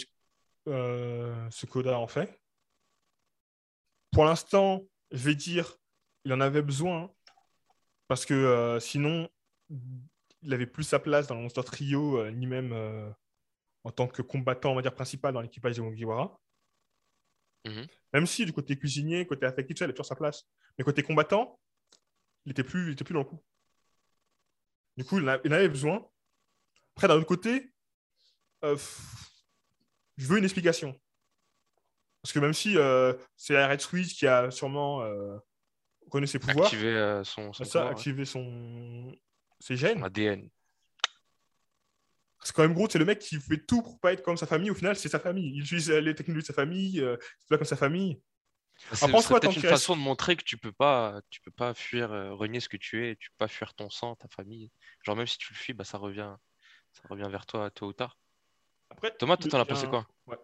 euh, 0.68 1.50
ce 1.52 1.66
qu'Oda 1.68 2.00
en 2.00 2.08
fait. 2.08 2.42
Pour 4.12 4.26
l'instant, 4.26 4.82
je 5.12 5.24
vais 5.24 5.36
dire, 5.36 5.78
il 6.26 6.34
en 6.34 6.42
avait 6.42 6.64
besoin 6.64 7.14
parce 8.08 8.26
que 8.26 8.34
euh, 8.34 8.80
sinon, 8.80 9.30
il 10.42 10.54
avait 10.54 10.68
plus 10.68 10.84
sa 10.84 11.00
place 11.00 11.28
dans 11.28 11.36
le 11.36 11.42
Monster 11.42 11.64
Trio, 11.64 12.18
euh, 12.20 12.32
ni 12.32 12.48
même 12.48 12.72
euh, 12.74 13.10
en 13.84 13.92
tant 13.92 14.08
que 14.08 14.22
combattant, 14.22 14.72
on 14.72 14.76
va 14.76 14.82
dire, 14.82 14.94
principal 14.94 15.34
dans 15.34 15.42
l'équipage 15.42 15.78
de 15.78 15.82
Mugiwara. 15.82 16.40
Mhm. 17.66 17.88
Même 18.14 18.28
si 18.28 18.46
du 18.46 18.54
côté 18.54 18.78
cuisinier, 18.78 19.26
côté 19.26 19.46
affectif, 19.46 19.78
ça, 19.78 19.86
il 19.86 19.90
a 19.90 19.94
toujours 19.94 20.06
sa 20.06 20.16
place. 20.16 20.46
Mais 20.78 20.84
côté 20.84 21.02
combattant, 21.04 21.60
il 22.46 22.52
était 22.52 22.64
plus, 22.64 22.88
il 22.88 22.94
était 22.94 23.04
plus 23.04 23.14
dans 23.14 23.22
le 23.22 23.26
coup. 23.26 23.42
Du 24.98 25.04
coup, 25.06 25.18
il 25.20 25.24
en 25.24 25.34
a- 25.34 25.40
il 25.44 25.54
avait 25.54 25.70
besoin. 25.70 26.06
Après, 26.96 27.08
d'un 27.08 27.16
autre 27.16 27.26
côté, 27.26 27.74
euh, 28.64 28.78
je 30.18 30.28
veux 30.28 30.38
une 30.38 30.44
explication. 30.44 31.00
Parce 32.22 32.32
que 32.34 32.40
même 32.40 32.54
si 32.54 32.78
euh, 32.78 33.14
c'est 33.36 33.54
la 33.54 33.68
Red 33.68 33.82
Switch 33.82 34.16
qui 34.16 34.28
a 34.28 34.50
sûrement 34.52 35.02
euh, 35.02 35.38
connu 36.10 36.28
ses 36.28 36.40
pouvoirs, 36.40 36.68
Activer 36.68 36.96
euh, 36.96 37.24
son, 37.24 37.52
son 37.52 37.64
ça, 37.64 37.70
pouvoir, 37.70 37.86
ouais. 37.86 37.92
activé 37.92 38.26
son... 38.26 39.16
ses 39.60 39.76
Son 39.76 39.80
gènes, 39.82 40.04
ADN. 40.04 40.50
C'est 42.44 42.54
quand 42.56 42.64
même 42.64 42.74
gros, 42.74 42.90
c'est 42.90 43.00
le 43.00 43.06
mec 43.06 43.20
qui 43.20 43.40
fait 43.40 43.58
tout 43.66 43.82
pour 43.82 44.00
pas 44.00 44.14
être 44.14 44.24
comme 44.24 44.38
sa 44.38 44.48
famille. 44.48 44.72
Au 44.72 44.76
final, 44.76 44.96
c'est 44.96 45.10
sa 45.10 45.20
famille. 45.20 45.52
Il 45.56 45.62
utilise 45.62 45.90
les 45.90 46.16
technologies 46.16 46.44
de 46.44 46.48
sa 46.48 46.54
famille, 46.54 47.00
euh, 47.02 47.18
c'est 47.40 47.50
pas 47.50 47.58
comme 47.58 47.66
sa 47.66 47.76
famille. 47.76 48.20
C'est 48.94 49.08
peut-être 49.08 49.46
une 49.46 49.52
reste- 49.52 49.64
façon 49.70 49.96
de 49.96 50.02
montrer 50.02 50.36
que 50.36 50.44
tu 50.44 50.58
peux 50.58 50.72
pas, 50.72 51.22
tu 51.30 51.42
peux 51.42 51.52
pas 51.52 51.74
fuir, 51.74 52.12
euh, 52.12 52.34
renier 52.34 52.60
ce 52.60 52.70
que 52.70 52.78
tu 52.78 53.08
es, 53.08 53.16
tu 53.16 53.30
peux 53.32 53.38
pas 53.38 53.48
fuir 53.48 53.74
ton 53.74 53.90
sang, 53.90 54.16
ta 54.16 54.28
famille. 54.28 54.72
Genre 55.04 55.16
même 55.16 55.28
si 55.28 55.38
tu 55.38 55.54
le 55.54 55.58
fuis, 55.58 55.74
bah 55.74 55.84
ça 55.84 55.98
revient, 55.98 56.36
ça 56.92 57.02
revient 57.10 57.28
vers 57.30 57.46
toi 57.46 57.70
tôt 57.72 57.88
ou 57.88 57.94
tard. 57.94 58.18
Après, 58.90 59.16
Thomas, 59.18 59.38
toi 59.38 59.50
t'en 59.50 59.60
as 59.60 59.66
pensé 59.66 59.88
quoi? 59.88 60.08
Ouais. 60.28 60.38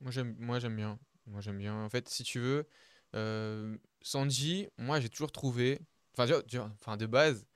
Moi 0.00 0.10
j'aime 0.10 0.36
moi 0.38 0.58
j'aime 0.58 0.76
bien. 0.76 0.98
Moi 1.26 1.40
j'aime 1.40 1.58
bien. 1.58 1.74
En 1.74 1.88
fait, 1.88 2.08
si 2.08 2.24
tu 2.24 2.40
veux, 2.40 2.68
euh, 3.14 3.76
Sanji, 4.02 4.68
moi 4.78 5.00
j'ai 5.00 5.08
toujours 5.08 5.32
trouvé. 5.32 5.80
Enfin, 6.18 6.96
de 6.98 7.06
base, 7.06 7.46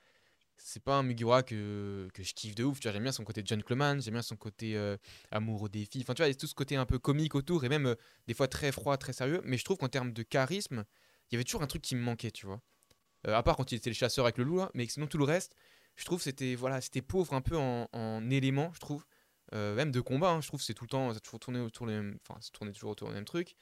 c'est 0.58 0.82
pas 0.82 0.96
un 0.96 1.02
Mugiwara 1.02 1.42
que, 1.42 2.08
que 2.12 2.22
je 2.22 2.34
kiffe 2.34 2.54
de 2.54 2.64
ouf. 2.64 2.80
Tu 2.80 2.88
vois, 2.88 2.92
j'aime 2.92 3.02
bien 3.02 3.12
son 3.12 3.24
côté 3.24 3.42
gentleman, 3.44 4.00
j'aime 4.00 4.14
bien 4.14 4.22
son 4.22 4.36
côté 4.36 4.76
euh, 4.76 4.96
amoureux 5.30 5.68
des 5.68 5.84
filles. 5.84 6.02
Enfin, 6.02 6.14
tu 6.14 6.22
vois, 6.22 6.28
il 6.28 6.32
y 6.32 6.36
a 6.36 6.38
tout 6.38 6.46
ce 6.46 6.54
côté 6.54 6.76
un 6.76 6.86
peu 6.86 6.98
comique 6.98 7.34
autour 7.34 7.64
et 7.64 7.68
même 7.68 7.86
euh, 7.86 7.94
des 8.26 8.34
fois 8.34 8.48
très 8.48 8.72
froid, 8.72 8.96
très 8.96 9.12
sérieux. 9.12 9.40
Mais 9.44 9.58
je 9.58 9.64
trouve 9.64 9.76
qu'en 9.76 9.88
termes 9.88 10.12
de 10.12 10.22
charisme, 10.22 10.84
il 11.30 11.34
y 11.34 11.36
avait 11.36 11.44
toujours 11.44 11.62
un 11.62 11.66
truc 11.66 11.82
qui 11.82 11.94
me 11.94 12.00
manquait, 12.02 12.30
tu 12.30 12.46
vois. 12.46 12.60
Euh, 13.26 13.34
à 13.34 13.42
part 13.42 13.56
quand 13.56 13.72
il 13.72 13.76
était 13.76 13.90
le 13.90 13.94
chasseur 13.94 14.24
avec 14.24 14.38
le 14.38 14.44
loup, 14.44 14.58
là, 14.58 14.70
mais 14.74 14.86
sinon 14.86 15.06
tout 15.06 15.18
le 15.18 15.24
reste, 15.24 15.54
je 15.96 16.04
trouve 16.04 16.22
c'était 16.22 16.54
voilà, 16.54 16.80
c'était 16.80 17.02
pauvre 17.02 17.34
un 17.34 17.40
peu 17.40 17.56
en, 17.56 17.88
en 17.92 18.30
éléments, 18.30 18.70
je 18.74 18.80
trouve. 18.80 19.04
Euh, 19.54 19.74
même 19.74 19.92
de 19.92 20.00
combat, 20.00 20.30
hein, 20.30 20.40
je 20.40 20.48
trouve 20.48 20.60
que 20.60 20.66
c'est 20.66 20.74
tout 20.74 20.84
le 20.84 20.88
temps, 20.90 21.10
ça 21.12 21.16
a 21.18 21.20
toujours 21.20 21.40
tourné 21.40 21.60
autour 21.60 21.86
des 21.86 21.92
mêmes, 21.94 22.18
enfin, 22.26 22.40
ça 22.40 22.50
tournait 22.52 22.72
toujours 22.72 22.90
autour 22.90 23.08
des 23.08 23.14
mêmes 23.14 23.24
trucs. 23.24 23.54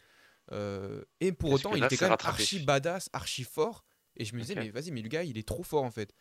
Et 0.50 1.32
pour 1.32 1.52
autant, 1.52 1.74
il 1.74 1.82
était 1.84 1.96
quand 1.96 2.06
même 2.06 2.12
rattrapé 2.12 2.42
archi 2.42 2.60
badass, 2.60 3.08
archi 3.12 3.44
fort. 3.44 3.84
Et 4.16 4.24
je 4.24 4.34
me 4.34 4.40
disais, 4.40 4.54
mais 4.54 4.70
vas-y, 4.70 4.92
mais 4.92 5.02
le 5.02 5.08
gars, 5.08 5.24
il 5.24 5.36
est 5.38 5.46
trop 5.48 5.62
fort 5.62 5.82
en 5.82 5.90
fait. 5.90 6.14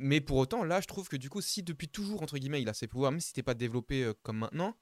Mais 0.00 0.20
pour 0.20 0.38
autant, 0.38 0.64
là, 0.64 0.80
je 0.80 0.86
trouve 0.86 1.08
que 1.08 1.16
du 1.16 1.28
coup, 1.28 1.40
si 1.42 1.62
depuis 1.62 1.88
toujours, 1.88 2.22
entre 2.22 2.38
guillemets, 2.38 2.62
il 2.62 2.68
a 2.68 2.74
ses 2.74 2.86
pouvoirs, 2.86 3.10
même 3.12 3.20
si 3.20 3.28
c'était 3.28 3.42
pas 3.42 3.54
développé 3.54 4.02
euh, 4.02 4.14
comme 4.22 4.38
maintenant, 4.38 4.74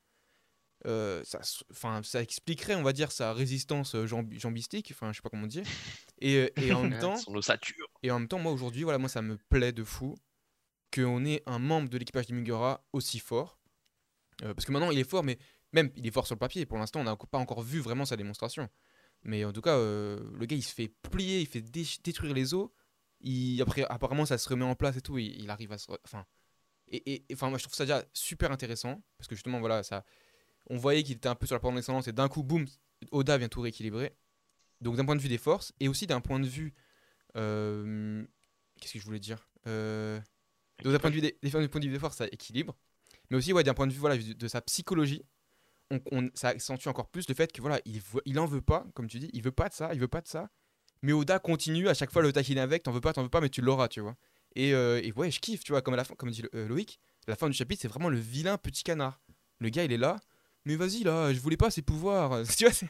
euh, 0.86 1.22
ça, 1.24 1.40
enfin, 1.72 2.00
ça 2.04 2.22
expliquerait, 2.22 2.76
on 2.76 2.82
va 2.84 2.92
dire, 2.92 3.10
sa 3.10 3.32
résistance 3.32 3.96
euh, 3.96 4.06
jambi- 4.06 4.38
jambistique, 4.38 4.90
enfin, 4.94 5.10
je 5.12 5.16
sais 5.16 5.22
pas 5.22 5.28
comment 5.30 5.48
dire. 5.48 5.64
Et, 6.20 6.52
et 6.56 6.72
en 6.72 6.82
même 6.88 7.00
temps, 7.00 7.16
Son 7.16 7.34
ossature. 7.34 7.86
et 8.04 8.10
en 8.12 8.20
même 8.20 8.28
temps, 8.28 8.38
moi 8.38 8.52
aujourd'hui, 8.52 8.84
voilà, 8.84 8.98
moi 8.98 9.08
ça 9.08 9.20
me 9.22 9.36
plaît 9.48 9.72
de 9.72 9.82
fou 9.82 10.14
qu'on 10.94 11.24
ait 11.24 11.42
un 11.46 11.58
membre 11.58 11.88
de 11.88 11.98
l'équipage 11.98 12.26
d'Imugura 12.26 12.86
aussi 12.92 13.18
fort. 13.18 13.58
Euh, 14.44 14.54
parce 14.54 14.64
que 14.66 14.70
maintenant 14.72 14.92
il 14.92 14.98
est 15.00 15.08
fort, 15.08 15.24
mais 15.24 15.36
même 15.72 15.90
il 15.96 16.06
est 16.06 16.12
fort 16.12 16.26
sur 16.26 16.36
le 16.36 16.38
papier. 16.38 16.64
Pour 16.64 16.78
l'instant, 16.78 17.00
on 17.00 17.04
n'a 17.04 17.16
pas 17.16 17.38
encore 17.38 17.62
vu 17.62 17.80
vraiment 17.80 18.04
sa 18.04 18.16
démonstration. 18.16 18.68
Mais 19.24 19.44
en 19.44 19.52
tout 19.52 19.60
cas, 19.60 19.76
euh, 19.76 20.20
le 20.38 20.46
gars 20.46 20.54
il 20.56 20.62
se 20.62 20.72
fait 20.72 20.88
plier, 21.10 21.40
il 21.40 21.46
fait 21.46 21.60
dé- 21.60 21.84
détruire 22.04 22.34
les 22.34 22.54
os. 22.54 22.70
Après, 23.60 23.84
apparemment, 23.88 24.26
ça 24.26 24.38
se 24.38 24.48
remet 24.48 24.64
en 24.64 24.74
place 24.74 24.96
et 24.96 25.00
tout. 25.00 25.18
Il, 25.18 25.50
arrive 25.50 25.72
à 25.72 25.78
se. 25.78 25.90
Enfin. 26.04 26.24
Et, 26.90 27.22
enfin, 27.32 27.50
moi 27.50 27.58
je 27.58 27.64
trouve 27.64 27.74
ça 27.74 27.84
déjà 27.84 28.02
super 28.14 28.50
intéressant. 28.50 29.02
Parce 29.18 29.28
que 29.28 29.34
justement, 29.34 29.60
voilà, 29.60 29.82
ça. 29.82 30.04
On 30.70 30.76
voyait 30.76 31.02
qu'il 31.02 31.16
était 31.16 31.28
un 31.28 31.34
peu 31.34 31.46
sur 31.46 31.54
la 31.54 31.60
pente 31.60 31.72
de 31.72 31.76
l'excellence 31.76 32.08
et 32.08 32.12
d'un 32.12 32.28
coup, 32.28 32.42
boum, 32.42 32.66
Oda 33.10 33.38
vient 33.38 33.48
tout 33.48 33.60
rééquilibrer. 33.60 34.14
Donc 34.80 34.96
d'un 34.96 35.04
point 35.04 35.16
de 35.16 35.20
vue 35.20 35.28
des 35.28 35.38
forces 35.38 35.72
et 35.80 35.88
aussi 35.88 36.06
d'un 36.06 36.20
point 36.20 36.38
de 36.38 36.46
vue 36.46 36.74
euh, 37.36 38.24
Qu'est-ce 38.80 38.94
que 38.94 38.98
je 38.98 39.04
voulais 39.04 39.18
dire 39.18 39.48
Euh, 39.66 40.20
d'un 40.84 40.98
point 40.98 41.10
de 41.10 41.16
vue 41.16 41.20
des, 41.20 41.98
forces, 41.98 42.16
ça 42.16 42.26
équilibre. 42.26 42.76
Mais 43.30 43.36
aussi, 43.36 43.52
ouais, 43.52 43.62
d'un 43.62 43.74
point 43.74 43.86
de 43.86 43.92
vue 43.92 43.98
voilà, 43.98 44.16
de, 44.16 44.48
sa 44.48 44.60
psychologie, 44.62 45.24
ça 46.34 46.48
accentue 46.48 46.88
encore 46.88 47.08
plus 47.08 47.28
le 47.28 47.34
fait 47.34 47.52
que 47.52 47.60
voilà, 47.60 47.80
il, 47.84 48.00
il 48.24 48.38
en 48.38 48.46
veut 48.46 48.62
pas, 48.62 48.86
comme 48.94 49.08
tu 49.08 49.18
dis, 49.18 49.30
il 49.32 49.42
veut 49.42 49.52
pas 49.52 49.68
de 49.68 49.74
ça, 49.74 49.92
il 49.92 50.00
veut 50.00 50.08
pas 50.08 50.20
de 50.20 50.28
ça. 50.28 50.50
Mais 51.02 51.12
Oda 51.12 51.38
continue 51.38 51.88
à 51.88 51.94
chaque 51.94 52.10
fois 52.10 52.22
le 52.22 52.32
taquiner 52.32 52.60
avec, 52.60 52.82
t'en 52.82 52.92
veux 52.92 53.00
pas, 53.00 53.12
t'en 53.12 53.22
veux 53.22 53.28
pas, 53.28 53.40
mais 53.40 53.48
tu 53.48 53.60
l'auras, 53.60 53.88
tu 53.88 54.00
vois. 54.00 54.16
Et, 54.56 54.74
euh, 54.74 55.00
et 55.02 55.12
ouais, 55.12 55.30
je 55.30 55.40
kiffe, 55.40 55.62
tu 55.62 55.72
vois, 55.72 55.82
comme 55.82 55.94
à 55.94 55.96
la 55.96 56.04
fin, 56.04 56.14
comme 56.14 56.30
dit 56.30 56.42
euh, 56.54 56.66
Loïc, 56.66 56.98
la 57.26 57.36
fin 57.36 57.48
du 57.48 57.52
chapitre, 57.52 57.82
c'est 57.82 57.88
vraiment 57.88 58.08
le 58.08 58.18
vilain 58.18 58.58
petit 58.58 58.82
canard. 58.82 59.20
Le 59.60 59.68
gars, 59.68 59.84
il 59.84 59.92
est 59.92 59.98
là, 59.98 60.16
mais 60.64 60.76
vas-y 60.76 61.04
là, 61.04 61.32
je 61.32 61.38
voulais 61.40 61.56
pas 61.56 61.70
ses 61.70 61.82
pouvoirs. 61.82 62.42
tu 62.56 62.64
vois, 62.64 62.72
c'est- 62.72 62.88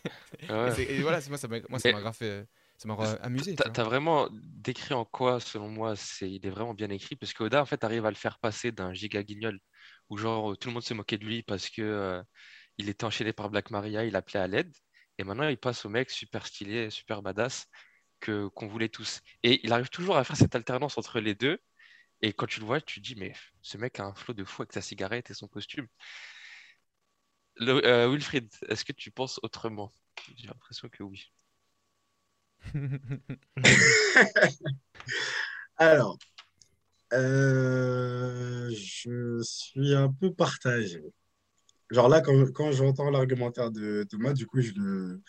Ouais. 0.49 0.81
et, 0.91 1.03
voilà, 1.03 1.21
moi 1.29 1.37
ça 1.37 1.49
m'a 1.49 1.59
grave 1.61 2.47
ça 2.79 2.87
m'a 2.87 2.95
amusé. 3.23 3.57
T'as 3.57 3.83
vraiment 3.83 4.29
décrit 4.33 4.95
en 4.95 5.05
quoi, 5.05 5.41
selon 5.41 5.69
moi, 5.69 5.97
c'est 5.97 6.31
il 6.31 6.47
est 6.47 6.51
vraiment 6.51 6.75
bien 6.75 6.89
écrit, 6.91 7.17
parce 7.17 7.33
que 7.33 7.43
Oda, 7.43 7.61
en 7.61 7.67
fait, 7.67 7.83
arrive 7.83 8.07
à 8.07 8.11
le 8.11 8.17
faire 8.17 8.39
passer 8.39 8.71
d'un 8.71 8.93
giga 8.95 9.23
guignol, 9.25 9.59
où 10.11 10.17
genre 10.17 10.57
tout 10.57 10.69
le 10.69 10.75
monde 10.75 10.85
se 10.85 10.95
moquait 10.95 11.19
de 11.19 11.25
lui 11.25 11.43
parce 11.43 11.69
que 11.71 11.83
euh, 11.83 12.23
il 12.79 12.89
était 12.89 13.05
enchaîné 13.05 13.33
par 13.33 13.51
Black 13.51 13.71
Maria, 13.73 14.05
il 14.05 14.15
appelait 14.15 14.41
à 14.41 14.47
l'aide, 14.47 14.73
et 15.19 15.25
maintenant 15.25 15.49
il 15.49 15.59
passe 15.59 15.85
au 15.85 15.89
mec 15.89 16.09
super 16.11 16.47
stylé, 16.47 16.91
super 16.91 17.21
badass, 17.21 17.67
qu'on 18.21 18.67
voulait 18.69 18.89
tous. 18.89 19.21
Et 19.43 19.61
il 19.65 19.73
arrive 19.73 19.89
toujours 19.91 20.17
à 20.17 20.25
faire 20.25 20.37
cette 20.37 20.55
alternance 20.55 20.99
entre 20.99 21.21
les 21.21 21.35
deux, 21.35 21.59
et 22.23 22.33
quand 22.35 22.47
tu 22.47 22.61
le 22.61 22.67
vois, 22.67 22.81
tu 22.81 23.01
te 23.03 23.07
dis, 23.07 23.17
mais 23.17 23.35
ce 23.63 23.79
mec 23.79 24.01
a 24.01 24.05
un 24.07 24.15
flot 24.15 24.35
de 24.35 24.45
fou 24.45 24.63
avec 24.63 24.73
sa 24.75 24.83
cigarette 24.83 25.31
et 25.31 25.35
son 25.35 25.49
costume. 25.49 25.89
Euh, 27.61 28.09
Wilfried, 28.11 28.49
est-ce 28.69 28.85
que 28.85 28.93
tu 28.93 29.11
penses 29.11 29.39
autrement? 29.43 29.93
J'ai 30.37 30.47
l'impression 30.47 30.89
que 30.89 31.03
oui. 31.03 31.31
Alors, 35.77 36.19
euh, 37.13 38.71
je 38.71 39.41
suis 39.43 39.95
un 39.95 40.13
peu 40.13 40.33
partagé. 40.35 41.03
Genre 41.91 42.09
là, 42.09 42.21
quand, 42.23 42.35
quand 42.55 42.73
j'entends 42.73 43.11
l'argumentaire 43.11 43.71
de 43.71 44.05
Thomas, 44.11 44.33
du 44.35 44.47
coup, 44.47 44.61
je, 44.63 44.73
le- 44.77 45.23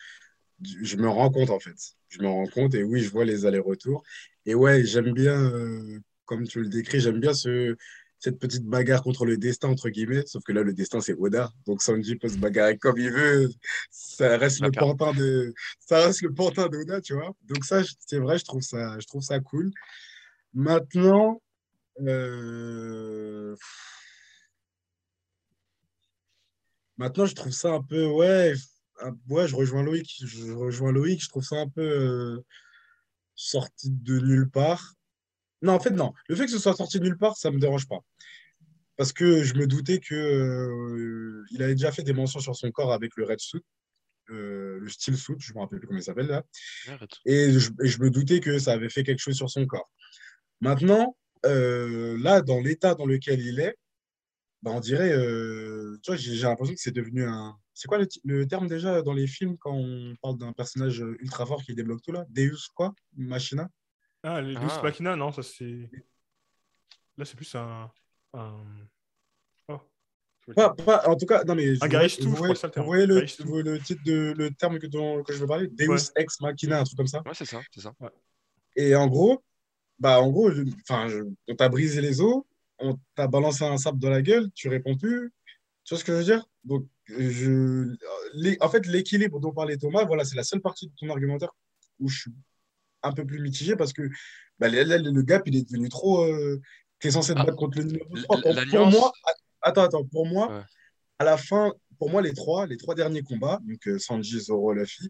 je 0.63 0.95
me 0.98 1.10
rends 1.10 1.30
compte 1.30 1.50
en 1.50 1.60
fait. 1.60 1.76
Je 2.10 2.22
me 2.22 2.28
rends 2.28 2.48
compte 2.48 2.74
et 2.76 2.84
oui, 2.84 3.02
je 3.02 3.10
vois 3.10 3.26
les 3.26 3.45
allers-retours. 3.45 4.04
Et 4.45 4.56
ouais, 4.56 4.84
j'aime 4.86 5.13
bien, 5.13 5.39
euh, 5.39 6.00
comme 6.26 6.48
tu 6.48 6.62
le 6.62 6.69
décris, 6.69 7.00
j'aime 7.00 7.19
bien 7.19 7.34
ce, 7.34 7.76
cette 8.19 8.39
petite 8.39 8.65
bagarre 8.65 9.02
contre 9.02 9.26
le 9.26 9.38
destin, 9.38 9.69
entre 9.69 9.89
guillemets. 9.89 10.26
Sauf 10.26 10.43
que 10.43 10.52
là, 10.52 10.62
le 10.62 10.74
destin, 10.74 11.02
c'est 11.02 11.13
Oda. 11.13 11.52
Donc 11.65 11.82
Sanji 11.82 12.15
peut 12.15 12.30
se 12.30 12.38
bagarrer 12.38 12.78
comme 12.78 12.98
il 12.98 13.12
veut. 13.12 13.50
Ça 13.91 14.38
reste 14.38 14.62
le 14.62 14.72
pantin 14.72 15.13
de, 15.13 15.54
ça 15.80 16.06
reste 16.06 16.22
le 16.22 16.34
pantin 16.34 16.67
d'Oda, 16.67 17.02
tu 17.02 17.13
vois. 17.13 17.34
Donc 17.43 17.63
ça, 17.63 17.82
c'est 18.06 18.19
vrai, 18.19 18.38
je 18.38 18.45
trouve 18.45 18.62
ça, 18.62 19.00
je 19.00 19.08
trouve 19.08 19.22
ça 19.22 19.39
cool. 19.39 19.72
Maintenant, 20.54 21.41
euh, 22.02 23.56
maintenant, 26.98 27.26
je 27.26 27.36
trouve 27.36 27.52
ça 27.52 27.74
un 27.74 27.82
peu, 27.82 28.06
ouais, 28.08 28.54
ouais, 29.30 29.48
je 29.48 29.56
rejoins 29.56 29.84
Loïc, 29.84 30.22
je 30.26 30.52
rejoins 30.52 30.92
Loïc, 30.92 31.22
je 31.22 31.30
trouve 31.30 31.44
ça 31.44 31.58
un 31.58 31.70
peu 31.70 31.82
euh, 31.82 32.46
sorti 33.36 33.90
de 33.90 34.20
nulle 34.20 34.50
part. 34.50 34.94
Non, 35.62 35.74
en 35.74 35.80
fait, 35.80 35.92
non. 35.92 36.14
Le 36.28 36.36
fait 36.36 36.46
que 36.46 36.52
ce 36.52 36.60
soit 36.60 36.76
sorti 36.76 37.00
de 37.00 37.06
nulle 37.06 37.18
part, 37.18 37.38
ça 37.38 37.52
me 37.52 37.60
dérange 37.60 37.88
pas. 37.88 38.00
Parce 38.98 39.14
que 39.14 39.44
je 39.44 39.56
me 39.56 39.66
doutais 39.66 40.00
que 40.00 40.16
euh, 40.16 41.46
il 41.52 41.64
avait 41.64 41.76
déjà 41.76 41.92
fait 41.92 42.04
des 42.04 42.14
mentions 42.14 42.40
sur 42.40 42.56
son 42.56 42.70
corps 42.72 42.92
avec 42.92 43.16
le 43.16 43.26
red 43.26 43.40
suit, 43.40 43.64
euh, 44.30 44.80
le 44.80 44.90
steel 44.90 45.18
suit, 45.18 45.36
je 45.40 45.54
me 45.54 45.60
rappelle 45.60 45.80
plus 45.80 45.88
comment 45.88 46.00
il 46.00 46.04
s'appelle 46.04 46.28
là. 46.28 46.44
Arrête. 46.88 47.12
Et 47.26 47.58
je, 47.58 47.72
et 47.84 47.88
je 47.88 48.02
me 48.02 48.10
doutais 48.10 48.40
que 48.40 48.60
ça 48.60 48.74
avait 48.74 48.90
fait 48.90 49.04
quelque 49.04 49.20
chose 49.20 49.36
sur 49.36 49.50
son 49.50 49.66
corps. 49.66 49.90
Maintenant, 50.62 51.16
euh, 51.46 52.18
là, 52.22 52.42
dans 52.42 52.60
l'état 52.60 52.96
dans 52.96 53.06
lequel 53.06 53.40
il 53.40 53.60
est, 53.60 53.76
bah, 54.62 54.72
on 54.72 54.80
dirait, 54.80 55.12
euh, 55.13 55.98
tu 56.04 56.12
vois, 56.12 56.17
j'ai 56.17 56.36
l'impression 56.41 56.74
que 56.74 56.82
c'est 56.82 56.91
devenu 56.91 57.24
un. 57.26 57.56
C'est 57.74 57.88
quoi 57.88 57.98
le, 58.26 58.45
terme 58.45 58.67
déjà 58.67 59.02
dans 59.02 59.13
les 59.13 59.28
films 59.28 59.58
quand 59.58 59.74
on 59.74 60.13
parle 60.22 60.38
d'un 60.38 60.52
personnage 60.52 61.00
ultra 61.19 61.45
fort 61.45 61.63
qui 61.63 61.74
débloque 61.74 62.02
tout 62.02 62.12
là? 62.12 62.26
Deus 62.30 62.67
quoi? 62.76 62.93
Machina? 63.15 63.69
Ah, 64.24 64.41
les 64.41 64.56
Ah. 64.58 64.60
Deus 64.60 64.82
Machina, 64.84 65.15
non, 65.15 65.32
ça 65.32 65.43
c'est. 65.43 65.89
Là, 67.17 67.26
c'est 67.26 67.36
plus 67.36 67.54
un. 67.56 67.89
un... 68.34 68.65
Oh. 69.69 69.80
Pas, 70.56 70.74
pas- 70.74 71.08
en 71.08 71.15
tout 71.15 71.26
cas, 71.26 71.43
non 71.45 71.56
mais. 71.56 71.69
Un 71.69 71.74
vous 71.82 71.88
Garistu, 71.88 72.24
voyez- 72.24 72.36
je 72.36 72.36
crois 72.36 72.50
que 72.50 72.56
c'est 72.56 72.67
le 72.67 72.72
terme. 72.72 72.86
Vous 72.86 72.91
voyez 72.91 73.06
le, 73.06 73.22
le 73.62 73.80
titre 73.80 74.04
de 74.04 74.34
le 74.38 74.52
terme 74.52 74.80
que, 74.80 74.88
dont, 74.88 75.24
que 75.24 75.32
je 75.34 75.38
veux 75.39 75.48
parler? 75.48 75.67
Deus 75.67 75.88
Ouais. 75.88 75.98
ex 76.17 76.41
machina, 76.41 76.80
un 76.80 76.84
truc 76.84 76.98
comme 76.98 77.08
ça? 77.08 77.22
Ouais, 77.26 77.34
c'est 77.34 77.45
ça, 77.45 77.62
c'est 77.72 77.82
ça. 77.82 77.93
Et 78.76 78.95
en 78.95 79.08
gros, 79.08 79.43
bah 80.00 80.19
en 80.22 80.30
gros, 80.32 80.52
je- 80.52 80.63
enfin, 80.89 81.08
je- 81.08 81.24
on 81.48 81.56
t'a 81.56 81.69
brisé 81.69 82.02
les 82.02 82.19
os, 82.22 82.43
on 82.80 82.98
t'a 83.15 83.28
balancé 83.28 83.63
un 83.63 83.78
sable 83.78 84.00
dans 84.00 84.10
la 84.10 84.22
gueule, 84.22 84.50
tu 84.54 84.70
réponds 84.70 84.98
plus. 84.98 85.32
Tu 85.84 85.94
vois 85.94 86.00
ce 86.00 86.04
que 86.06 86.12
je 86.13 86.18
veux 86.18 86.24
dire? 86.24 86.46
Donc, 86.63 86.86
je, 87.08 87.96
les- 88.34 88.58
en 88.62 88.70
fait, 88.70 88.86
l'équilibre 88.86 89.39
dont 89.39 89.52
parlait 89.52 89.78
Thomas, 89.78 90.06
voilà, 90.06 90.24
c'est 90.24 90.36
la 90.36 90.44
seule 90.44 90.62
partie 90.62 90.88
de 90.88 90.94
ton 91.00 91.10
argumentaire 91.10 91.50
où 92.00 92.08
je 92.10 92.20
suis 92.22 92.32
un 93.02 93.12
peu 93.13 93.26
plus 93.26 93.39
mitigé 93.42 93.76
parce 93.76 93.94
que 93.94 94.04
bah, 94.60 94.68
là, 94.70 94.98
le 94.98 95.22
gap, 95.24 95.44
il 95.48 95.56
est 95.56 95.63
devenu 95.70 95.89
trop. 95.89 96.24
Euh, 96.26 96.62
T'es 97.00 97.12
censé 97.12 97.34
te 97.34 97.39
Ah, 97.39 97.46
battre 97.46 97.58
contre 97.58 97.78
le 97.78 97.86
numéro 97.86 98.13
la- 98.13 98.22
3. 98.24 98.42
Pour, 98.42 98.88
moi, 98.92 99.12
attends, 99.62 99.84
attends, 99.84 100.04
pour 100.06 100.26
moi, 100.26 100.50
Ouais. 100.54 100.63
à 101.20 101.24
la 101.24 101.38
fin, 101.38 101.72
pour 101.98 102.10
moi, 102.10 102.22
les 102.22 102.34
trois, 102.34 102.68
les 102.68 102.76
trois 102.76 102.94
derniers 102.94 103.24
combats, 103.24 103.60
donc 103.65 103.88
euh, 103.88 103.98
Sanji, 103.98 104.39
Zoro, 104.42 104.74
Luffy, 104.74 105.08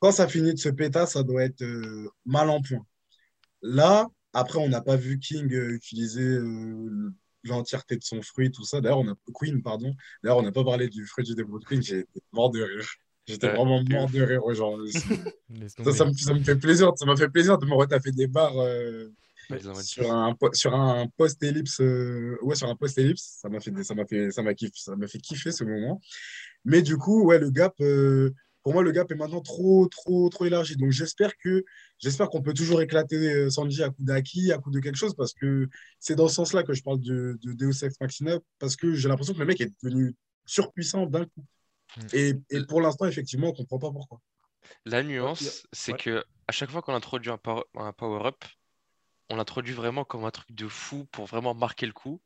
quand 0.00 0.12
ça 0.12 0.28
finit 0.28 0.52
de 0.52 0.58
se 0.58 0.68
péter, 0.68 1.06
ça 1.06 1.22
doit 1.22 1.44
être 1.44 1.62
euh, 1.62 2.10
mal 2.26 2.50
en 2.50 2.60
point. 2.60 2.84
Là, 3.62 4.06
après, 4.38 4.58
on 4.58 4.68
n'a 4.68 4.80
pas 4.82 4.96
vu 4.96 5.18
King 5.18 5.52
euh, 5.52 5.70
utiliser 5.74 6.22
euh, 6.22 7.12
l'entièreté 7.44 7.96
de 7.96 8.02
son 8.04 8.22
fruit, 8.22 8.50
tout 8.50 8.64
ça. 8.64 8.80
D'ailleurs, 8.80 8.98
on 9.00 9.08
a 9.08 9.14
Queen, 9.34 9.62
pardon. 9.62 9.94
D'ailleurs, 10.22 10.38
on 10.38 10.42
n'a 10.42 10.52
pas 10.52 10.64
parlé 10.64 10.88
du 10.88 11.06
fruit 11.06 11.24
du 11.24 11.34
développement 11.34 11.58
de 11.60 11.64
Queen. 11.64 11.82
J'ai 11.82 12.00
été 12.00 12.20
mort 12.32 12.50
de 12.50 12.62
rire. 12.62 12.88
J'étais 13.26 13.46
Ouais, 13.48 13.54
vraiment 13.56 13.82
mort 13.88 14.10
de 14.10 14.22
rire 14.22 14.44
aujourd'hui. 14.44 14.92
Ça, 15.84 15.92
ça 15.92 16.04
me, 16.06 16.12
ça 16.12 16.34
me 16.34 16.42
fait 16.44 16.56
plaisir. 16.56 16.92
Ça 16.96 17.06
m'a 17.06 17.16
fait 17.16 17.28
plaisir 17.28 17.58
de 17.58 17.66
me 17.66 17.74
retaper 17.74 18.10
des 18.12 18.26
barres 18.26 18.58
euh, 18.58 19.08
sur 19.82 20.10
un 20.12 20.36
sur 20.52 20.74
un 20.74 21.06
post 21.16 21.42
ellipse. 21.42 21.80
euh, 21.80 22.36
ouais, 22.42 22.54
sur 22.54 22.68
un 22.68 22.76
post 22.76 22.98
ellipse. 22.98 23.38
Ça 23.40 23.48
m'a 23.48 23.60
fait 23.60 23.72
ça 23.82 23.94
m'a 23.94 24.06
fait 24.06 24.30
ça 24.30 24.42
m'a 24.42 24.52
kiff- 24.52 24.72
ça 24.74 24.96
m'a 24.96 25.06
fait 25.06 25.18
kiffer 25.18 25.52
ce 25.52 25.64
moment. 25.64 26.00
Mais 26.64 26.82
du 26.82 26.96
coup, 26.96 27.24
ouais, 27.24 27.38
le 27.38 27.50
gap. 27.50 27.74
euh, 27.80 28.34
pour 28.62 28.72
moi, 28.72 28.82
le 28.82 28.92
gap 28.92 29.10
est 29.10 29.14
maintenant 29.14 29.40
trop, 29.40 29.86
trop, 29.88 30.28
trop 30.28 30.44
élargi. 30.44 30.76
Donc, 30.76 30.90
j'espère 30.90 31.36
que, 31.36 31.64
j'espère 31.98 32.28
qu'on 32.28 32.42
peut 32.42 32.54
toujours 32.54 32.82
éclater 32.82 33.16
euh, 33.16 33.50
Sanji 33.50 33.82
à 33.82 33.90
coup 33.90 34.02
d'acquis, 34.02 34.52
à 34.52 34.58
coup 34.58 34.70
de 34.70 34.80
quelque 34.80 34.96
chose, 34.96 35.14
parce 35.14 35.32
que 35.32 35.68
c'est 35.98 36.16
dans 36.16 36.28
ce 36.28 36.34
sens-là 36.34 36.62
que 36.62 36.74
je 36.74 36.82
parle 36.82 37.00
de, 37.00 37.38
de 37.42 37.52
Deus 37.52 37.84
Ex 37.84 38.00
Machina, 38.00 38.38
parce 38.58 38.76
que 38.76 38.94
j'ai 38.94 39.08
l'impression 39.08 39.34
que 39.34 39.38
le 39.40 39.46
mec 39.46 39.60
est 39.60 39.72
devenu 39.82 40.14
surpuissant 40.44 41.06
d'un 41.06 41.24
coup. 41.24 41.44
Mm. 41.96 42.06
Et, 42.12 42.34
et 42.50 42.66
pour 42.66 42.80
l'instant, 42.80 43.06
effectivement, 43.06 43.48
on 43.48 43.52
comprend 43.52 43.78
pas 43.78 43.90
pourquoi. 43.90 44.20
La 44.84 45.02
nuance, 45.02 45.66
c'est 45.72 45.92
ouais. 45.92 45.98
que 45.98 46.24
à 46.46 46.52
chaque 46.52 46.70
fois 46.70 46.82
qu'on 46.82 46.94
introduit 46.94 47.30
un, 47.30 47.38
power- 47.38 47.64
un 47.74 47.92
power-up, 47.92 48.44
on 49.30 49.36
l'introduit 49.36 49.74
vraiment 49.74 50.04
comme 50.04 50.24
un 50.24 50.30
truc 50.30 50.52
de 50.52 50.68
fou 50.68 51.06
pour 51.12 51.26
vraiment 51.26 51.54
marquer 51.54 51.86
le 51.86 51.92
coup. 51.92 52.20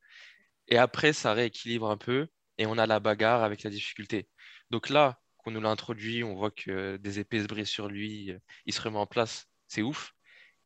Et 0.69 0.79
après, 0.79 1.13
ça 1.13 1.33
rééquilibre 1.35 1.91
un 1.91 1.97
peu 1.97 2.29
et 2.59 2.67
on 2.67 2.79
a 2.79 2.87
la 2.87 3.01
bagarre 3.01 3.43
avec 3.43 3.63
la 3.63 3.71
difficulté. 3.71 4.29
Donc 4.71 4.89
là, 4.89 5.22
qu'on 5.43 5.51
nous 5.51 5.61
l'a 5.61 5.71
introduit, 5.71 6.25
on 6.25 6.35
voit 6.35 6.51
que 6.51 6.97
des 6.97 7.19
épées 7.19 7.43
se 7.43 7.47
brisent 7.47 7.69
sur 7.69 7.89
lui, 7.89 8.31
euh, 8.31 8.39
il 8.67 8.73
se 8.73 8.81
remet 8.81 8.99
en 8.99 9.07
place, 9.07 9.49
c'est 9.67 9.83
ouf. 9.83 10.15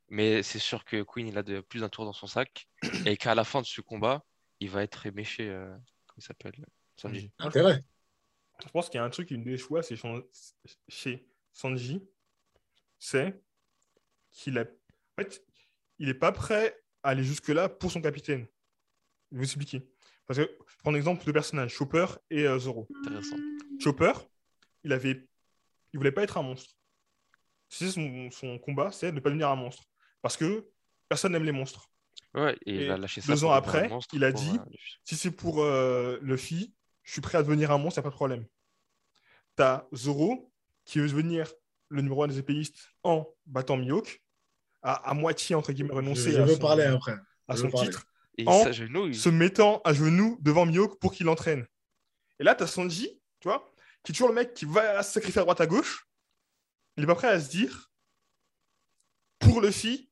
Mais 0.08 0.42
c'est 0.44 0.60
sûr 0.60 0.84
que 0.84 1.02
Queen, 1.02 1.26
il 1.26 1.36
a 1.36 1.42
de 1.42 1.60
plus 1.60 1.80
d'un 1.80 1.88
tour 1.88 2.04
dans 2.04 2.12
son 2.12 2.28
sac 2.28 2.68
et 3.06 3.16
qu'à 3.16 3.34
la 3.34 3.42
fin 3.42 3.60
de 3.60 3.66
ce 3.66 3.80
combat, 3.80 4.24
il 4.60 4.70
va 4.70 4.84
être 4.84 5.06
éméché, 5.06 5.48
euh, 5.48 5.74
comment 6.06 6.18
il 6.18 6.22
s'appelle 6.22 6.66
Sanji. 6.96 7.32
Intérêt. 7.38 7.82
Je 8.64 8.68
pense 8.70 8.88
qu'il 8.88 8.98
y 8.98 9.00
a 9.00 9.04
un 9.04 9.10
truc, 9.10 9.30
une 9.32 9.42
des 9.42 9.58
choix, 9.58 9.82
c'est 9.82 9.96
chan- 9.96 10.22
chez 10.88 11.28
Sanji, 11.52 12.02
c'est 12.98 13.42
qu'il 14.30 14.58
a. 14.58 14.62
En 14.62 15.22
fait, 15.22 15.44
il 15.98 16.06
n'est 16.06 16.14
pas 16.14 16.32
prêt 16.32 16.80
à 17.02 17.10
aller 17.10 17.24
jusque-là 17.24 17.68
pour 17.68 17.90
son 17.90 18.00
capitaine. 18.00 18.46
Je 19.32 19.36
vais 19.36 19.38
vous 19.38 19.44
expliquer. 19.44 19.82
Parce 20.26 20.38
que, 20.38 20.56
je 20.68 20.76
prends 20.78 20.92
l'exemple 20.92 21.24
de 21.24 21.32
personnages, 21.32 21.72
Chopper 21.72 22.06
et 22.30 22.46
euh, 22.46 22.58
Zoro. 22.58 22.86
Intéressant. 23.00 23.36
Chopper, 23.80 24.12
il 24.84 24.92
avait, 24.92 25.26
il 25.92 25.96
voulait 25.98 26.12
pas 26.12 26.22
être 26.22 26.36
un 26.38 26.42
monstre. 26.42 26.74
C'est 27.68 27.90
son, 27.90 28.30
son 28.30 28.58
combat, 28.58 28.92
c'est 28.92 29.10
de 29.10 29.16
ne 29.16 29.20
pas 29.20 29.30
devenir 29.30 29.48
un 29.50 29.56
monstre. 29.56 29.84
Parce 30.22 30.36
que 30.36 30.68
personne 31.08 31.32
n'aime 31.32 31.44
les 31.44 31.52
monstres. 31.52 31.88
Ouais, 32.34 32.54
et 32.66 32.74
il 32.74 32.82
Et 32.82 32.88
a 32.90 32.96
lâché 32.96 33.20
ça 33.20 33.32
deux 33.32 33.44
ans 33.44 33.50
après, 33.52 33.88
monstre 33.88 34.14
il 34.14 34.22
a 34.24 34.32
dit- 34.32 34.58
euh. 34.58 34.76
Si 35.04 35.16
c'est 35.16 35.30
pour 35.30 35.62
euh, 35.62 36.18
Luffy, 36.22 36.74
je 37.02 37.12
suis 37.12 37.20
prêt 37.20 37.38
à 37.38 37.42
devenir 37.42 37.70
un 37.70 37.78
monstre, 37.78 37.98
il 37.98 38.00
n'y 38.00 38.06
a 38.06 38.10
pas 38.10 38.10
de 38.10 38.16
problème. 38.16 38.46
T'as 39.56 39.86
Zoro, 39.94 40.52
qui 40.84 40.98
veut 40.98 41.08
devenir 41.08 41.50
le 41.88 42.02
numéro 42.02 42.22
un 42.24 42.28
des 42.28 42.38
épéistes 42.38 42.90
en 43.02 43.26
battant 43.46 43.76
Mihawk, 43.76 44.22
à, 44.82 44.92
à 45.10 45.14
moitié, 45.14 45.54
entre 45.54 45.72
guillemets, 45.72 45.94
Je, 46.14 46.30
je 46.30 46.38
à 46.40 46.46
son, 46.48 46.58
parler 46.58 46.84
après. 46.84 47.16
à 47.48 47.56
je 47.56 47.60
son 47.62 47.70
titre, 47.70 48.06
Et 48.38 48.44
en 48.46 48.64
se 48.72 49.28
mettant 49.28 49.80
à 49.84 49.92
genoux 49.92 50.38
devant 50.42 50.66
Mihawk 50.66 50.98
pour 51.00 51.12
qu'il 51.12 51.28
entraîne. 51.28 51.66
Et 52.38 52.44
là, 52.44 52.54
t'as 52.54 52.66
Sanji, 52.66 53.20
tu 53.40 53.48
vois, 53.48 53.72
qui 54.06 54.12
est 54.12 54.14
toujours 54.14 54.28
le 54.28 54.34
mec 54.34 54.54
qui 54.54 54.64
va 54.66 55.02
se 55.02 55.12
sacrifier 55.14 55.40
à 55.40 55.42
droite 55.42 55.60
à 55.60 55.66
gauche. 55.66 56.06
Il 56.96 57.00
n'est 57.00 57.06
pas 57.08 57.16
prêt 57.16 57.26
à 57.26 57.40
se 57.40 57.50
dire, 57.50 57.90
pour 59.40 59.60
Luffy, 59.60 60.08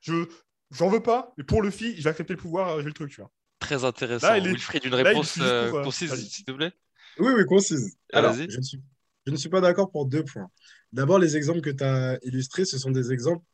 je 0.00 0.26
j'en 0.70 0.88
veux 0.88 1.02
pas, 1.02 1.32
mais 1.36 1.42
pour 1.44 1.60
Luffy, 1.60 1.96
je 1.96 2.02
vais 2.04 2.10
accepter 2.10 2.34
le 2.34 2.38
pouvoir, 2.38 2.68
euh, 2.70 2.80
j'ai 2.82 2.86
le 2.86 2.92
truc, 2.92 3.10
tu 3.10 3.20
vois. 3.20 3.30
Très 3.58 3.84
intéressant. 3.84 4.28
Là, 4.28 4.38
il 4.38 4.46
est- 4.46 4.50
Wilfried, 4.50 4.84
une 4.84 4.94
réponse 4.94 5.38
euh, 5.40 5.82
concise, 5.82 6.14
s'il 6.28 6.44
te 6.44 6.52
plaît. 6.52 6.72
Oui, 7.18 7.32
oui, 7.36 7.44
concise. 7.46 7.96
Alors, 8.12 8.32
je 8.34 8.56
ne 8.58 8.62
suis, 8.62 8.80
je 9.26 9.32
ne 9.32 9.36
suis 9.36 9.48
pas 9.48 9.60
d'accord 9.60 9.90
pour 9.90 10.06
deux 10.06 10.24
points. 10.24 10.48
D'abord, 10.92 11.18
les 11.18 11.36
exemples 11.36 11.60
que 11.62 11.70
tu 11.70 11.82
as 11.82 12.18
illustrés, 12.22 12.64
ce 12.64 12.78
sont 12.78 12.90
des 12.92 13.10
exemples 13.12 13.44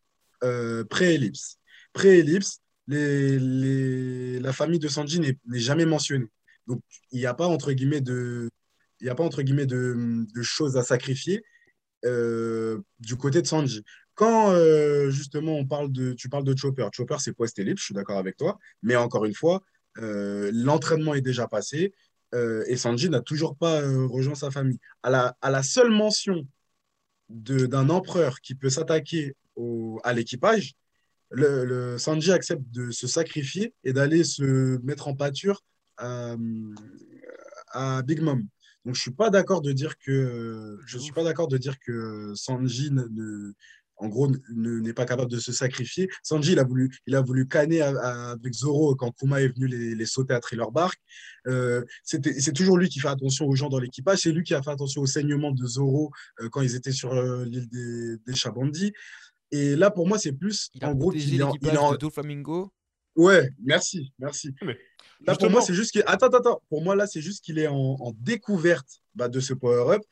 euh, 0.44 0.84
pré-ellipse. 0.84 1.58
Pré-ellipse, 1.94 2.58
les, 2.88 3.38
les- 3.38 4.38
la 4.40 4.52
famille 4.52 4.78
de 4.80 4.88
Sanji 4.88 5.20
n'est 5.20 5.38
jamais 5.54 5.86
mentionnée. 5.86 6.26
Donc, 6.66 6.82
il 7.10 7.18
n'y 7.20 7.26
a 7.26 7.34
pas, 7.34 7.46
entre 7.46 7.72
guillemets, 7.72 8.00
de, 8.00 8.50
il 9.02 9.06
y 9.06 9.10
a 9.10 9.14
pas, 9.16 9.24
entre 9.24 9.42
guillemets, 9.42 9.66
de, 9.66 10.24
choses 10.42 10.76
à 10.76 10.82
sacrifier 10.82 11.44
euh, 12.04 12.78
du 13.00 13.16
côté 13.16 13.42
de 13.42 13.46
Sanji. 13.46 13.82
Quand, 14.14 14.52
euh, 14.52 15.10
justement, 15.10 15.56
on 15.56 15.66
parle 15.66 15.90
de, 15.90 16.12
tu 16.12 16.28
parles 16.28 16.44
de 16.44 16.56
Chopper, 16.56 16.86
Chopper, 16.92 17.16
c'est 17.18 17.32
post-ellipse, 17.32 17.80
je 17.80 17.86
suis 17.86 17.94
d'accord 17.94 18.18
avec 18.18 18.36
toi. 18.36 18.58
Mais 18.82 18.94
encore 18.94 19.24
une 19.24 19.34
fois, 19.34 19.62
euh, 19.98 20.52
l'entraînement 20.54 21.14
est 21.14 21.20
déjà 21.20 21.46
passé. 21.48 21.92
Et 22.66 22.78
Sanji 22.78 23.10
n'a 23.10 23.20
toujours 23.20 23.56
pas 23.56 23.82
rejoint 23.82 24.34
sa 24.34 24.50
famille. 24.50 24.78
À 25.02 25.34
la, 25.42 25.62
seule 25.62 25.90
mention 25.90 26.46
d'un 27.28 27.90
empereur 27.90 28.40
qui 28.40 28.54
peut 28.54 28.70
s'attaquer 28.70 29.34
à 30.02 30.14
l'équipage, 30.14 30.72
le, 31.28 31.66
le- 31.66 31.98
Sanji 31.98 32.32
accepte 32.32 32.62
de 32.70 32.90
se 32.90 33.06
sacrifier 33.06 33.74
et 33.84 33.92
d'aller 33.92 34.24
se 34.24 34.78
mettre 34.82 35.08
en 35.08 35.14
pâture 35.14 35.62
à 35.98 36.36
Big 38.02 38.22
Mom. 38.22 38.48
Donc 38.84 38.94
je 38.96 39.00
suis 39.00 39.10
pas 39.12 39.30
d'accord 39.30 39.62
de 39.62 39.72
dire 39.72 39.96
que 39.98 40.78
je 40.86 40.98
suis 40.98 41.12
pas 41.12 41.24
d'accord 41.24 41.48
de 41.48 41.56
dire 41.58 41.78
que 41.78 42.32
Sanji 42.34 42.90
ne, 42.90 43.52
en 43.96 44.08
gros 44.08 44.28
ne- 44.28 44.80
n'est 44.80 44.92
pas 44.92 45.04
capable 45.04 45.30
de 45.30 45.38
se 45.38 45.52
sacrifier. 45.52 46.08
Sanji 46.24 46.52
il 46.52 46.58
a 46.58 46.64
voulu 46.64 46.90
il 47.06 47.14
a 47.14 47.20
voulu 47.20 47.46
canner 47.46 47.80
à- 47.80 47.90
à- 47.90 48.30
avec 48.32 48.52
Zoro 48.54 48.96
quand 48.96 49.12
Kuma 49.12 49.40
est 49.40 49.48
venu 49.54 49.68
les, 49.68 49.94
les 49.94 50.06
sauter 50.06 50.34
à 50.34 50.40
Thriller 50.40 50.72
Bark. 50.72 50.98
Euh, 51.46 51.84
c'était- 52.02 52.38
c'est 52.40 52.52
toujours 52.52 52.76
lui 52.76 52.88
qui 52.88 52.98
fait 52.98 53.08
attention 53.08 53.46
aux 53.46 53.54
gens 53.54 53.68
dans 53.68 53.78
l'équipage. 53.78 54.18
C'est 54.22 54.32
lui 54.32 54.42
qui 54.42 54.54
a 54.54 54.62
fait 54.62 54.70
attention 54.70 55.02
au 55.02 55.06
saignement 55.06 55.52
de 55.52 55.64
Zoro 55.66 56.10
euh, 56.40 56.48
quand 56.50 56.62
ils 56.62 56.74
étaient 56.74 56.90
sur 56.92 57.12
euh, 57.12 57.44
l'île 57.44 57.68
des, 57.68 58.16
des 58.26 58.34
Chabandis. 58.34 58.92
Et 59.52 59.76
là, 59.76 59.90
pour 59.90 60.08
moi, 60.08 60.18
c'est 60.18 60.32
plus, 60.32 60.70
Il 60.74 60.84
en 60.86 60.94
gros, 60.94 61.10
qu'il 61.12 61.38
est 61.38 61.42
en- 61.42 61.52
il 61.60 61.68
est 61.68 61.76
en- 61.76 61.92
de 61.92 61.98
Doflamingo. 61.98 62.72
Ouais, 63.16 63.50
merci, 63.62 64.12
merci. 64.18 64.54
Mais 64.62 64.78
Là, 65.26 65.36
pour 65.36 65.50
moi, 65.50 65.62
c'est 65.62 65.74
juste 65.74 65.92
qu'il... 65.92 66.02
Attends. 66.06 66.62
Pour 66.68 66.82
moi, 66.82 66.96
là, 66.96 67.06
c'est 67.06 67.20
juste 67.20 67.44
qu'il 67.44 67.58
est 67.58 67.68
en, 67.68 67.76
en 68.00 68.12
découverte 68.18 68.88
bah, 69.14 69.28
de 69.28 69.38
ce 69.38 69.54
power-up 69.54 70.02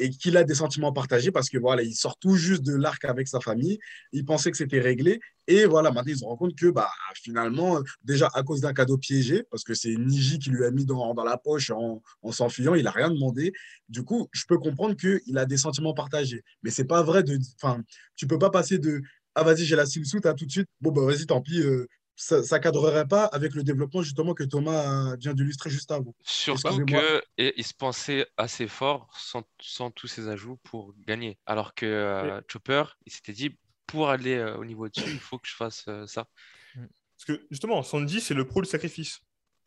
et 0.00 0.10
qu'il 0.10 0.36
a 0.36 0.44
des 0.44 0.54
sentiments 0.54 0.92
partagés 0.92 1.32
parce 1.32 1.48
que 1.48 1.58
voilà, 1.58 1.82
il 1.82 1.94
sort 1.94 2.18
tout 2.18 2.36
juste 2.36 2.62
de 2.62 2.74
l'arc 2.76 3.04
avec 3.04 3.26
sa 3.28 3.40
famille. 3.40 3.78
Il 4.12 4.24
pensait 4.24 4.50
que 4.50 4.56
c'était 4.56 4.78
réglé. 4.80 5.20
Et 5.46 5.64
voilà, 5.64 5.90
maintenant, 5.90 6.12
ils 6.12 6.18
se 6.18 6.24
rendent 6.24 6.38
compte 6.38 6.54
que 6.54 6.66
bah, 6.70 6.90
finalement, 7.14 7.80
déjà 8.04 8.28
à 8.34 8.42
cause 8.42 8.60
d'un 8.60 8.74
cadeau 8.74 8.98
piégé, 8.98 9.42
parce 9.50 9.64
que 9.64 9.72
c'est 9.74 9.94
Niji 9.96 10.38
qui 10.38 10.50
lui 10.50 10.64
a 10.64 10.70
mis 10.70 10.84
dans, 10.84 11.14
dans 11.14 11.24
la 11.24 11.38
poche 11.38 11.70
en, 11.70 12.02
en 12.22 12.32
s'enfuyant, 12.32 12.74
il 12.74 12.84
n'a 12.84 12.90
rien 12.90 13.10
demandé. 13.10 13.52
Du 13.88 14.02
coup, 14.04 14.28
je 14.32 14.44
peux 14.46 14.58
comprendre 14.58 14.94
qu'il 14.96 15.38
a 15.38 15.46
des 15.46 15.56
sentiments 15.56 15.94
partagés. 15.94 16.42
Mais 16.62 16.70
c'est 16.70 16.84
pas 16.84 17.02
vrai 17.02 17.22
de. 17.22 17.38
Enfin, 17.60 17.82
tu 18.16 18.26
peux 18.26 18.38
pas 18.38 18.50
passer 18.50 18.78
de. 18.78 19.00
Ah, 19.34 19.42
vas-y, 19.44 19.64
j'ai 19.64 19.76
la 19.76 19.86
swimsuit, 19.86 20.20
à 20.24 20.34
tout 20.34 20.44
de 20.46 20.50
suite. 20.50 20.68
Bon, 20.80 20.90
bah, 20.92 21.02
vas-y, 21.06 21.24
tant 21.26 21.40
pis. 21.40 21.62
euh, 21.62 21.86
ça 22.20 22.40
ne 22.40 22.62
cadrerait 22.62 23.06
pas 23.06 23.24
avec 23.26 23.54
le 23.54 23.62
développement 23.62 24.02
justement 24.02 24.34
que 24.34 24.42
Thomas 24.42 25.14
vient 25.16 25.34
d'illustrer 25.34 25.70
juste 25.70 25.92
avant. 25.92 26.14
Surtout 26.22 26.66
Excusez-moi. 26.66 27.00
que 27.00 27.22
et, 27.38 27.54
il 27.56 27.64
se 27.64 27.74
pensait 27.74 28.26
assez 28.36 28.66
fort 28.66 29.08
sans, 29.16 29.44
sans 29.60 29.92
tous 29.92 30.08
ses 30.08 30.28
ajouts 30.28 30.58
pour 30.64 30.94
gagner. 31.06 31.38
Alors 31.46 31.74
que 31.74 31.86
euh, 31.86 32.40
Chopper, 32.48 32.82
il 33.06 33.12
s'était 33.12 33.32
dit 33.32 33.56
pour 33.86 34.10
aller 34.10 34.36
euh, 34.36 34.56
au 34.56 34.64
niveau 34.64 34.88
dessus, 34.88 35.10
il 35.10 35.20
faut 35.20 35.38
que 35.38 35.48
je 35.48 35.54
fasse 35.54 35.84
euh, 35.88 36.06
ça. 36.06 36.28
Parce 36.74 37.24
que 37.26 37.46
justement, 37.50 37.82
Sanji, 37.82 38.20
c'est 38.20 38.34
le 38.34 38.46
pro 38.46 38.62
du 38.62 38.68
sacrifice. 38.68 39.20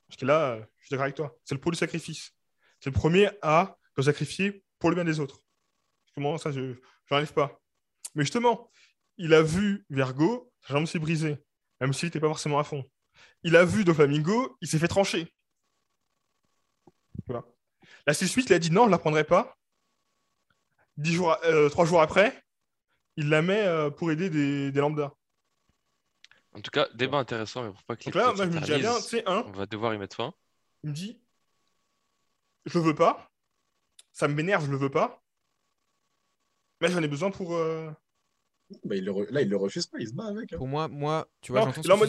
Parce 0.08 0.18
que 0.18 0.26
là, 0.26 0.52
euh, 0.52 0.62
je 0.80 0.86
suis 0.86 0.92
d'accord 0.92 1.04
avec 1.04 1.16
toi, 1.16 1.38
c'est 1.46 1.56
le 1.56 1.62
pro 1.62 1.72
du 1.72 1.78
sacrifice. 1.78 2.34
C'est 2.82 2.90
le 2.90 2.96
premier 2.96 3.30
à 3.42 3.78
se 3.98 4.04
sacrifier 4.04 4.64
pour 4.78 4.90
le 4.90 4.96
bien 4.96 5.06
des 5.06 5.20
autres. 5.20 5.42
Comment 6.16 6.38
ça, 6.38 6.52
je 6.52 6.76
n'arrive 7.10 7.34
pas. 7.34 7.62
Mais 8.16 8.24
justement, 8.24 8.70
il 9.18 9.34
a 9.34 9.42
vu 9.42 9.86
Vergo, 9.90 10.52
sa 10.68 10.74
jambe 10.74 10.86
s'est 10.86 11.00
brisée, 11.00 11.38
même 11.82 11.94
s'il 11.94 12.08
n'était 12.08 12.20
pas 12.20 12.28
forcément 12.28 12.60
à 12.60 12.64
fond. 12.64 12.84
Il 13.44 13.56
a 13.56 13.66
vu 13.66 13.84
Doflamingo, 13.84 14.58
il 14.62 14.68
s'est 14.68 14.80
fait 14.80 14.88
trancher. 14.88 15.34
Voilà. 17.28 17.44
La 18.08 18.14
suite, 18.14 18.50
il 18.50 18.54
a 18.54 18.60
dit 18.60 18.72
non, 18.72 18.84
je 18.84 18.88
ne 18.88 18.92
la 18.92 18.98
prendrai 19.00 19.24
pas. 19.24 19.58
Dix 20.98 21.14
jours, 21.14 21.36
euh, 21.44 21.70
trois 21.70 21.86
jours 21.86 22.02
après, 22.02 22.44
il 23.18 23.30
la 23.30 23.42
met 23.42 23.66
euh, 23.66 23.90
pour 23.90 24.12
aider 24.12 24.30
des, 24.30 24.72
des 24.72 24.80
lambdas. 24.80 25.12
En 26.54 26.62
tout 26.62 26.72
cas, 26.72 26.88
débat 26.94 27.18
intéressant, 27.18 27.64
mais 27.64 27.72
pour 27.72 27.84
pas 27.84 27.96
que 27.96 28.06
Donc 28.06 28.16
là, 28.16 28.34
moi, 28.34 28.36
je 28.36 28.44
me 28.52 28.60
dis 28.60 28.74
bien, 28.80 28.96
tu 28.96 29.02
sais, 29.02 29.24
un, 29.26 29.44
on 29.48 29.52
va 29.52 29.66
devoir 29.66 29.94
y 29.94 29.98
mettre 29.98 30.16
fin. 30.18 30.34
il 30.84 30.90
me 30.90 30.96
dit 30.96 31.22
je 32.66 32.78
le 32.78 32.86
veux 32.86 32.96
pas, 32.96 33.32
ça 34.12 34.28
me 34.28 34.36
m'énerve, 34.36 34.66
je 34.66 34.72
le 34.72 34.78
veux 34.78 34.92
pas, 34.92 35.24
mais 36.80 36.92
j'en 36.92 37.02
ai 37.02 37.08
besoin 37.08 37.32
pour. 37.32 37.56
euh, 37.56 37.90
Bah, 38.84 38.96
il 38.96 39.04
le 39.06 39.12
re- 39.12 39.30
Là, 39.32 39.42
il 39.42 39.50
le 39.50 39.58
refuse 39.58 39.88
pas, 39.88 39.98
il 40.00 40.08
se 40.08 40.14
bat 40.14 40.26
avec. 40.26 40.54
hein. 40.54 40.58
Pour 40.58 40.68
moi, 40.68 40.88
moi, 40.88 41.28
tu 41.42 41.52
vois, 41.52 41.62
Non, 41.62 41.66
j'entends 41.68 41.82
ce 41.84 41.88
je 41.88 41.94
veux 41.94 42.00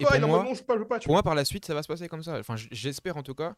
et 0.00 0.04
pas, 0.04 0.18
pour 0.20 0.28
moi, 0.28 0.44
non, 0.44 0.54
je 0.54 0.62
pas, 0.62 0.74
je 0.74 0.78
veux 0.80 0.86
pas. 0.88 0.98
tu 0.98 1.06
pour 1.06 1.14
moi, 1.14 1.22
par 1.22 1.34
la 1.34 1.44
suite, 1.44 1.64
ça 1.64 1.74
va 1.74 1.82
se 1.82 1.88
passer 1.88 2.08
comme 2.08 2.22
ça. 2.22 2.38
Enfin, 2.38 2.56
j'espère 2.56 3.16
en 3.16 3.22
tout 3.22 3.34
cas 3.34 3.56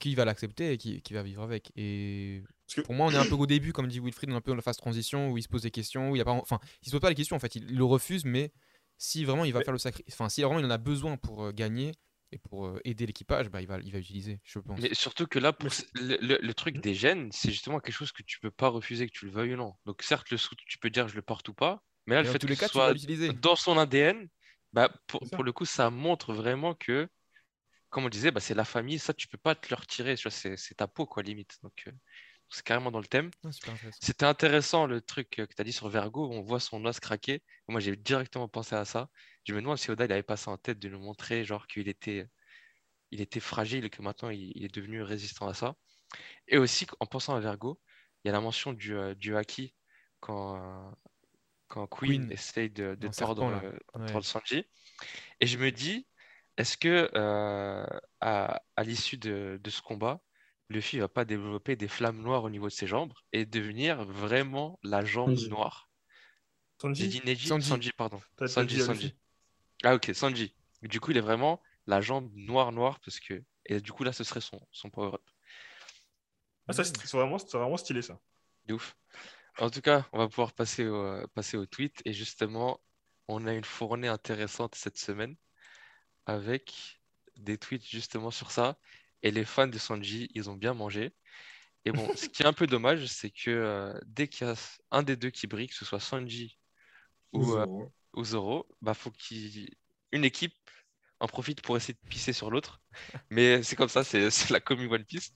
qui 0.00 0.14
va 0.14 0.24
l'accepter 0.24 0.72
et 0.72 0.76
qui, 0.78 1.00
qui 1.02 1.14
va 1.14 1.22
vivre 1.22 1.42
avec. 1.42 1.70
Et 1.76 2.42
que- 2.74 2.80
pour 2.82 2.94
moi, 2.94 3.06
on 3.06 3.10
est 3.10 3.16
un 3.16 3.24
peu 3.26 3.34
au 3.36 3.46
début, 3.46 3.72
comme 3.72 3.86
dit 3.88 4.00
Wilfried, 4.00 4.30
on 4.30 4.34
est 4.34 4.36
un 4.36 4.40
peu 4.40 4.50
dans 4.50 4.56
la 4.56 4.62
phase 4.62 4.76
transition 4.76 5.30
où 5.30 5.38
il 5.38 5.42
se 5.42 5.48
pose 5.48 5.62
des 5.62 5.70
questions, 5.70 6.10
où 6.10 6.16
il 6.16 6.18
y 6.18 6.22
a 6.22 6.24
pas, 6.24 6.32
enfin, 6.32 6.58
il 6.82 6.86
se 6.86 6.90
pose 6.92 7.00
pas 7.00 7.08
les 7.08 7.14
questions 7.14 7.36
en 7.36 7.40
fait, 7.40 7.54
il, 7.56 7.70
il 7.70 7.76
le 7.76 7.84
refuse, 7.84 8.24
mais 8.24 8.52
si 8.98 9.24
vraiment 9.24 9.44
il 9.44 9.52
va 9.52 9.60
Mais- 9.60 9.64
faire 9.64 9.72
le 9.72 9.78
sacrifice, 9.78 10.12
enfin, 10.14 10.28
si 10.28 10.42
vraiment 10.42 10.58
il 10.60 10.66
en 10.66 10.70
a 10.70 10.78
besoin 10.78 11.16
pour 11.16 11.44
euh, 11.44 11.52
gagner 11.52 11.92
et 12.32 12.38
pour 12.38 12.66
euh, 12.66 12.80
aider 12.84 13.06
l'équipage, 13.06 13.48
bah, 13.48 13.60
il 13.60 13.68
va, 13.68 13.78
il 13.78 13.92
va 13.92 13.98
utiliser, 14.00 14.40
je 14.42 14.58
pense. 14.58 14.80
Mais 14.80 14.92
surtout 14.94 15.26
que 15.28 15.38
là, 15.38 15.52
pour 15.52 15.70
le, 15.94 16.16
le- 16.20 16.38
le 16.42 16.54
truc 16.54 16.80
des 16.80 16.94
gènes, 16.94 17.30
c'est 17.30 17.52
justement 17.52 17.78
quelque 17.78 17.94
chose 17.94 18.10
que 18.10 18.24
tu 18.24 18.40
peux 18.40 18.50
pas 18.50 18.68
refuser, 18.68 19.06
que 19.06 19.12
tu 19.12 19.26
le 19.26 19.30
veuilles 19.30 19.54
ou 19.54 19.56
non. 19.56 19.74
Donc 19.86 20.02
certes, 20.02 20.30
le 20.30 20.38
tu 20.66 20.78
peux 20.78 20.90
dire 20.90 21.06
je 21.06 21.14
le 21.14 21.22
porte 21.22 21.48
ou 21.48 21.54
pas, 21.54 21.84
mais 22.06 22.16
là, 22.16 22.20
Et 22.20 22.24
le 22.24 22.30
fait 22.30 22.38
tous 22.38 22.46
que 22.46 22.52
les 22.52 22.56
cas, 22.56 22.68
soit 22.68 22.94
dans 23.40 23.56
son 23.56 23.78
ADN, 23.78 24.28
bah, 24.72 24.90
pour, 25.06 25.44
le 25.44 25.52
coup, 25.52 25.64
ça 25.64 25.90
montre 25.90 26.32
vraiment 26.32 26.74
que, 26.74 27.08
comme 27.90 28.04
on 28.04 28.08
disait, 28.08 28.30
bah, 28.30 28.40
c'est 28.40 28.54
la 28.54 28.64
famille, 28.64 28.98
ça, 28.98 29.14
tu 29.14 29.28
peux 29.28 29.38
pas 29.38 29.54
te 29.54 29.68
le 29.70 29.76
retirer, 29.76 30.16
c'est 30.16 30.74
ta 30.76 30.88
peau, 30.88 31.06
quoi, 31.06 31.22
limite. 31.22 31.58
Donc, 31.62 31.84
euh, 31.86 31.92
c'est 32.50 32.64
carrément 32.64 32.90
dans 32.90 33.00
le 33.00 33.06
thème. 33.06 33.30
Ah, 33.44 33.48
intéressant. 33.48 33.98
C'était 34.00 34.26
intéressant 34.26 34.86
le 34.86 35.00
truc 35.00 35.38
euh, 35.38 35.46
que 35.46 35.54
tu 35.54 35.60
as 35.60 35.64
dit 35.64 35.72
sur 35.72 35.88
Vergo, 35.88 36.28
on 36.30 36.42
voit 36.42 36.60
son 36.60 36.84
os 36.84 37.00
craquer. 37.00 37.42
Moi, 37.68 37.80
j'ai 37.80 37.96
directement 37.96 38.48
pensé 38.48 38.74
à 38.74 38.84
ça. 38.84 39.08
Je 39.44 39.54
me 39.54 39.60
demande 39.60 39.78
si 39.78 39.90
Oda 39.90 40.04
il 40.04 40.12
avait 40.12 40.22
pas 40.22 40.36
ça 40.36 40.50
en 40.50 40.58
tête 40.58 40.78
de 40.78 40.88
nous 40.88 41.00
montrer 41.00 41.44
genre 41.44 41.66
qu'il 41.66 41.88
était, 41.88 42.26
il 43.10 43.20
était 43.20 43.40
fragile 43.40 43.84
et 43.84 43.90
que 43.90 44.02
maintenant 44.02 44.30
il, 44.30 44.52
il 44.54 44.64
est 44.64 44.74
devenu 44.74 45.02
résistant 45.02 45.48
à 45.48 45.54
ça. 45.54 45.76
Et 46.48 46.58
aussi, 46.58 46.86
en 47.00 47.06
pensant 47.06 47.34
à 47.34 47.40
Vergo, 47.40 47.80
il 48.24 48.28
y 48.28 48.30
a 48.30 48.32
la 48.32 48.40
mention 48.40 48.72
du, 48.72 48.94
euh, 48.94 49.14
du 49.14 49.36
haki 49.36 49.74
quand, 50.20 50.94
quand 51.74 51.86
Queen, 51.88 52.26
Queen, 52.26 52.32
essaye 52.32 52.70
de, 52.70 52.94
de 52.94 53.08
dans 53.08 53.12
tordre, 53.12 53.42
Serpent, 53.42 53.50
euh, 53.50 53.72
Ouais. 53.94 54.06
tordre 54.06 54.26
Sanji. 54.26 54.64
Et 55.40 55.46
je 55.46 55.58
me 55.58 55.70
dis, 55.72 56.06
est-ce 56.56 56.76
que 56.76 57.10
euh, 57.14 57.86
à, 58.20 58.62
à 58.76 58.84
l'issue 58.84 59.18
de, 59.18 59.60
de 59.62 59.70
ce 59.70 59.82
combat, 59.82 60.22
Luffy 60.70 60.98
va 60.98 61.08
pas 61.08 61.24
développer 61.24 61.76
des 61.76 61.88
flammes 61.88 62.22
noires 62.22 62.44
au 62.44 62.50
niveau 62.50 62.66
de 62.68 62.72
ses 62.72 62.86
jambes 62.86 63.12
et 63.32 63.46
devenir 63.46 64.04
vraiment 64.04 64.78
la 64.82 65.04
jambe 65.04 65.30
Sanji. 65.30 65.50
noire? 65.50 65.88
Sanji, 66.80 67.08
dit 67.08 67.22
Neji? 67.24 67.48
Sanji. 67.48 67.68
Sanji, 67.68 67.92
pardon. 67.92 68.20
Sanji, 68.46 68.80
Sanji. 68.80 69.14
Ah 69.82 69.94
ok, 69.94 70.10
Sanji. 70.14 70.54
Du 70.82 71.00
coup, 71.00 71.10
il 71.10 71.16
est 71.16 71.22
vraiment 71.22 71.60
la 71.86 72.00
jambe 72.00 72.30
noire 72.34 72.72
noire 72.72 73.00
parce 73.00 73.20
que 73.20 73.42
et 73.66 73.80
du 73.80 73.92
coup 73.92 74.04
là, 74.04 74.12
ce 74.12 74.24
serait 74.24 74.40
son, 74.40 74.60
son 74.72 74.90
power-up. 74.90 75.22
Ah, 76.68 76.72
ça, 76.72 76.84
c'est 76.84 77.10
vraiment, 77.16 77.38
c'est 77.38 77.56
vraiment 77.56 77.76
stylé 77.76 78.02
ça. 78.02 78.18
De 78.66 78.74
ouf. 78.74 78.96
En 79.58 79.70
tout 79.70 79.80
cas, 79.80 80.06
on 80.12 80.18
va 80.18 80.28
pouvoir 80.28 80.52
passer 80.52 80.86
au, 80.86 80.96
euh, 80.96 81.26
passer 81.34 81.56
au 81.56 81.66
tweet 81.66 82.02
et 82.04 82.12
justement, 82.12 82.80
on 83.28 83.46
a 83.46 83.52
une 83.52 83.64
fournée 83.64 84.08
intéressante 84.08 84.74
cette 84.74 84.98
semaine 84.98 85.36
avec 86.26 87.00
des 87.36 87.58
tweets 87.58 87.86
justement 87.86 88.30
sur 88.30 88.50
ça 88.50 88.78
et 89.22 89.30
les 89.30 89.44
fans 89.44 89.66
de 89.68 89.78
Sanji, 89.78 90.28
ils 90.34 90.50
ont 90.50 90.54
bien 90.56 90.74
mangé. 90.74 91.14
Et 91.84 91.92
bon, 91.92 92.08
ce 92.16 92.28
qui 92.28 92.42
est 92.42 92.46
un 92.46 92.52
peu 92.52 92.66
dommage, 92.66 93.06
c'est 93.06 93.30
que 93.30 93.50
euh, 93.50 93.98
dès 94.06 94.28
qu'il 94.28 94.46
y 94.46 94.50
a 94.50 94.54
un 94.90 95.02
des 95.02 95.16
deux 95.16 95.30
qui 95.30 95.46
brille, 95.46 95.68
que 95.68 95.74
ce 95.74 95.84
soit 95.84 96.00
Sanji 96.00 96.58
ou, 97.32 97.54
euh, 97.54 97.64
Zoro. 97.64 97.92
ou 98.14 98.24
Zoro, 98.24 98.68
bah 98.82 98.94
faut 98.94 99.10
qu'il 99.10 99.70
une 100.12 100.24
équipe 100.24 100.54
en 101.20 101.26
profite 101.26 101.62
pour 101.62 101.76
essayer 101.76 101.94
de 101.94 102.08
pisser 102.08 102.32
sur 102.32 102.50
l'autre. 102.50 102.80
Mais 103.30 103.62
c'est 103.62 103.76
comme 103.76 103.88
ça, 103.88 104.04
c'est 104.04 104.50
la 104.50 104.60
commune 104.60 104.92
One 104.92 105.04
Piece. 105.04 105.32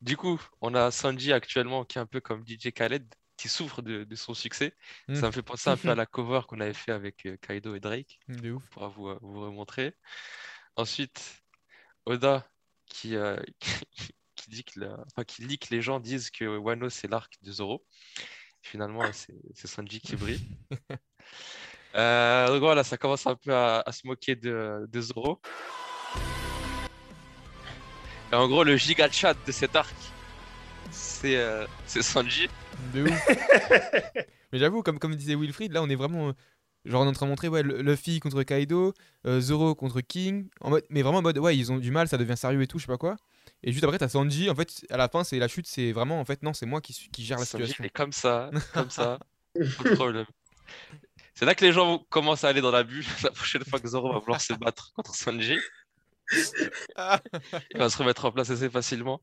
Du 0.00 0.16
coup, 0.16 0.40
on 0.60 0.74
a 0.74 0.90
Sanji 0.90 1.32
actuellement 1.32 1.84
qui 1.84 1.98
est 1.98 2.00
un 2.00 2.06
peu 2.06 2.20
comme 2.20 2.44
DJ 2.46 2.72
Khaled, 2.72 3.06
qui 3.40 3.48
souffre 3.48 3.80
de, 3.80 4.04
de 4.04 4.16
son 4.16 4.34
succès. 4.34 4.74
Mm. 5.08 5.14
Ça 5.14 5.26
me 5.28 5.32
fait 5.32 5.42
penser 5.42 5.70
un 5.70 5.76
peu 5.78 5.88
à 5.88 5.94
la 5.94 6.04
cover 6.14 6.42
qu'on 6.46 6.60
avait 6.60 6.74
fait 6.74 6.92
avec 6.92 7.24
euh, 7.24 7.38
Kaido 7.38 7.74
et 7.74 7.80
Drake. 7.80 8.20
De 8.28 8.52
ouf. 8.52 8.62
On 8.62 8.74
pourra 8.74 8.88
vous, 8.88 9.08
euh, 9.08 9.18
vous 9.22 9.40
remontrer. 9.40 9.94
Ensuite, 10.76 11.42
Oda 12.04 12.46
qui, 12.84 13.16
euh, 13.16 13.40
qui 14.36 14.50
dit 14.50 14.62
que 14.64 14.80
la- 14.80 14.98
enfin, 15.06 15.24
qui 15.24 15.42
lit 15.42 15.58
que 15.58 15.68
les 15.70 15.80
gens 15.80 16.00
disent 16.00 16.30
que 16.30 16.44
Wano 16.44 16.90
c'est 16.90 17.08
l'arc 17.08 17.32
de 17.40 17.50
Zoro. 17.50 17.82
Finalement, 18.62 19.10
c'est 19.14 19.32
c'est 19.54 19.68
Sanji 19.68 20.00
qui 20.00 20.16
brille. 20.16 20.46
Euh, 21.94 22.46
donc 22.48 22.60
voilà, 22.60 22.84
ça 22.84 22.98
commence 22.98 23.26
un 23.26 23.36
peu 23.36 23.54
à, 23.54 23.82
à 23.86 23.92
se 23.92 24.06
moquer 24.06 24.36
de, 24.36 24.86
de 24.86 25.00
Zoro. 25.00 25.40
Et 28.32 28.34
en 28.34 28.46
gros, 28.48 28.64
le 28.64 28.76
giga 28.76 29.10
chat 29.10 29.34
de 29.46 29.50
cet 29.52 29.74
arc, 29.76 29.94
c'est 30.90 31.36
euh, 31.36 31.66
c'est 31.86 32.02
Sanji. 32.02 32.48
De 32.94 33.02
ouf. 33.02 33.28
Mais 34.52 34.58
j'avoue, 34.58 34.82
comme, 34.82 34.98
comme 34.98 35.14
disait 35.14 35.34
Wilfried, 35.36 35.72
là 35.72 35.82
on 35.82 35.88
est 35.88 35.94
vraiment. 35.96 36.28
euh, 36.30 36.32
Genre 36.86 37.02
on 37.02 37.04
est 37.04 37.08
en 37.08 37.12
train 37.12 37.26
de 37.26 37.30
montrer 37.30 37.48
ouais, 37.48 37.62
le- 37.62 37.82
Luffy 37.82 38.20
contre 38.20 38.42
Kaido, 38.42 38.94
euh, 39.26 39.38
Zoro 39.38 39.74
contre 39.74 40.00
King, 40.00 40.48
en 40.62 40.70
mode, 40.70 40.84
mais 40.88 41.02
vraiment 41.02 41.18
en 41.18 41.22
mode 41.22 41.36
ouais 41.36 41.54
ils 41.54 41.70
ont 41.70 41.76
du 41.76 41.90
mal, 41.90 42.08
ça 42.08 42.16
devient 42.16 42.38
sérieux 42.38 42.62
et 42.62 42.66
tout, 42.66 42.78
je 42.78 42.84
sais 42.86 42.90
pas 42.92 42.96
quoi. 42.96 43.16
Et 43.62 43.70
juste 43.72 43.84
après 43.84 43.98
t'as 43.98 44.08
Sanji, 44.08 44.48
en 44.48 44.54
fait 44.54 44.86
à 44.88 44.96
la 44.96 45.10
fin 45.10 45.22
c'est 45.22 45.38
la 45.38 45.46
chute, 45.46 45.66
c'est 45.66 45.92
vraiment 45.92 46.18
en 46.20 46.24
fait 46.24 46.42
non 46.42 46.54
c'est 46.54 46.64
moi 46.64 46.80
qui, 46.80 46.94
qui 47.12 47.22
gère 47.22 47.38
la 47.38 47.44
Sanji, 47.44 47.64
situation. 47.66 47.84
il 47.84 47.86
est 47.88 47.90
comme 47.90 48.12
ça, 48.12 48.50
comme 48.72 48.88
ça, 48.88 49.18
pas 49.54 49.90
de 49.90 49.94
problème. 49.94 50.24
C'est 51.34 51.44
là 51.44 51.54
que 51.54 51.62
les 51.66 51.72
gens 51.72 51.98
commencent 52.08 52.44
à 52.44 52.48
aller 52.48 52.62
dans 52.62 52.70
l'abus. 52.70 53.06
La 53.24 53.30
prochaine 53.30 53.64
fois 53.66 53.78
que 53.78 53.86
Zoro 53.86 54.10
va 54.14 54.18
vouloir 54.18 54.40
se 54.40 54.54
battre 54.54 54.92
contre 54.94 55.14
Sanji, 55.14 55.58
Ah. 56.96 57.20
il 57.72 57.78
va 57.78 57.90
se 57.90 57.98
remettre 57.98 58.24
en 58.24 58.32
place 58.32 58.48
assez 58.50 58.70
facilement. 58.70 59.20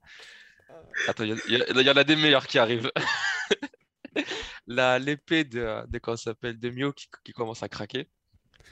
Attends, 1.08 1.24
il 1.24 1.38
y, 1.48 1.90
en 1.90 1.98
a 1.98 2.04
des 2.04 2.16
meilleurs 2.16 2.48
qui 2.48 2.60
arrivent. 2.60 2.92
La 4.68 5.00
L'épée 5.00 5.44
de, 5.44 5.86
de, 5.88 6.00
comment 6.00 6.18
s'appelle, 6.18 6.60
de 6.60 6.70
Mio 6.70 6.92
qui, 6.92 7.08
qui 7.24 7.34
commence 7.34 7.64
à 7.64 7.70
craquer. 7.70 8.10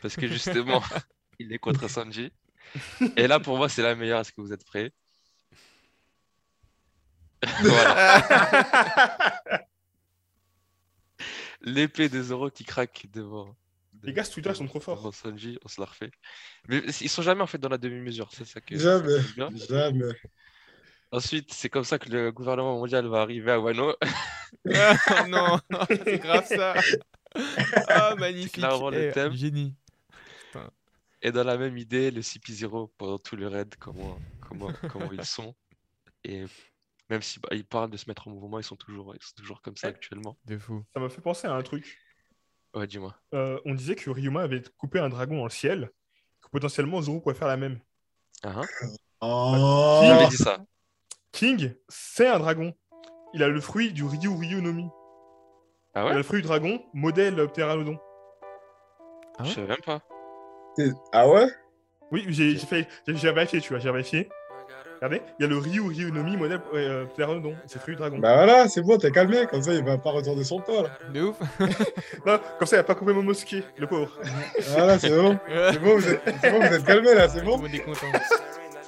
Parce 0.02 0.16
que 0.16 0.28
justement, 0.28 0.82
il 1.40 1.54
est 1.54 1.60
contre 1.60 1.90
Sanji. 1.90 2.32
Et 3.16 3.28
là, 3.28 3.40
pour 3.40 3.58
moi, 3.58 3.70
c'est 3.70 3.84
la 3.84 3.96
meilleure. 3.96 4.20
Est-ce 4.20 4.32
que 4.32 4.42
vous 4.42 4.54
êtes 4.54 4.66
prêts? 4.66 4.92
Voilà. 7.62 9.42
L'épée 11.62 12.10
de 12.10 12.22
Zoro 12.22 12.50
qui 12.50 12.64
craque 12.64 13.08
devant. 13.12 13.56
Les 14.04 14.14
gars, 14.14 14.24
ce 14.24 14.32
Twitter, 14.32 14.50
ils 14.52 14.56
sont 14.56 14.68
trop 14.68 14.80
forts. 14.80 15.14
Sanji, 15.14 15.58
on 15.64 15.68
se 15.68 15.82
la 15.82 15.88
refait. 15.88 16.12
Mais 16.68 16.80
ils 17.02 17.10
sont 17.10 17.22
jamais 17.22 17.42
en 17.42 17.48
fait 17.48 17.58
dans 17.58 17.70
la 17.70 17.78
demi-mesure, 17.78 18.30
c'est 18.32 18.46
ça 18.46 18.62
que 18.62 18.78
Jamais. 18.78 19.22
ça. 19.22 19.50
Jamais. 19.68 20.14
Ensuite, 21.16 21.54
c'est 21.54 21.70
comme 21.70 21.84
ça 21.84 21.98
que 22.00 22.10
le 22.10 22.32
gouvernement 22.32 22.78
mondial 22.78 23.08
va 23.08 23.22
arriver 23.22 23.52
à 23.52 23.60
Wano. 23.60 23.96
Ah, 24.74 25.28
non, 25.28 25.60
c'est 26.06 26.18
grave 26.20 26.46
ça. 26.46 26.74
Ah 27.90 28.16
magnifique. 28.18 28.54
clairement 28.54 28.90
le 28.90 29.10
Eh, 29.10 29.12
thème. 29.12 29.34
Génie. 29.34 29.76
Et 31.22 31.32
dans 31.32 31.44
la 31.44 31.58
même 31.58 31.78
idée, 31.78 32.12
le 32.12 32.22
CP0 32.22 32.90
pendant 32.98 33.18
tout 33.18 33.36
le 33.36 33.48
raid, 33.48 33.74
comment, 33.80 34.18
comment, 34.48 34.72
comment 34.92 35.12
ils 35.12 35.26
sont. 35.26 35.56
Et 36.24 36.46
même 37.10 37.22
si 37.22 37.40
bah, 37.40 37.50
ils 37.52 37.66
parlent 37.66 37.90
de 37.90 37.98
se 37.98 38.06
mettre 38.10 38.28
en 38.28 38.32
mouvement, 38.32 38.60
ils 38.60 38.64
sont 38.64 38.76
toujours, 38.76 39.14
ils 39.16 39.22
sont 39.24 39.34
toujours 39.36 39.62
comme 39.62 39.76
ça 39.76 39.88
Ouais. 39.88 39.94
actuellement. 39.94 40.38
De 40.46 40.58
fou. 40.58 40.84
Ça 40.94 41.00
m'a 41.00 41.10
fait 41.10 41.22
penser 41.22 41.48
à 41.48 41.54
un 41.54 41.64
truc. 41.64 41.98
Ouais, 42.76 42.88
dis-moi. 42.88 43.16
Euh, 43.34 43.60
on 43.66 43.74
disait 43.74 43.96
que 43.96 44.10
Ryuma 44.10 44.42
avait 44.44 44.62
coupé 44.78 45.00
un 45.00 45.10
dragon 45.10 45.38
dans 45.38 45.46
le 45.46 45.50
ciel, 45.50 45.92
que 46.42 46.50
potentiellement 46.50 47.02
Zoro 47.02 47.22
pouvait 47.22 47.36
faire 47.36 47.48
la 47.48 47.58
même. 47.58 47.80
Ah, 48.44 48.62
hein 48.62 48.88
Oh. 49.22 50.02
J'avais 50.06 50.28
dit 50.28 50.38
ça. 50.38 50.64
King, 51.36 51.74
c'est 51.90 52.28
un 52.28 52.40
dragon. 52.40 52.74
Il 53.34 53.44
a 53.44 53.50
le 53.50 53.60
fruit 53.60 53.92
du 53.92 54.06
Ryu 54.06 54.30
Ryu 54.30 54.62
no 54.62 54.72
Mi. 54.72 54.88
Ah 55.94 56.00
Il 56.00 56.00
a 56.00 56.06
ouais? 56.12 56.14
le 56.16 56.24
fruit 56.24 56.42
du 56.42 56.48
dragon, 56.48 56.82
modèle 56.94 57.36
Pteranodon. 57.50 57.98
Ah 59.38 59.44
Je 59.44 59.50
ouais 59.50 59.56
savais 59.56 59.68
même 59.68 59.82
pas. 59.86 60.00
Ah 61.12 61.28
ouais 61.28 61.48
Oui, 62.14 62.26
j'ai 62.30 62.52
j'ai 62.52 62.66
fait, 62.66 62.88
j'ai 63.06 63.32
vérifié, 63.34 63.60
tu 63.60 63.70
vois, 63.74 63.80
j'ai 63.80 63.92
vérifié. 63.92 64.30
Regardez, 64.96 65.22
il 65.38 65.44
y 65.44 65.46
a 65.46 65.50
le 65.50 65.58
Ryu 65.58 65.82
Ryu 65.82 66.10
no 66.10 66.24
Mi, 66.24 66.38
modèle 66.38 66.62
euh, 66.74 67.04
Pteranodon. 67.06 67.54
C'est 67.68 67.80
fruit 67.82 67.96
du 67.96 68.00
dragon. 68.00 68.18
Bah 68.18 68.36
voilà, 68.36 68.70
c'est 68.70 68.82
bon, 68.82 68.98
t'es 68.98 69.12
calmé, 69.12 69.46
comme 69.48 69.62
ça 69.62 69.74
il 69.74 69.84
va 69.84 69.98
pas 69.98 70.12
retourner 70.12 70.46
son 70.46 70.62
toit 70.62 70.84
là. 70.84 70.90
De 71.14 71.22
ouf. 71.22 71.38
Non, 72.26 72.40
comme 72.58 72.66
ça, 72.68 72.78
il 72.78 72.80
a 72.80 72.84
pas 72.84 72.96
coupé 72.96 73.12
mon 73.12 73.24
mosquée, 73.24 73.62
le 73.78 73.88
pauvre. 73.88 74.18
Voilà, 74.70 74.98
c'est 74.98 75.10
bon. 75.10 75.38
C'est 75.50 75.80
bon, 75.80 75.98
vous 75.98 76.10
êtes, 76.10 76.22
c'est 76.42 76.50
bon, 76.52 76.60
vous 76.60 76.74
êtes 76.74 76.86
calmé 76.86 77.14
là, 77.14 77.28
c'est 77.28 77.40
Tout 77.42 77.46
bon 77.46 77.58
le 77.58 77.64
monde 77.64 77.74
est 77.76 77.80
content. 77.80 78.08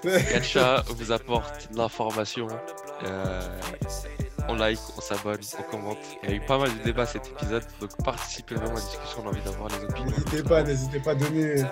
Gacha 0.03 0.83
vous 0.87 1.11
apporte 1.11 1.71
de 1.71 1.77
l'information. 1.77 2.47
Euh, 3.03 3.41
on 4.47 4.55
like, 4.55 4.79
on 4.97 5.01
s'abonne, 5.01 5.39
on 5.59 5.63
commente. 5.71 5.97
Il 6.23 6.29
y 6.29 6.33
a 6.33 6.35
eu 6.35 6.45
pas 6.45 6.57
mal 6.57 6.69
de 6.77 6.83
débats 6.83 7.05
cet 7.05 7.27
épisode, 7.27 7.63
donc 7.81 7.91
participez 8.03 8.55
vraiment 8.55 8.71
à 8.71 8.75
la 8.75 8.81
discussion. 8.81 9.23
On 9.23 9.27
a 9.27 9.29
envie 9.29 9.41
d'avoir 9.41 9.69
les 9.69 9.83
opinions. 9.83 10.05
N'hésitez 10.11 10.43
pas, 10.43 10.63
n'hésitez 10.63 10.99
pas 10.99 11.11
à 11.11 11.15
donner, 11.15 11.63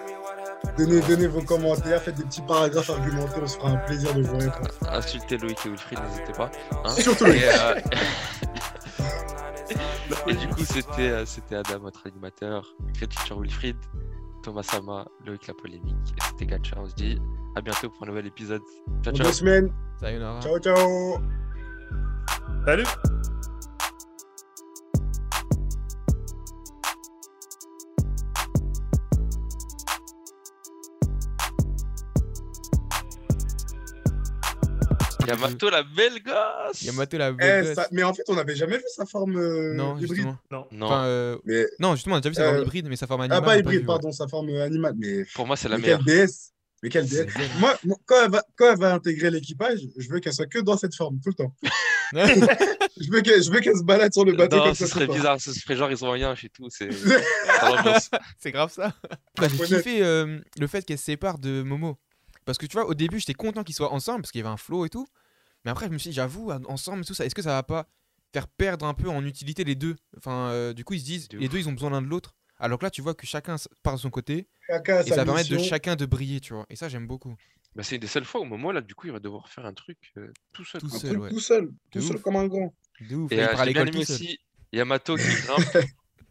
donner, 0.77 1.01
donner 1.01 1.27
vos 1.27 1.41
commentaires, 1.41 2.01
faites 2.01 2.15
des 2.15 2.23
petits 2.23 2.41
paragraphes 2.41 2.89
argumentés, 2.89 3.39
on 3.41 3.47
se 3.47 3.57
fera 3.57 3.69
un 3.69 3.77
plaisir 3.77 4.13
de 4.13 4.23
vous 4.23 4.37
répondre. 4.37 4.69
Insultez 4.89 5.37
Loïc 5.37 5.57
et 5.65 5.69
Wilfried, 5.69 5.99
n'hésitez 5.99 6.33
pas. 6.33 6.51
hein. 6.83 6.89
Surtout 6.89 7.27
Et, 7.27 7.43
euh, 7.47 7.75
et 10.27 10.33
du 10.33 10.47
coup, 10.47 10.65
c'était 10.65 11.09
euh, 11.09 11.25
Adam, 11.51 11.79
votre 11.79 12.05
animateur, 12.07 12.75
sur 13.25 13.39
Wilfried, 13.39 13.77
Thomas 14.45 14.61
Sama, 14.61 15.07
Loïc 15.25 15.47
la 15.47 15.55
polémique, 15.55 15.95
et 16.15 16.21
c'était 16.21 16.45
Gacha. 16.45 16.77
On 16.77 16.87
se 16.87 16.93
dit 16.93 17.19
à 17.55 17.61
bientôt 17.61 17.89
pour 17.89 18.03
un 18.03 18.05
nouvel 18.05 18.27
épisode. 18.27 18.61
Ciao, 19.01 19.11
ciao. 19.11 19.25
deux 19.25 19.33
semaines. 19.33 19.73
Sayonara. 19.99 20.39
Ciao, 20.39 20.59
ciao 20.59 21.17
Salut 22.63 22.85
Yamato, 35.27 35.69
la 35.69 35.83
belle 35.83 36.21
gosse 36.23 36.81
Yamato 36.81 37.17
la 37.17 37.29
Eh, 37.29 37.33
belle 37.33 37.65
gosse. 37.65 37.75
ça- 37.75 37.87
Mais 37.91 38.03
en 38.03 38.13
fait, 38.13 38.23
on 38.27 38.35
n'avait 38.35 38.55
jamais 38.55 38.77
vu 38.77 38.83
sa 38.95 39.05
forme 39.05 39.37
euh, 39.37 39.73
Non, 39.73 39.97
hybride. 39.97 40.09
justement. 40.15 40.37
Non. 40.51 40.67
Non, 40.71 40.85
Enfin, 40.87 41.05
euh, 41.05 41.37
Mais... 41.45 41.65
non, 41.79 41.95
justement, 41.95 42.15
on 42.15 42.17
a 42.17 42.21
déjà 42.21 42.29
vu 42.29 42.35
sa 42.35 42.43
forme 42.45 42.57
Euh, 42.57 42.61
hybride, 42.63 42.87
mais 42.89 42.95
sa 42.95 43.07
forme 43.07 43.21
animale. 43.21 43.39
Ah, 43.41 43.45
pas 43.45 43.57
hybride, 43.57 43.79
vu, 43.81 43.85
pardon, 43.85 44.11
sa 44.11 44.27
forme 44.27 44.49
animale. 44.49 44.93
Mais, 44.97 45.25
pour 45.33 45.45
moi, 45.47 45.55
c'est 45.57 45.69
la 45.69 45.77
mais 45.77 45.83
meilleure. 45.83 45.99
quelle 46.05 46.15
déesse 46.15 46.51
Mais 46.83 46.89
quelle 46.89 47.07
belle. 47.07 47.27
moi, 47.59 47.75
moi, 47.83 47.97
quand, 48.05 48.25
elle 48.25 48.31
va, 48.31 48.43
quand 48.55 48.71
elle 48.73 48.79
va 48.79 48.93
intégrer 48.93 49.31
l'équipage, 49.31 49.79
je 49.97 50.09
veux 50.09 50.19
qu'elle 50.19 50.33
soit 50.33 50.45
que 50.47 50.59
dans 50.59 50.77
cette 50.77 50.93
forme, 50.95 51.19
tout 51.23 51.29
le 51.29 51.35
temps. 51.35 51.53
je 52.13 53.11
veux 53.11 53.21
qu'elle 53.21 53.41
je 53.43 53.49
veux 53.51 53.59
qu'elle 53.61 53.75
se 53.77 53.83
balade 53.83 54.13
sur 54.13 54.23
le 54.25 54.33
bateau 54.33 54.57
Non, 54.57 54.63
comme 54.65 54.75
ce 54.75 54.85
ça. 54.85 54.93
serait 54.93 55.07
bizarre, 55.07 55.41
ce 55.41 55.51
serait 55.51 55.75
genre 55.75 55.89
ils 55.91 56.05
ont 56.05 56.11
rien 56.11 56.35
chez 56.35 56.49
tout. 56.49 56.69
C'est 58.39 58.51
grave 58.51 58.71
ça. 58.71 58.93
Bah, 59.37 59.47
j'ai 59.49 59.57
kiffé 59.65 60.03
euh, 60.03 60.39
le 60.59 60.67
fait 60.67 60.85
qu'elle 60.85 60.97
se 60.97 61.05
sépare 61.05 61.39
de 61.39 61.63
Momo. 61.63 61.97
Parce 62.45 62.57
que 62.57 62.65
tu 62.65 62.73
vois, 62.77 62.85
au 62.87 62.93
début, 62.93 63.19
j'étais 63.19 63.33
content 63.33 63.63
qu'ils 63.63 63.75
soient 63.75 63.91
ensemble 63.91 64.21
parce 64.21 64.31
qu'il 64.31 64.39
y 64.39 64.43
avait 64.43 64.53
un 64.53 64.57
flow 64.57 64.85
et 64.85 64.89
tout. 64.89 65.07
Mais 65.63 65.71
après, 65.71 65.87
je 65.87 65.91
me 65.91 65.97
suis 65.97 66.11
dit, 66.11 66.15
j'avoue, 66.15 66.51
en- 66.51 66.63
ensemble 66.65 67.01
et 67.01 67.05
tout 67.05 67.13
ça, 67.13 67.25
est-ce 67.25 67.35
que 67.35 67.41
ça 67.41 67.49
va 67.49 67.63
pas 67.63 67.87
faire 68.33 68.47
perdre 68.47 68.85
un 68.85 68.93
peu 68.93 69.09
en 69.09 69.25
utilité 69.25 69.63
les 69.63 69.75
deux? 69.75 69.95
Enfin, 70.17 70.49
euh, 70.51 70.73
du 70.73 70.83
coup, 70.83 70.93
ils 70.93 70.99
se 70.99 71.05
disent, 71.05 71.27
les 71.33 71.49
deux, 71.49 71.57
ils 71.57 71.67
ont 71.69 71.73
besoin 71.73 71.89
l'un 71.89 72.01
de 72.01 72.07
l'autre. 72.07 72.35
Alors 72.57 72.79
que 72.79 72.85
là, 72.85 72.91
tu 72.91 73.01
vois 73.01 73.13
que 73.15 73.25
chacun 73.25 73.55
part 73.83 73.95
de 73.95 73.99
son 73.99 74.09
côté 74.09 74.47
Chacun 74.67 75.01
et 75.01 75.09
ça 75.09 75.25
permet 75.25 75.43
de 75.43 75.57
chacun 75.57 75.95
de 75.95 76.05
briller, 76.05 76.39
tu 76.39 76.53
vois. 76.53 76.65
Et 76.69 76.75
ça, 76.75 76.87
j'aime 76.87 77.07
beaucoup. 77.07 77.35
Bah, 77.75 77.83
c'est 77.83 77.95
une 77.95 78.01
des 78.01 78.07
seules 78.07 78.23
fois 78.25 78.39
où 78.41 78.45
Momo, 78.45 78.71
là, 78.71 78.79
du 78.81 78.95
coup, 78.95 79.07
il 79.07 79.13
va 79.13 79.19
devoir 79.19 79.49
faire 79.49 79.65
un 79.65 79.73
truc 79.73 79.97
euh, 80.17 80.31
tout 80.53 80.63
seul. 80.63 80.79
Tout 80.81 80.89
seul, 80.89 81.09
truc 81.11 81.23
ouais. 81.23 81.29
tout 81.29 81.39
seul, 81.41 81.71
tout 81.91 82.01
seul 82.01 82.21
comme 82.21 82.37
un 82.37 82.47
grand. 82.47 82.73
De 83.01 83.15
ouf. 83.15 83.31
Et 83.31 83.35
il 83.35 83.41
euh, 83.41 83.47
j'ai 83.49 83.55
bien 83.55 83.65
l'école 83.65 83.81
aimé 83.89 83.91
tout 83.91 84.05
seul. 84.05 84.15
aussi 84.15 84.39
Yamato 84.71 85.17
qui 85.17 85.23
grimpe, 85.45 85.87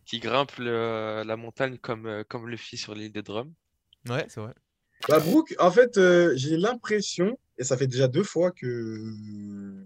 qui 0.07 0.19
grimpe 0.21 0.53
le- 0.59 1.23
la 1.27 1.37
montagne 1.37 1.77
comme, 1.77 2.07
euh, 2.07 2.25
comme 2.25 2.49
Luffy 2.49 2.79
sur 2.79 2.95
l'île 2.95 3.13
des 3.13 3.23
drums. 3.23 3.53
Ouais, 4.09 4.25
c'est 4.29 4.41
vrai. 4.41 4.55
Bah, 5.09 5.21
Brooke, 5.21 5.55
en 5.59 5.71
fait, 5.71 5.99
euh, 5.99 6.33
j'ai 6.35 6.57
l'impression, 6.57 7.39
et 7.59 7.65
ça 7.65 7.77
fait 7.77 7.87
déjà 7.87 8.09
deux 8.09 8.23
fois 8.23 8.51
que 8.51 9.13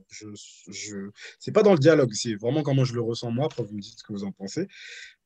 je, 0.09 0.29
je... 0.69 1.11
c'est 1.41 1.51
pas 1.51 1.65
dans 1.65 1.73
le 1.73 1.79
dialogue, 1.79 2.13
c'est 2.13 2.37
vraiment 2.37 2.63
comment 2.63 2.85
je 2.85 2.95
le 2.95 3.01
ressens 3.01 3.33
moi, 3.33 3.47
après 3.47 3.65
vous 3.65 3.75
me 3.75 3.81
dites 3.81 3.99
ce 3.99 4.05
que 4.05 4.13
vous 4.13 4.23
en 4.23 4.31
pensez, 4.31 4.69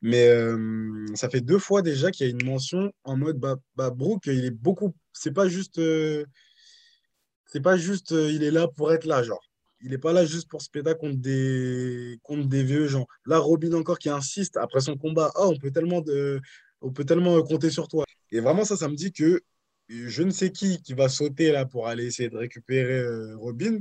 mais 0.01 0.29
euh, 0.29 1.05
ça 1.15 1.29
fait 1.29 1.43
deux 1.43 1.59
fois 1.59 1.83
déjà 1.83 2.11
qu'il 2.11 2.27
y 2.27 2.31
a 2.31 2.33
une 2.33 2.45
mention 2.45 2.93
en 3.05 3.17
mode, 3.19 3.39
bah, 3.39 3.57
bah 3.77 3.91
Brooke, 3.91 4.27
il 4.27 4.47
est 4.47 4.51
beaucoup, 4.51 4.95
c'est 5.13 5.33
pas 5.33 5.47
juste, 5.49 5.79
euh, 5.79 6.25
c'est 7.47 7.63
pas 7.63 7.77
juste, 7.77 8.13
il 8.13 8.43
est 8.43 8.51
là 8.51 8.69
pour 8.69 8.93
être 8.93 9.05
là, 9.05 9.23
genre. 9.23 9.43
Il 9.85 9.93
est 9.93 9.99
pas 9.99 10.13
là 10.13 10.25
juste 10.25 10.49
pour 10.49 10.63
se 10.63 10.71
péter 10.71 10.95
contre 10.95 11.17
des, 11.19 12.19
contre 12.23 12.47
des 12.49 12.63
vieux 12.63 12.87
gens. 12.87 13.07
Là, 13.27 13.39
Robin 13.39 13.73
encore 13.73 13.99
qui 13.99 14.09
insiste 14.09 14.57
après 14.57 14.81
son 14.81 14.97
combat, 14.97 15.33
oh, 15.35 15.53
on 15.55 15.59
peut 15.59 15.73
tellement, 15.73 16.01
de... 16.01 16.41
on 16.81 16.93
peut 16.93 17.05
tellement 17.05 17.43
compter 17.43 17.69
sur 17.69 17.89
toi. 17.89 18.05
Et 18.31 18.41
vraiment, 18.41 18.65
ça, 18.65 18.77
ça 18.77 18.89
me 18.89 18.95
dit 18.95 19.13
que 19.13 19.43
je 19.89 20.23
ne 20.23 20.31
sais 20.31 20.53
qui 20.53 20.81
qui 20.83 20.95
va 20.95 21.09
sauter 21.09 21.53
là 21.53 21.67
pour 21.67 21.89
aller 21.89 22.07
essayer 22.07 22.29
de 22.29 22.37
récupérer 22.37 22.99
euh, 22.99 23.37
Robin. 23.37 23.81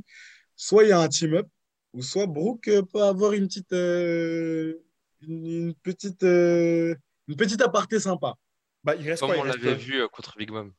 Soit 0.56 0.84
il 0.84 0.90
y 0.90 0.92
a 0.92 1.00
un 1.00 1.08
team-up, 1.08 1.48
ou 1.94 2.02
soit 2.02 2.28
Brooke 2.28 2.68
euh, 2.68 2.84
peut 2.84 3.02
avoir 3.04 3.34
une 3.34 3.48
petite, 3.48 3.74
euh, 3.74 4.76
une, 5.22 5.46
une 5.46 5.74
petite, 5.76 6.24
euh, 6.24 6.96
une 7.28 7.36
petite 7.36 7.62
aparté 7.62 8.00
sympa. 8.00 8.36
Bah, 8.84 8.96
il 8.96 9.08
reste 9.08 9.22
Comme 9.22 9.32
quoi 9.34 9.40
on 9.40 9.44
l'avait 9.44 9.76
vu 9.76 10.02
euh, 10.02 10.08
contre 10.08 10.38
Big 10.38 10.52
Mom. 10.52 10.72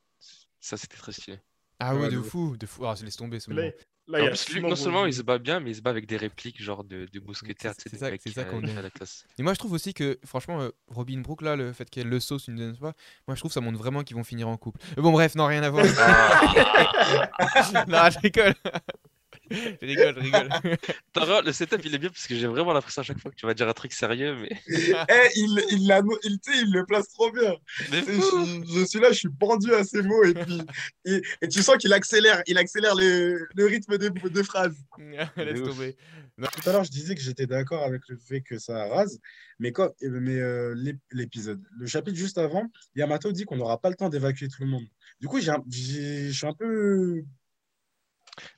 Ça, 0.61 0.77
c'était 0.77 0.97
très 0.97 1.13
stylé. 1.13 1.39
Ah 1.79 1.95
ouais, 1.95 2.03
Ouais, 2.03 2.11
de 2.11 2.17
de 2.17 2.23
fou, 2.23 2.57
de 2.57 2.67
fou. 2.67 2.87
Ah, 2.87 2.95
laisse 3.03 3.17
tomber 3.17 3.41
ce 3.41 3.51
Là, 3.51 3.63
moment. 3.63 3.73
Là, 4.13 4.19
il 4.31 4.37
Simon 4.37 4.69
non 4.71 4.77
seulement 4.77 5.07
il 5.07 5.15
se 5.15 5.23
bat 5.23 5.39
bien, 5.39 5.61
mais 5.61 5.71
il 5.71 5.75
se 5.77 5.81
bat 5.83 5.91
avec 5.91 6.07
des 6.07 6.17
répliques 6.17 6.63
genre 6.63 6.85
de, 6.85 7.07
de 7.13 7.21
mousquetaires. 7.21 7.73
C'est- 7.79 7.89
ça- 7.99 8.07
c'est 8.23 8.31
qu'on. 8.51 8.61
Et 9.39 9.43
moi, 9.43 9.55
je 9.55 9.59
trouve 9.59 9.73
aussi 9.73 9.95
que, 9.95 10.19
franchement, 10.25 10.61
euh, 10.61 10.71
Robin 10.89 11.21
Brooke, 11.21 11.43
là, 11.43 11.57
le 11.57 11.73
fait 11.73 11.89
qu'elle 11.91 12.09
le 12.09 12.21
sauce 12.21 12.49
une 12.49 12.57
deuxième 12.57 12.77
fois, 12.77 12.93
moi, 13.27 13.35
je 13.35 13.41
trouve 13.41 13.51
que 13.51 13.55
ça 13.55 13.61
montre 13.61 13.79
vraiment 13.79 14.03
qu'ils 14.05 14.17
vont 14.17 14.25
finir 14.25 14.49
en 14.49 14.57
couple. 14.57 14.81
Bon, 14.97 15.11
bref, 15.13 15.35
non, 15.35 15.47
rien 15.47 15.63
à 15.63 15.71
voir. 15.71 15.85
non, 17.89 18.11
je 18.11 18.19
rigole. 18.21 18.55
je 19.51 19.87
rigole, 19.87 20.15
je 20.17 20.21
rigole. 20.21 20.49
Tara, 21.13 21.43
le 21.43 21.53
setup, 21.53 21.81
il 21.85 21.95
est 21.95 21.99
bien 21.99 22.09
parce 22.11 22.27
que 22.27 22.35
j'ai 22.35 22.47
vraiment 22.47 22.73
l'impression 22.73 23.01
à 23.01 23.05
chaque 23.05 23.19
fois 23.19 23.31
que 23.31 23.37
tu 23.37 23.45
vas 23.47 23.55
dire 23.55 23.69
un 23.69 23.73
truc 23.73 23.93
sérieux, 23.93 24.37
mais. 24.41 24.51
Eh, 25.09 25.29
il, 25.37 25.65
il, 25.71 25.87
l'a- 25.87 26.01
il, 26.25 26.39
tu 26.41 26.53
sais, 26.53 26.59
il 26.63 26.73
le 26.73 26.85
place 26.87 27.09
trop 27.09 27.31
bien. 27.33 27.55
Je, 27.91 28.73
je 28.81 28.85
suis 28.87 29.01
là, 29.01 29.09
je 29.11 29.19
suis 29.19 29.29
pendu 29.31 29.73
à 29.75 29.85
ses 29.85 30.03
mots 30.03 30.25
et 30.25 30.35
puis 30.35 30.61
et, 31.05 31.21
et 31.43 31.49
tu 31.49 31.63
sens 31.63 31.77
qu'il 31.77 31.93
accélère, 31.93 32.43
il 32.47 32.57
accélère 32.59 32.95
le, 32.95 33.47
le 33.55 33.67
rythme 33.67 33.99
des, 33.99 34.11
des 34.11 34.45
phrases. 34.45 34.77
laisse. 35.45 35.61
Tout 36.63 36.69
à 36.69 36.73
l'heure, 36.73 36.85
je 36.85 36.91
disais 36.91 37.15
que 37.15 37.21
j'étais 37.21 37.47
d'accord 37.47 37.83
avec 37.85 38.03
le 38.09 38.17
fait 38.17 38.41
que 38.41 38.59
ça 38.59 38.89
rase, 38.89 39.19
mais, 39.59 39.71
quand, 39.73 39.91
mais 40.01 40.39
euh, 40.39 40.75
l'ép- 40.77 40.99
l'épisode, 41.11 41.63
le 41.79 41.87
chapitre 41.87 42.17
juste 42.17 42.39
avant, 42.39 42.65
Yamato 42.97 43.33
dit 43.33 43.45
qu'on 43.45 43.57
n'aura 43.57 43.79
pas 43.81 43.91
le 43.91 43.97
temps 43.97 44.09
d'évacuer 44.09 44.49
tout 44.49 44.63
le 44.63 44.69
monde. 44.69 44.85
Du 45.21 45.29
coup, 45.29 45.39
je 45.41 45.51
suis 46.33 46.47
un 46.47 46.55
peu, 46.55 47.23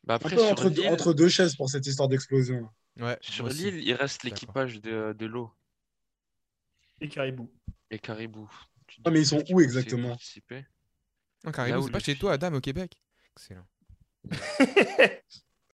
Bah 0.05 0.15
un 0.15 0.17
après, 0.17 0.37
peu 0.37 0.43
sur 0.43 0.93
entre, 0.93 1.13
deux 1.15 1.29
chaises 1.29 1.57
pour 1.57 1.69
cette 1.69 1.87
histoire 1.87 2.09
d'explosion. 2.09 2.69
Ouais, 2.99 3.19
sur 3.21 3.49
l'île, 3.49 3.83
il 3.83 3.93
reste 3.95 4.23
l'équipage 4.23 4.81
de, 4.81 5.13
de 5.13 5.27
l'eau 5.27 5.53
Et 7.01 7.09
Caribou. 7.09 7.51
et 7.91 7.99
Caribou. 7.99 8.49
Ah, 9.05 9.11
dis 9.11 9.11
mais 9.11 9.21
ils 9.21 9.27
sont 9.27 9.43
où 9.51 9.61
exactement. 9.61 10.17
Non, 11.45 11.53
Caribou, 11.53 11.87
c'est 11.87 11.93
pas 11.93 11.99
chez 11.99 12.17
toi, 12.17 12.35
Adam, 12.35 12.55
au 12.55 12.61
Québec. 12.61 12.93
Excellent. 13.37 13.67